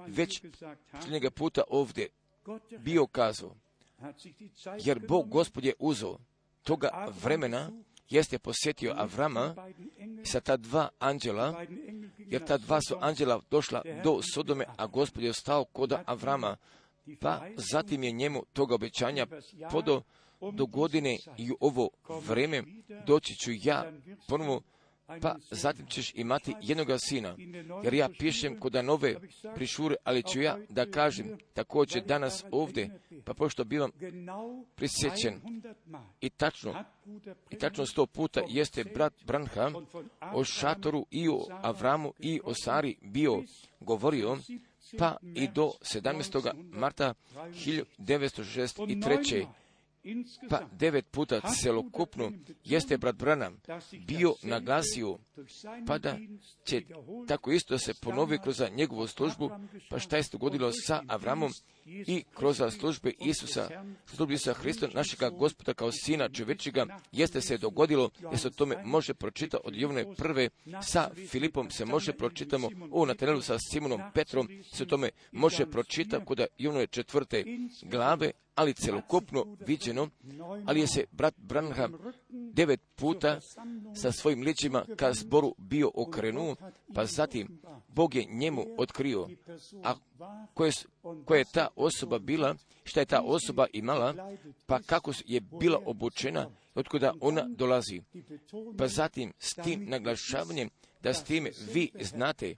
[0.06, 0.42] već
[0.92, 2.08] posljednjega puta ovdje
[2.78, 3.54] bio kazao,
[4.84, 6.18] jer Bog gospod je uzeo
[6.62, 7.70] toga vremena,
[8.08, 9.54] jeste posjetio Avrama
[10.24, 11.64] sa ta dva anđela,
[12.18, 16.56] jer ta dva su anđela došla do Sodome, a gospod je ostao kod Avrama,
[17.20, 19.26] pa zatim je njemu toga obećanja
[19.70, 20.02] podo
[20.52, 21.88] do godine i ovo
[22.26, 22.62] vreme
[23.06, 23.92] doći ću ja
[24.28, 24.62] ponovo
[25.06, 27.36] pa zatim ćeš imati jednoga sina,
[27.84, 29.16] jer ja pišem kod nove
[29.54, 33.90] prišure, ali ću ja da kažem također danas ovdje, pa pošto bivam
[34.74, 35.40] prisjećen
[36.20, 36.84] i tačno,
[37.50, 39.74] i tačno sto puta jeste brat Branham
[40.32, 43.42] o šatoru i o Avramu i o Sari bio
[43.80, 44.38] govorio,
[44.98, 46.52] pa i do 17.
[46.72, 49.46] marta 1963
[50.50, 52.32] pa devet puta celokupno
[52.64, 53.60] jeste brat Branham
[54.06, 55.18] bio naglasio,
[55.86, 56.18] pa da
[56.64, 56.82] će
[57.28, 59.50] tako isto se ponovi kroz njegovu službu,
[59.90, 61.50] pa šta je se dogodilo sa Avramom
[61.86, 63.68] i kroz službe Isusa,
[64.06, 68.76] službe Isusa Hrista, našega gospoda kao sina čovečiga, jeste se dogodilo, jer se o tome
[68.84, 70.48] može pročita od Jovne prve,
[70.82, 76.24] sa Filipom se može pročitamo o Natanelu sa Simonom Petrom, se o tome može pročita
[76.24, 77.44] kod Jovne četvrte
[77.82, 80.08] glave, ali celokupno viđeno,
[80.66, 81.92] ali je se brat Branham
[82.28, 83.40] devet puta
[83.96, 86.56] sa svojim ličima ka zboru bio okrenuo,
[86.94, 89.28] pa zatim Bog je njemu otkrio,
[89.84, 89.94] a
[90.54, 90.72] koje,
[91.24, 94.14] koja je ta osoba bila, šta je ta osoba imala,
[94.66, 98.02] pa kako je bila obučena, otkuda ona dolazi.
[98.78, 100.70] Pa zatim s tim naglašavanjem
[101.04, 102.54] da s time vi znate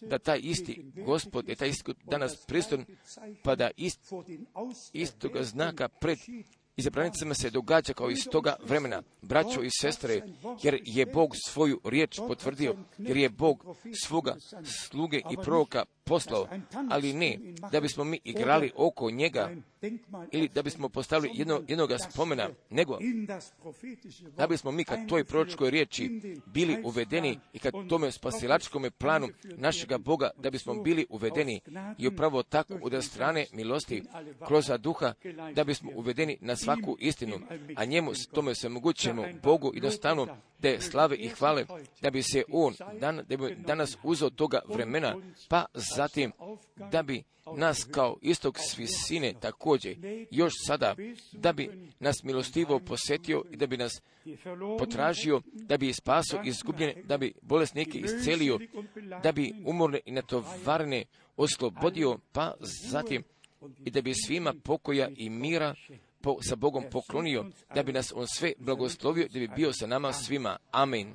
[0.00, 2.84] da taj isti gospod je taj isti danas priston,
[3.42, 4.12] pa da ist,
[4.92, 6.18] istoga znaka pred
[6.76, 10.22] izabranicama se događa kao iz toga vremena, braćo i sestre,
[10.62, 14.36] jer je Bog svoju riječ potvrdio, jer je Bog svoga
[14.82, 16.48] sluge i proroka poslao,
[16.90, 17.38] ali ne
[17.72, 19.50] da bismo mi igrali oko njega
[20.32, 22.98] ili da bismo postavili jedno, jednoga spomena, nego
[24.36, 29.98] da bismo mi kad toj proročkoj riječi bili uvedeni i kad tome spasilačkome planu našega
[29.98, 31.60] Boga, da bismo bili uvedeni
[31.98, 34.02] i upravo tako od strane milosti
[34.46, 35.14] kroz duha,
[35.54, 37.40] da bismo uvedeni na svaku istinu,
[37.76, 40.26] a njemu tome se mogućemo Bogu jednostavno
[40.60, 41.66] te slave i hvale,
[42.02, 45.16] da bi se on dan, da bi danas uzeo toga vremena,
[45.48, 45.64] pa
[46.02, 46.32] zatim
[46.90, 47.22] da bi
[47.56, 49.96] nas kao istog svisine također
[50.30, 50.94] još sada,
[51.32, 51.70] da bi
[52.00, 54.02] nas milostivo posjetio i da bi nas
[54.78, 58.58] potražio, da bi spaso izgubljene, da bi bolesnike iscelio,
[59.22, 61.04] da bi umorne i natovarne
[61.36, 62.54] oslobodio, pa
[62.90, 63.22] zatim
[63.84, 65.74] i da bi svima pokoja i mira
[66.22, 70.12] po, sa Bogom poklonio, da bi nas On sve blagoslovio, da bi bio sa nama
[70.12, 70.56] svima.
[70.70, 71.14] Amen.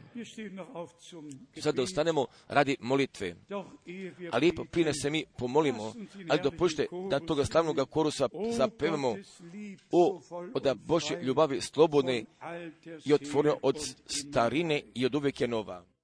[1.61, 3.35] Sada ostanemo radi molitve.
[4.31, 5.93] A lijepo prije se mi pomolimo,
[6.29, 9.15] ali dopušte da toga slavnog korusa zapevamo
[9.91, 10.21] o,
[10.53, 12.25] o da Bože ljubavi slobodne
[13.05, 15.96] i otvorene od starine i od uvijek je nova.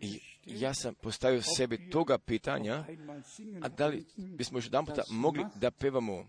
[0.00, 2.84] I ja sam postavio sebi toga pitanja,
[3.62, 6.26] a da li bismo još jedan puta mogli da pevamo?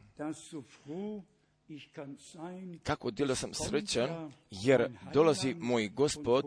[2.84, 6.46] kako djelo sam srećan, jer dolazi moj gospod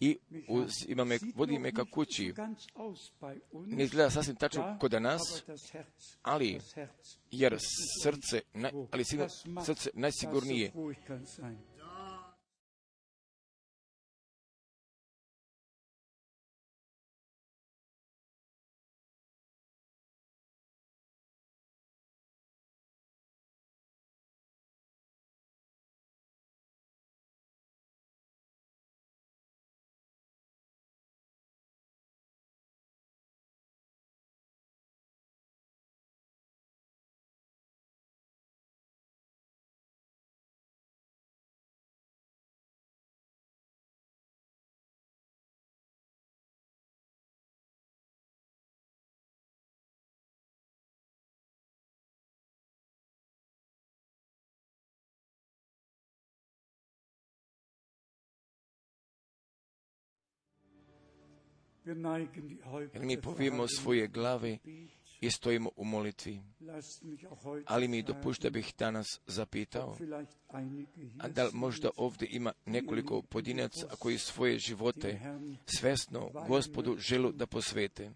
[0.00, 0.18] i
[0.88, 2.34] ima me, vodi me ka kući.
[3.66, 5.44] Ne izgleda sasvim tačno kod nas,
[6.22, 6.60] ali
[7.30, 7.58] jer
[8.02, 8.40] srce,
[8.90, 9.04] ali
[9.64, 10.72] srce najsigurnije
[62.92, 64.58] Jer mi povijemo svoje glave
[65.20, 66.42] i stojimo u molitvi.
[67.66, 69.96] Ali mi dopušta bih danas zapitao,
[71.18, 75.20] a da li možda ovdje ima nekoliko pojedinaca koji svoje živote
[75.78, 78.10] svesno gospodu želu da posvete.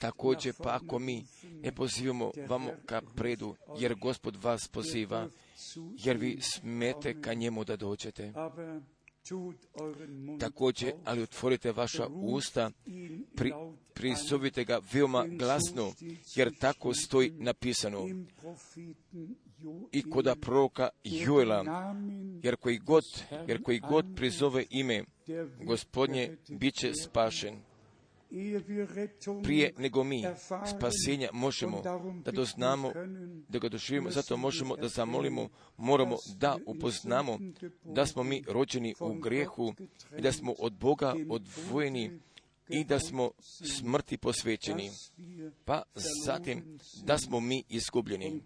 [0.00, 1.24] Također pa ako mi
[1.62, 5.28] ne pozivamo vamo ka predu, jer gospod vas poziva,
[6.04, 8.32] jer vi smete ka njemu da dođete.
[10.40, 12.70] Također, ali otvorite vaša usta,
[13.34, 13.52] pri,
[13.94, 15.92] prisovite ga veoma glasno,
[16.36, 18.08] jer tako stoji napisano.
[19.92, 21.64] I koda proroka Juela,
[22.42, 23.04] jer koji god,
[23.48, 25.04] jer koji god prizove ime
[25.64, 27.67] gospodnje, bit će spašen
[29.42, 30.24] prije nego mi
[30.78, 31.82] spasenja možemo
[32.24, 32.92] da doznamo,
[33.48, 37.38] da ga doživimo, zato možemo da zamolimo, moramo da upoznamo
[37.84, 39.74] da smo mi rođeni u grijehu
[40.18, 42.20] i da smo od Boga odvojeni
[42.68, 43.30] i da smo
[43.78, 44.90] smrti posvećeni,
[45.64, 45.82] pa
[46.24, 48.42] zatim da smo mi izgubljeni,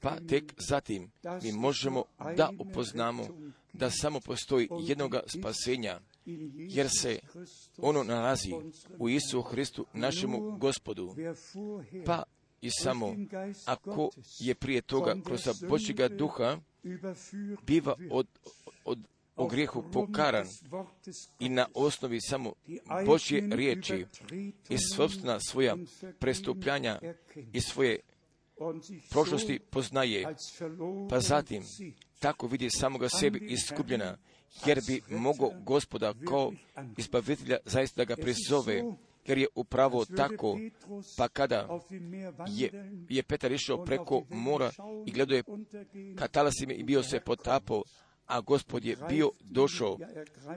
[0.00, 1.10] pa tek zatim
[1.42, 2.04] mi možemo
[2.36, 3.26] da upoznamo
[3.72, 6.00] da samo postoji jednoga spasenja,
[6.54, 7.18] jer se
[7.78, 8.50] ono nalazi
[8.98, 11.14] u Isu Hristu, našemu gospodu.
[12.06, 12.22] Pa
[12.60, 13.14] i samo
[13.64, 16.58] ako je prije toga kroz Božjega duha
[17.66, 18.26] biva od,
[18.84, 18.98] od
[19.40, 20.46] o grijehu pokaran
[21.38, 22.52] i na osnovi samo
[23.06, 24.06] Božje riječi
[24.68, 25.76] i sobstvena svoja
[26.18, 27.00] prestupljanja
[27.52, 28.00] i svoje
[29.10, 30.34] prošlosti poznaje,
[31.10, 31.62] pa zatim
[32.18, 34.16] tako vidi samoga sebi iskupljena,
[34.66, 36.52] jer bi mogao gospoda kao
[36.96, 38.82] izbavitelja zaista da ga prizove,
[39.26, 40.58] jer je upravo tako,
[41.16, 41.80] pa kada
[42.48, 44.70] je, je Petar išao preko mora
[45.06, 45.42] i gledao je
[46.18, 47.82] ka talasima i bio se potapao,
[48.26, 49.98] a gospod je bio došao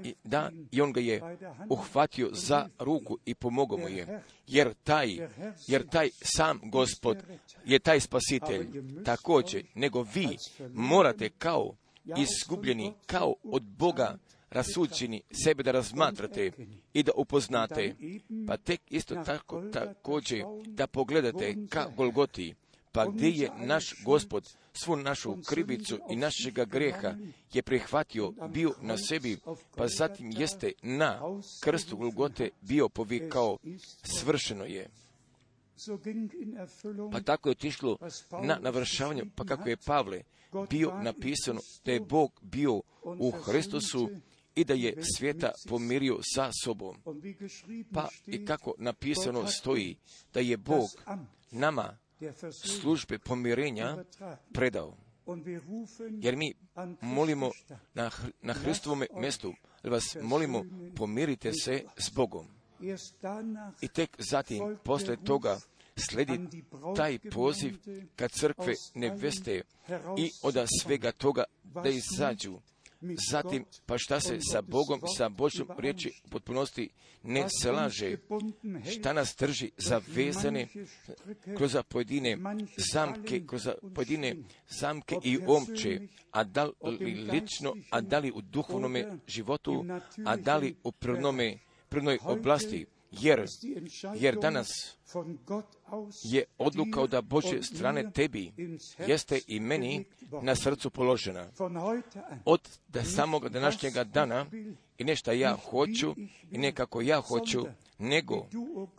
[0.03, 1.38] i da, i on ga je
[1.70, 5.28] uhvatio za ruku i pomogao mu je, jer taj,
[5.68, 7.18] jer taj sam gospod
[7.65, 8.68] je taj spasitelj,
[9.06, 10.38] također, nego vi
[10.74, 11.76] morate kao
[12.17, 14.17] izgubljeni, kao od Boga
[14.49, 16.51] rasuđeni sebe da razmatrate
[16.93, 17.95] i da upoznate,
[18.47, 22.55] pa tek isto tako također da pogledate ka Golgoti,
[22.91, 24.49] pa gdje je naš gospod?
[24.75, 27.15] Svu našu krivicu i našega greha
[27.53, 29.38] je prihvatio, bio na sebi,
[29.75, 31.21] pa zatim jeste na
[31.63, 33.57] krstu Golgote bio povikao,
[34.03, 34.89] svršeno je.
[37.11, 37.97] Pa tako je otišlo
[38.43, 40.22] na navršavanje, pa kako je Pavle
[40.69, 44.10] bio napisano da je Bog bio u Hristusu
[44.55, 46.97] i da je svijeta pomirio sa sobom.
[47.93, 49.97] Pa i kako napisano stoji
[50.34, 50.89] da je Bog
[51.51, 51.97] nama
[52.64, 54.03] službe pomirenja
[54.53, 54.97] predao.
[56.22, 56.53] Jer mi
[57.01, 57.51] molimo
[57.93, 58.11] na,
[58.41, 59.53] na Hristovome mjestu,
[59.84, 60.64] vas molimo
[60.95, 62.47] pomirite se s Bogom.
[63.81, 65.60] I tek zatim, posle toga,
[65.95, 66.64] sledi
[66.95, 67.78] taj poziv
[68.15, 69.61] kad crkve neveste
[70.18, 72.60] i od svega toga da izađu.
[73.32, 76.90] Zatim, pa šta se sa Bogom, sa Božjom riječi u potpunosti
[77.24, 78.18] ne slaže,
[78.91, 80.68] šta nas drži zavezane
[81.57, 82.38] kroz pojedine
[82.94, 84.36] zamke, kroz pojedine
[84.70, 85.99] zamke i omče,
[86.32, 89.86] a da li lično, a da li u duhovnome životu,
[90.26, 91.57] a da li u prvnome,
[91.90, 92.86] prvnoj oblasti,
[93.22, 93.45] jer,
[94.15, 94.98] jer danas
[96.23, 98.52] je odluka od Bože strane tebi,
[99.07, 100.06] jeste i meni
[100.41, 101.48] na srcu položena.
[102.45, 104.45] Od da samog današnjega dana
[104.98, 106.15] i nešto ja hoću
[106.52, 107.65] i ne kako ja hoću,
[107.98, 108.48] nego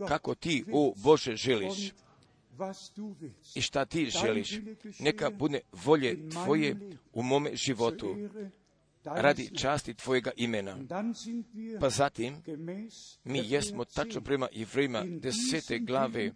[0.08, 1.92] kako ti, o Bože, želiš.
[3.54, 4.60] I šta ti želiš,
[4.98, 6.76] neka bude volje tvoje
[7.12, 8.16] u mome životu,
[9.04, 10.78] radi časti tvojega imena.
[11.80, 12.36] Pa zatim,
[13.24, 16.32] mi jesmo tačno prema Jevrima desete glave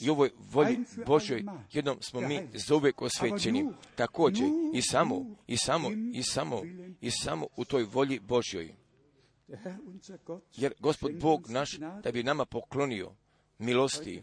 [0.00, 3.68] i ovoj volji Božoj, jednom smo mi za uvijek osvećeni.
[3.94, 6.62] Također, i samo, i samo, i samo,
[7.00, 8.74] i samo u toj volji Božjoj.
[10.56, 13.12] Jer Gospod Bog naš, da bi nama poklonio
[13.58, 14.22] milosti,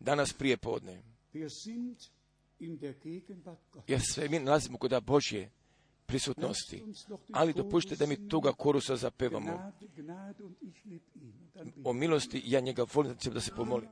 [0.00, 1.02] danas prije podne.
[3.86, 5.50] Jer sve mi nalazimo kod Božje
[6.08, 6.84] prisutnosti.
[7.32, 9.72] Ali dopušte da mi toga korusa zapevamo.
[11.84, 13.88] O milosti ja njega volim da se pomolim.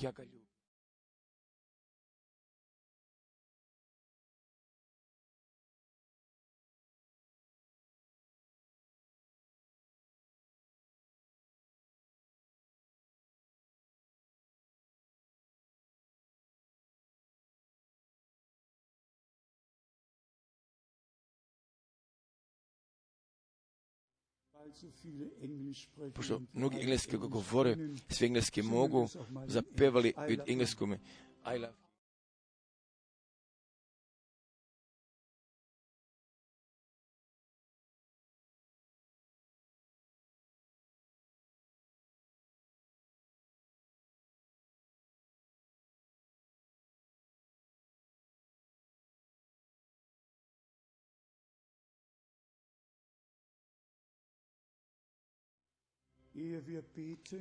[0.00, 0.24] Ja ga
[26.14, 27.76] Pošto mnogi engleski govore,
[28.08, 29.08] svi engleski mogu,
[29.46, 30.92] zapevali od engleskom.
[30.92, 31.81] I love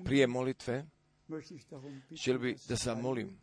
[0.06, 0.86] Prije molitve
[2.12, 3.38] želio bi da zamolim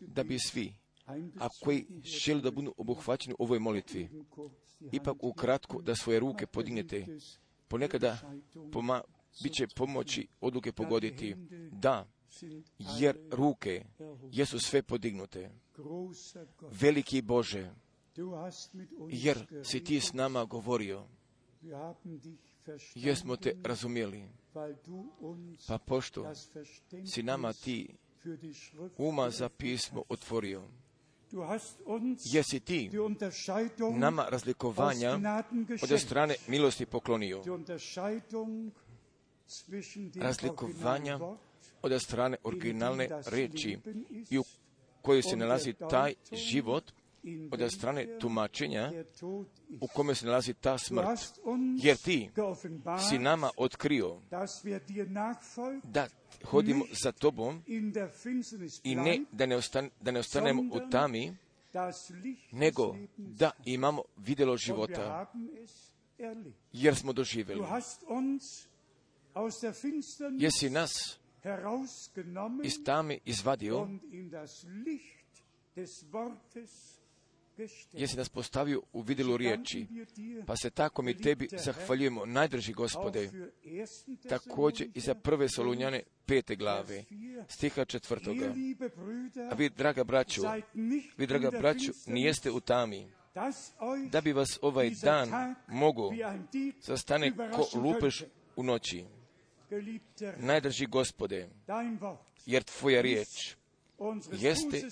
[0.00, 0.74] da bi svi,
[1.40, 4.08] a koji žele da budu obuhvaćeni u ovoj molitvi,
[4.92, 7.06] ipak ukratko da svoje ruke podignete.
[7.68, 8.18] Ponekada
[8.72, 9.02] poma,
[9.42, 11.36] bit će pomoći odluke pogoditi.
[11.72, 12.08] Da,
[12.98, 13.84] jer ruke
[14.32, 15.50] jesu sve podignute.
[16.70, 17.70] Veliki Bože,
[19.08, 21.06] jer si ti s nama govorio,
[22.94, 24.28] jesmo te razumjeli,
[25.68, 26.32] pa pošto
[27.06, 27.88] si nama ti
[28.98, 30.62] uma za pismo otvorio,
[32.24, 32.90] jesi ti
[33.96, 35.42] nama razlikovanja
[35.82, 37.42] od strane milosti poklonio,
[40.14, 41.18] razlikovanja
[41.82, 43.78] od strane originalne reči
[44.30, 44.44] i u
[45.02, 46.92] kojoj se nalazi taj život
[47.50, 48.92] od strane tumačenja
[49.80, 51.06] u kome se nalazi ta smrt.
[51.76, 52.30] Jer ti
[53.08, 54.20] si nama otkrio
[55.82, 56.08] da
[56.44, 57.62] hodimo za tobom
[58.84, 61.36] i ne da ne, ostan, da ne ostanemo u tami,
[62.52, 65.32] nego da imamo vidjelo života,
[66.72, 67.62] jer smo doživjeli.
[70.38, 71.18] Jesi nas
[72.64, 73.88] iz tami izvadio
[77.92, 79.86] jesi nas postavio u vidjelu riječi,
[80.46, 83.30] pa se tako mi tebi zahvaljujemo, najdrži gospode,
[84.28, 87.04] također i za prve Solunjane pete glave,
[87.48, 88.54] stiha četvrtoga.
[89.50, 90.42] A vi, draga braću,
[91.16, 93.06] vi, draga braću, nijeste u tami,
[94.10, 96.12] da bi vas ovaj dan mogu
[96.80, 98.24] zastane ko lupeš
[98.56, 99.04] u noći.
[100.36, 101.48] Najdrži gospode,
[102.46, 103.59] jer tvoja riječ
[104.32, 104.82] jeste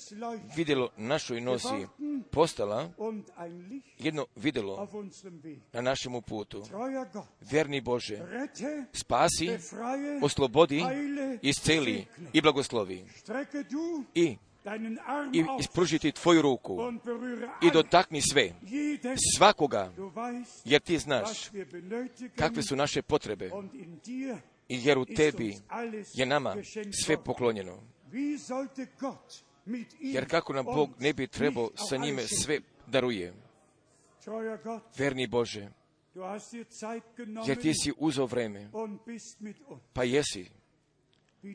[0.56, 1.86] vidjelo našoj nosi
[2.30, 2.90] postala
[3.98, 4.89] jedno vidjelo
[5.72, 6.64] na našemu putu.
[7.40, 8.18] Vjerni Bože,
[8.93, 9.51] spasi,
[10.22, 10.82] oslobodi,
[11.43, 13.05] isceli i blagoslovi.
[14.14, 14.36] I
[15.32, 16.78] i ispružiti tvoju ruku
[17.62, 18.52] i dotakni sve,
[19.36, 19.93] svakoga,
[20.64, 21.51] jer ti znaš
[22.36, 23.51] kakve su naše potrebe
[24.68, 25.56] i jer u tebi
[26.14, 26.56] je nama
[27.05, 27.78] sve poklonjeno.
[30.01, 33.35] Jer kako nam Bog ne bi trebao sa njime sve daruje.
[34.98, 35.68] Verni Bože,
[37.47, 38.70] jer ti si uzao vreme,
[39.93, 40.51] pa jesi.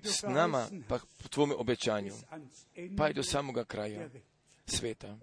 [0.04, 2.14] S nama pa po tvome obećanju,
[2.98, 4.10] pa i do samoga kraja
[4.66, 5.18] sveta.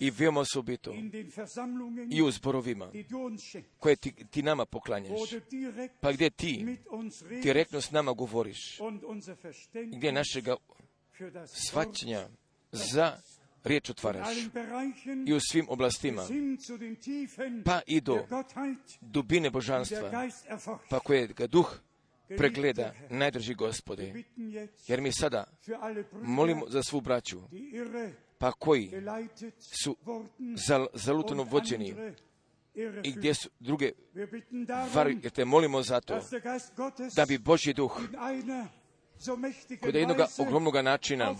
[0.00, 0.94] I veoma osobito.
[2.10, 2.92] i u zborovima.
[3.78, 5.20] koje ti, ti nama poklanjaš,
[6.00, 6.78] pa gdje ti?
[7.42, 8.78] direktno s nama govoriš,
[9.96, 10.56] gdje našega
[11.46, 12.28] svačanja
[12.72, 13.16] za
[13.64, 14.36] riječ otvaraš.
[15.26, 16.22] I u svim oblastima,
[17.64, 18.26] pa i do
[19.00, 20.28] dubine božanstva,
[20.90, 21.80] pa koje ga duh
[22.36, 24.24] pregleda, najdrži gospode.
[24.86, 25.44] Jer mi sada
[26.12, 27.42] molimo za svu braću,
[28.42, 28.90] pa koji
[29.58, 29.96] su
[30.54, 31.94] zal, zalutano vođeni
[33.02, 33.92] i gdje su druge
[34.94, 36.20] vari, jer te molimo za to,
[37.16, 38.00] da bi Božji duh
[39.80, 41.34] kod jednog ogromnog načina,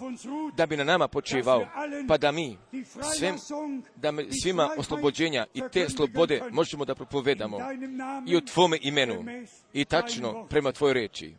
[0.57, 1.67] da bi na nama počivao,
[2.09, 2.59] pa da mi
[3.19, 3.35] svim,
[3.97, 7.59] da mi svima oslobođenja i te slobode možemo da propovedamo
[8.27, 9.25] i u Tvome imenu
[9.73, 11.35] i tačno prema Tvojoj reči.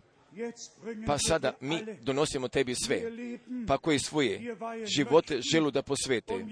[1.07, 3.01] Pa sada mi donosimo tebi sve,
[3.67, 4.55] pa koji svoje
[4.95, 6.45] živote želu da posvete.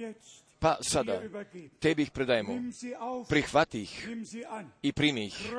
[0.59, 1.21] Pa sada
[1.79, 2.53] tebi ih predajemo,
[3.29, 4.09] prihvati ih
[4.81, 5.51] i primi ih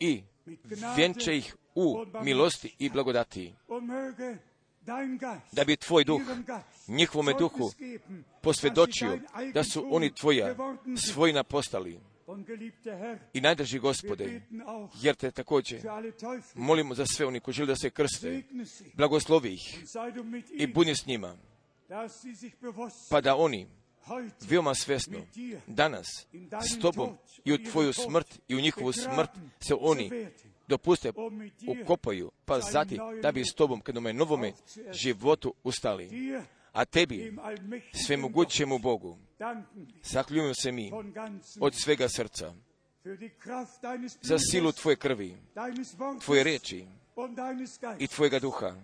[0.00, 0.22] i
[0.96, 3.54] vjenče ih u milosti i blagodati,
[5.52, 6.20] da bi tvoj duh
[6.88, 7.72] njihovome duhu
[8.42, 9.18] posvjedočio
[9.54, 10.56] da su oni tvoja
[10.96, 12.00] svojina postali.
[13.32, 14.40] I najdrži gospode,
[15.00, 15.80] jer te također
[16.54, 18.42] molimo za sve oni koji žele da se krste,
[18.94, 19.84] blagoslovi ih
[20.52, 21.36] i buni s njima,
[23.10, 23.66] pa da oni
[24.48, 25.18] veoma svjesno
[25.66, 26.06] danas
[26.62, 29.30] s tobom i u tvoju smrt i u njihovu smrt
[29.60, 30.26] se oni
[30.68, 31.12] dopuste
[31.82, 34.52] ukopaju, pa zati da bi s tobom kad novome
[34.92, 36.10] životu ustali.
[36.72, 37.36] A tebi,
[38.06, 39.18] svemogućemu Bogu,
[40.02, 40.92] zahljujemo se mi
[41.60, 42.54] od svega srca.
[44.22, 45.36] Za silu Tvoje krvi,
[46.24, 46.86] Tvoje reči
[47.98, 48.74] i Tvojega duha,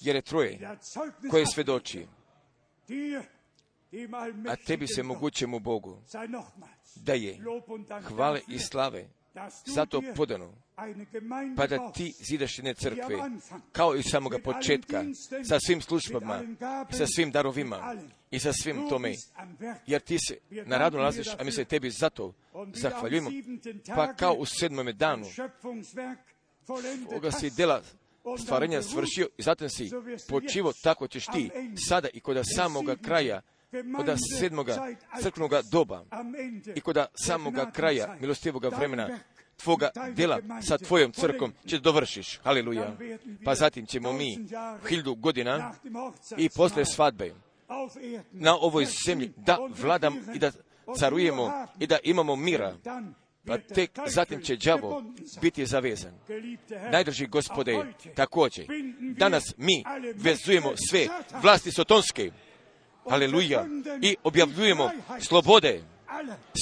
[0.00, 0.78] jer je Troje
[1.30, 2.06] koje svedoči,
[4.48, 6.02] a tebi se mogućemu Bogu
[6.96, 7.38] da je
[8.08, 9.08] hvale i slave
[9.66, 10.54] zato podano,
[11.56, 13.16] pa da ti zidaš jedne crkve,
[13.72, 15.04] kao i samoga početka,
[15.48, 16.42] sa svim službama,
[16.90, 17.96] sa svim darovima
[18.30, 19.14] i sa svim tome,
[19.86, 22.32] jer ti se na radu nalaziš, a mi se tebi zato
[22.74, 23.30] zahvaljujemo,
[23.96, 25.26] pa kao u sedmome danu,
[27.10, 27.82] ovoga si dela
[28.38, 29.90] stvarenja svršio i zatim si
[30.28, 31.50] počivo, tako ćeš ti
[31.88, 33.42] sada i kod samoga kraja
[33.96, 36.04] kod sedmoga crkvenoga doba
[36.74, 39.18] i kod samoga kraja milostivoga vremena
[39.62, 42.40] tvoga djela sa tvojom crkom će dovršiš.
[42.44, 42.96] Haleluja.
[43.44, 44.38] Pa zatim ćemo mi
[44.88, 45.74] hiljadu godina
[46.36, 47.34] i posle svadbe
[48.32, 50.50] na ovoj zemlji da vladam i da
[50.98, 52.74] carujemo i da imamo mira.
[53.46, 55.02] Pa tek zatim će đavo
[55.42, 56.12] biti zavezan.
[56.92, 57.84] Najdrži gospode,
[58.14, 58.66] također,
[59.00, 59.84] danas mi
[60.14, 61.06] vezujemo sve
[61.42, 62.30] vlasti sotonske,
[63.04, 63.66] Aleluja.
[64.02, 65.82] I objavljujemo slobode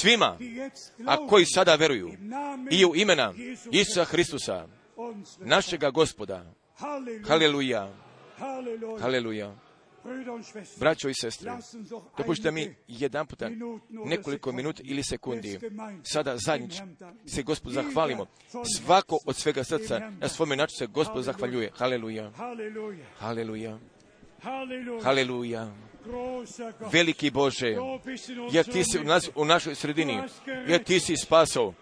[0.01, 0.39] svima,
[1.07, 2.13] a koji sada veruju
[2.71, 3.35] i u imena
[3.73, 4.67] Isusa Hristusa,
[5.39, 6.45] našega gospoda.
[7.27, 7.93] Haleluja.
[9.01, 9.55] Haleluja.
[10.81, 11.53] Braćo i sestre,
[12.19, 13.51] dopušte mi jedan puta
[13.89, 15.59] nekoliko minuta ili sekundi.
[16.03, 16.81] Sada zajednič
[17.27, 18.27] se gospod zahvalimo.
[18.77, 21.71] Svako od svega srca na svome načinu se gospod zahvaljuje.
[21.77, 22.31] Haleluja.
[23.19, 23.79] Haleluja.
[25.03, 25.73] Haleluja.
[26.93, 27.77] Veliki Bože,
[28.53, 30.19] jer ti si u, nas, u našoj sredini,
[30.67, 31.75] jer ti si spasao,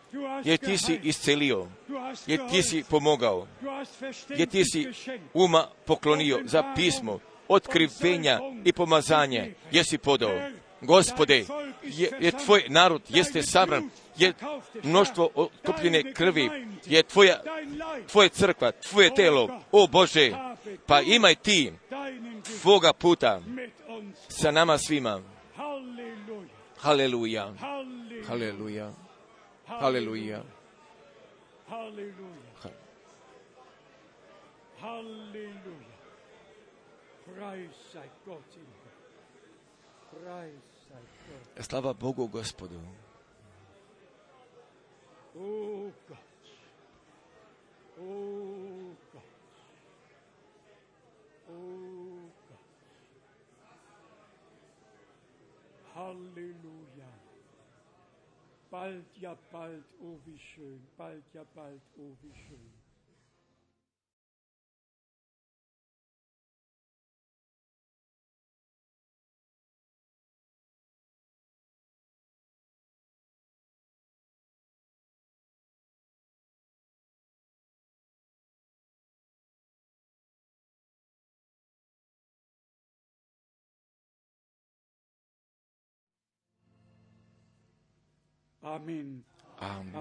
[0.44, 1.66] jer ti si iscelio,
[2.26, 3.46] jer ti si pomogao,
[4.28, 4.88] jer ti si
[5.34, 10.40] uma poklonio za pismo, otkrivenja i pomazanje, jesi podao.
[10.80, 11.44] Gospode,
[11.82, 14.32] je, je tvoj narod jeste sabran, je
[14.82, 16.50] mnoštvo okupljene krvi,
[16.86, 17.42] je tvoja,
[18.12, 20.32] tvoje crkva, tvoje telo, o Bože,
[20.86, 21.72] pa imaj ti
[22.60, 23.40] tvoga puta
[24.28, 25.22] sa nama svima.
[26.78, 27.52] Haleluja.
[27.52, 27.52] Haleluja.
[28.28, 28.92] Haleluja.
[29.66, 30.42] Haleluja.
[41.60, 42.80] Slava Bogu gospodu.
[45.38, 46.18] Oh God.
[47.98, 49.22] Oh God.
[51.50, 51.85] Oh
[55.96, 57.08] Halleluja.
[58.70, 60.86] Bald, ja bald, oh wie schön.
[60.98, 62.75] Bald, ja bald, oh wie schön.
[88.66, 89.22] Amen.
[89.58, 89.94] Amen.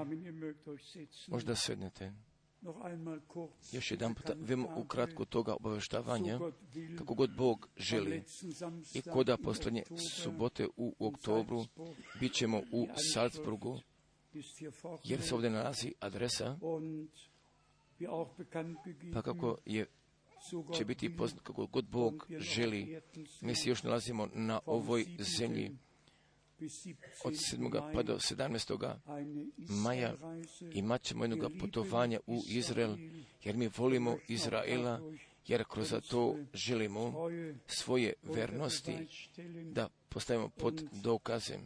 [1.27, 2.13] Možda sednete.
[3.71, 6.39] Još jedan puta, vemo ukratko toga obaveštavanja,
[6.97, 8.23] kako god Bog želi.
[8.93, 9.83] I koda posljednje
[10.23, 11.65] subote u oktobru
[12.19, 13.79] bit ćemo u Salzburgu,
[15.03, 16.57] jer se ovdje nalazi adresa,
[19.13, 19.85] pa kako je
[20.77, 23.01] će biti poznat kako god Bog želi.
[23.41, 25.05] Mi se još nalazimo na ovoj
[25.37, 25.77] zemlji
[27.23, 27.93] od 7.
[27.93, 28.95] pa do 17.
[29.57, 30.13] maja
[30.73, 32.95] imat ćemo jednog putovanja u Izrael,
[33.43, 35.01] jer mi volimo Izraela,
[35.47, 37.13] jer kroz to želimo
[37.67, 38.97] svoje vernosti
[39.63, 41.65] da postavimo pod dokazem.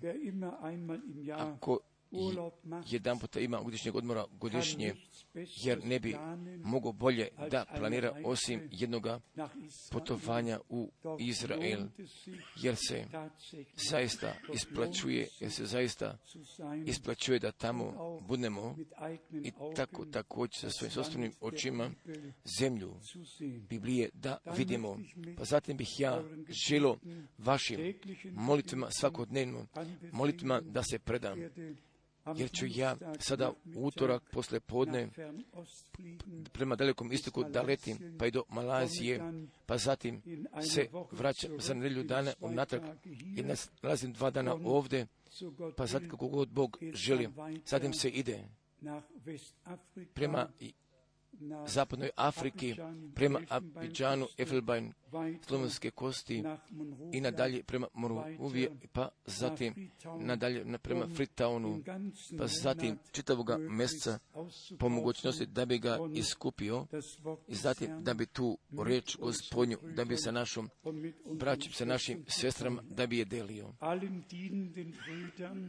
[1.35, 1.79] Ako
[2.87, 4.95] jedan puta ima godišnjeg odmora godišnje,
[5.63, 6.15] jer ne bi
[6.63, 9.19] mogao bolje da planira osim jednoga
[9.91, 11.87] putovanja u Izrael,
[12.61, 13.05] jer se
[13.89, 16.17] zaista isplaćuje, jer se zaista
[16.85, 18.75] isplaćuje da tamo budemo
[19.43, 21.91] i tako također sa svojim sobstvenim očima
[22.59, 22.95] zemlju
[23.69, 24.99] Biblije da vidimo.
[25.37, 26.23] Pa zatim bih ja
[26.67, 26.97] želo
[27.37, 27.93] vašim
[28.31, 29.67] molitvima svakodnevno,
[30.11, 31.39] molitvima da se predam
[32.37, 35.09] jer ću ja sada utorak posle podne
[36.51, 39.21] prema dalekom istoku da letim pa i do Malazije,
[39.65, 40.21] pa zatim
[40.61, 42.83] se vraćam za nedelju dana unatrag
[43.37, 43.43] i
[43.81, 45.05] nalazim dva dana ovde,
[45.77, 47.29] pa zatim kako god Bog želi.
[47.65, 48.43] Zatim se ide
[50.13, 50.49] prema
[51.67, 52.75] zapadnoj Afriki,
[53.15, 54.93] prema Abidžanu, Efelbajn,
[55.47, 56.43] slovenske kosti
[57.11, 61.83] i nadalje prema Moruvije, pa zatim nadalje prema Fritownu,
[62.37, 64.19] pa zatim čitavoga mjeseca
[64.79, 66.85] po mogućnosti da bi ga iskupio
[67.47, 70.69] i zatim da bi tu reč gospodnju, da bi sa našom
[71.33, 73.73] braćom, sa našim sestrama, da bi je delio.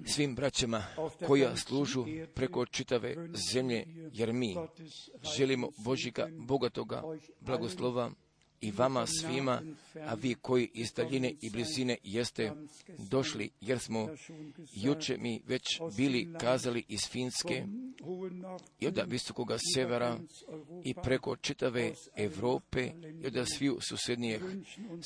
[0.07, 0.83] Svim braćama
[1.27, 4.57] koja služu preko čitave zemlje, jer mi
[5.37, 7.03] želimo Božika, bogatoga
[7.41, 8.11] blagoslova
[8.61, 9.63] i vama svima,
[10.07, 12.53] a vi koji iz daljine i blizine jeste
[12.99, 14.09] došli, jer smo
[14.73, 15.65] juče mi već
[15.97, 17.65] bili kazali iz Finske
[18.81, 20.19] i od visokoga severa
[20.85, 22.91] i preko čitave Europe
[23.23, 24.43] i od sviju susednijih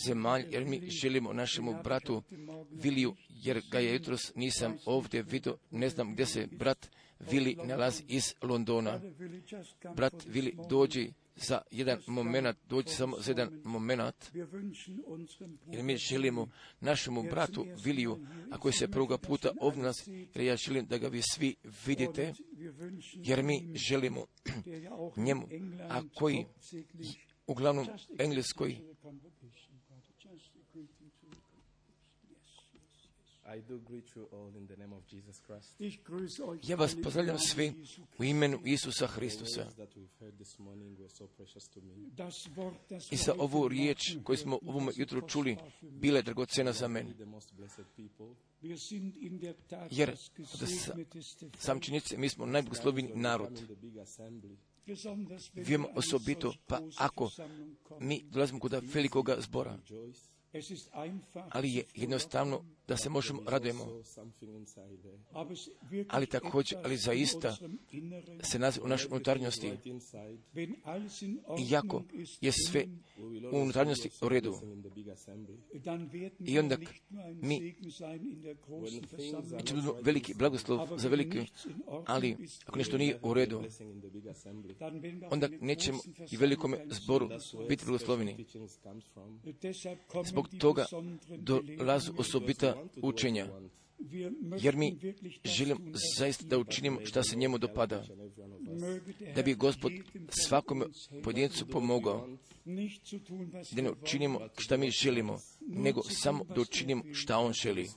[0.06, 2.22] zemalja, jer mi želimo našemu bratu
[2.70, 6.89] Viliju, jer ga je jutros nisam ovdje vidio, ne znam gdje se brat
[7.20, 9.01] Vili nalazi iz Londona.
[9.97, 14.31] Brat Vili dođi za jedan moment, dođi samo za jedan moment,
[15.66, 16.49] jer mi želimo
[16.81, 21.09] našemu bratu Viliju, a koji se prvoga puta ovdje nas, jer ja želim da ga
[21.09, 21.55] vi svi
[21.86, 22.35] vidite,
[23.15, 24.27] jer mi želimo
[25.27, 25.49] njemu,
[25.89, 26.47] a koji
[27.47, 27.86] uglavnom
[28.19, 28.77] engleskoj
[36.62, 37.72] Ja vas pozdravljam svi
[38.18, 39.66] u imenu Isusa Hristusa.
[43.10, 47.14] I za ovu riječ koju smo ovom jutru čuli, bila je dragocena za mene.
[49.90, 50.16] Jer
[51.59, 53.62] sam činjenice, mi smo najblagosloveni narod.
[55.55, 57.31] Vijemo osobito, pa ako
[58.01, 59.78] mi dolazimo kod velikoga zbora,
[61.51, 64.02] ali je jednostavno da se možemo radujemo.
[66.09, 67.56] Ali također, ali zaista
[68.43, 69.73] se nalazi u našoj unutarnjosti.
[71.70, 72.02] Iako
[72.40, 72.86] je sve
[73.52, 74.55] u unutarnjosti u redu.
[76.39, 76.77] I onda
[77.43, 77.74] mi,
[79.65, 81.40] ćemo veliki blagoslov za veliki,
[82.06, 82.36] ali
[82.66, 83.62] ako nešto nije u redu,
[85.31, 85.98] onda nećemo
[86.31, 87.28] i velikome zboru
[87.69, 88.47] biti blagosloveni.
[90.24, 90.86] Zbog toga
[91.78, 93.48] dolazu osobita učenja,
[94.60, 94.96] jer mi
[95.44, 95.80] želimo
[96.18, 98.05] zaista da učinimo šta se njemu dopada,
[99.34, 99.92] da bi gospod
[100.28, 100.86] svakome
[101.22, 102.28] pojedincu pomogao,
[103.72, 107.88] da ne učinimo šta mi želimo, nego samo da učinimo šta on želi.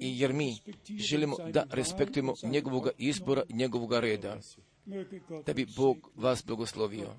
[0.00, 0.56] I jer mi
[0.98, 4.40] želimo da respektujemo njegovog izbora i reda,
[5.46, 7.16] da bi Bog vas blagoslovio.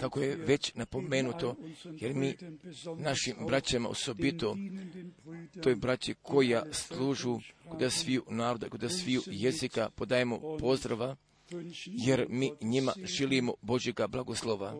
[0.00, 2.36] Kako je već napomenuto, jer mi
[2.98, 4.56] našim braćama osobito,
[5.62, 11.16] toj braći koja služu kod sviju naroda, kod sviju jezika, podajemo pozdrava,
[11.86, 14.74] jer mi njima želimo Božjega blagoslova.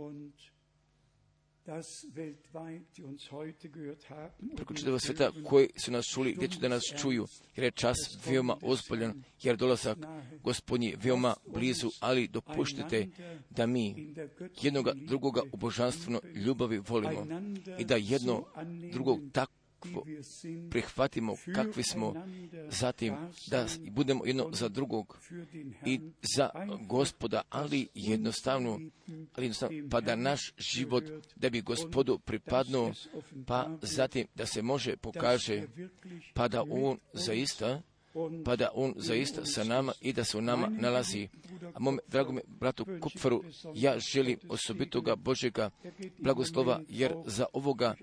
[4.57, 7.27] Preko čitavog sveta koji su nas čuli, gdje će da nas čuju,
[7.57, 9.99] jer je čas veoma ozboljan, jer dolazak
[10.43, 13.09] gospodnji veoma blizu, ali dopuštite
[13.51, 14.15] da mi
[14.63, 17.27] jednoga drugoga u božanstveno ljubavi volimo
[17.79, 18.45] i da jedno
[18.93, 19.53] drugog tako
[20.71, 22.15] prihvatimo kakvi smo,
[22.69, 23.15] zatim
[23.47, 25.19] da budemo jedno za drugog
[25.87, 26.01] i
[26.37, 26.51] za
[26.87, 28.81] gospoda, ali jednostavno,
[29.35, 31.05] ali jednostavno pa da naš život,
[31.37, 32.93] da bi gospodu pripadnuo,
[33.47, 35.67] pa zatim da se može pokaže,
[36.35, 37.83] pa da on zaista
[38.45, 41.29] pa da on zaista sa nama i da se u nama nalazi.
[41.75, 43.45] A mome dragome bratu Kupferu,
[43.75, 45.71] ja želim osobitoga Božega
[46.19, 47.95] blagoslova, jer za ovoga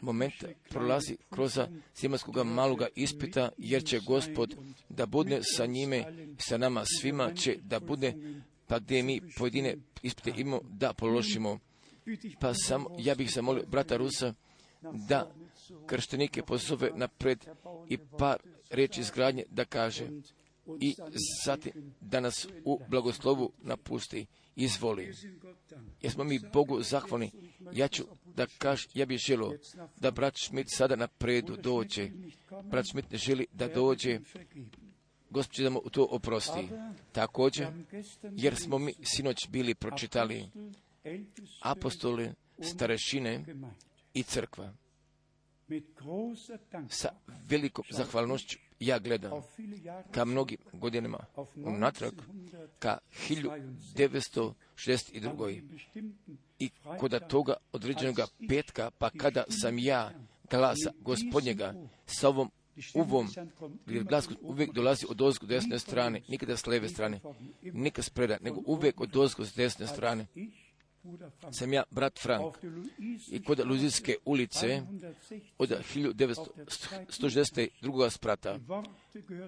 [0.00, 1.58] momenta prolazi kroz
[1.96, 4.56] zemaljskog maloga ispita, jer će gospod
[4.88, 6.04] da bude sa njime,
[6.38, 8.14] sa nama svima će da bude,
[8.66, 11.58] pa gdje mi pojedine ispite imamo da položimo.
[12.40, 14.34] Pa sam, ja bih zamolio brata Rusa
[14.92, 15.30] da
[15.86, 17.46] krštenike pozove napred
[17.88, 18.38] i par
[18.74, 20.08] riječi izgradnje da kaže
[20.80, 20.94] i
[21.44, 24.26] zatim da nas u blagoslovu napusti,
[24.56, 25.14] izvoli.
[26.02, 27.30] Jesmo mi Bogu zahvalni.
[27.72, 28.04] Ja ću
[28.36, 29.58] da kaž, ja bih želio
[29.96, 32.10] da brat Šmit sada napredu dođe.
[32.70, 34.20] Brat Šmit ne želi da dođe.
[35.30, 36.68] Gospod da mu to oprosti.
[37.12, 37.66] Također,
[38.22, 40.48] jer smo mi sinoć bili pročitali
[41.62, 42.30] apostoli,
[42.60, 43.44] starešine
[44.14, 44.72] i crkva
[46.88, 47.08] sa
[47.48, 49.32] velikom zahvalnošću ja gledam
[50.10, 51.18] ka mnogim godinama
[51.54, 52.12] unatrag,
[52.78, 55.62] ka 1962.
[56.58, 58.16] I kod toga određenog
[58.48, 60.12] petka, pa kada sam ja
[60.50, 61.74] glasa gospodnjega
[62.06, 62.50] sa ovom
[62.94, 63.28] uvom,
[63.86, 67.20] gdje glas uvijek dolazi od ozgo desne strane, nikada s leve strane,
[67.62, 70.26] nikad spreda, nego uvijek od ozgo s desne strane
[71.52, 72.54] sam ja brat Frank
[73.30, 74.82] i kod Luzijske ulice
[75.58, 78.10] od 1962.
[78.10, 78.58] sprata,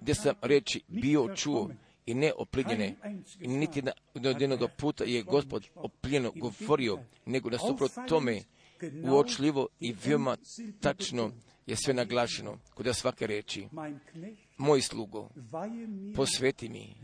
[0.00, 1.70] gdje sam reći bio čuo
[2.06, 2.94] i ne oplinjene,
[3.40, 3.82] i niti
[4.14, 8.42] od jednog puta je gospod opljeno govorio, nego da suprot tome
[9.04, 10.36] uočljivo i veoma
[10.80, 11.32] tačno
[11.66, 13.68] je sve naglašeno kod svake reči.
[14.56, 15.30] Moj slugo,
[16.16, 16.94] posveti mi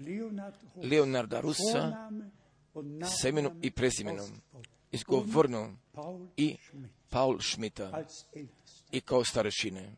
[0.76, 2.10] Leonarda Rusa,
[3.20, 4.30] semenom i prezimenom,
[4.92, 5.78] izgovornom
[6.36, 6.56] i
[7.10, 8.04] Paul Schmidta
[8.92, 9.92] i kao starešine.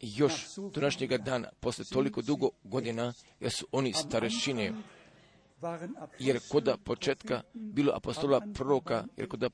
[0.00, 4.72] Još današnjega dana, posle toliko dugo godina, jer su oni starešine,
[6.18, 9.50] jer koda početka bilo apostola proroka, jer koda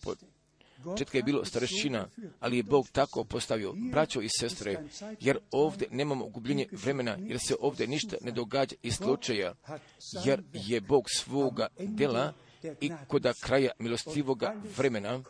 [0.84, 2.08] početka je bilo starešina,
[2.40, 4.84] ali je Bog tako postavio, braćo i sestre,
[5.20, 9.54] jer ovdje nemamo gubljenje vremena, jer se ovdje ništa ne događa iz slučaja,
[10.24, 12.32] jer je Bog svoga dela
[12.80, 15.22] i koda kraja milostivoga vremena,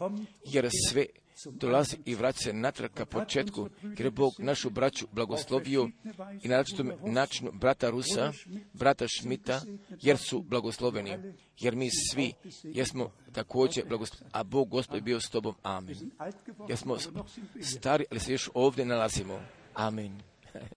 [0.45, 1.07] jer sve
[1.47, 5.89] dolazi i vraća se natrag ka početku, jer je Bog našu braću blagoslovio
[6.43, 6.65] i na
[7.03, 8.33] načinu brata Rusa,
[8.73, 9.63] brata Šmita,
[10.03, 11.17] jer su blagosloveni,
[11.59, 15.55] jer mi svi jesmo također blagosloveni, a Bog Gospod je bio s tobom.
[15.63, 16.11] Amen.
[16.69, 16.97] Jer smo
[17.61, 19.41] stari, ali se još ovdje nalazimo.
[19.75, 20.30] Amen.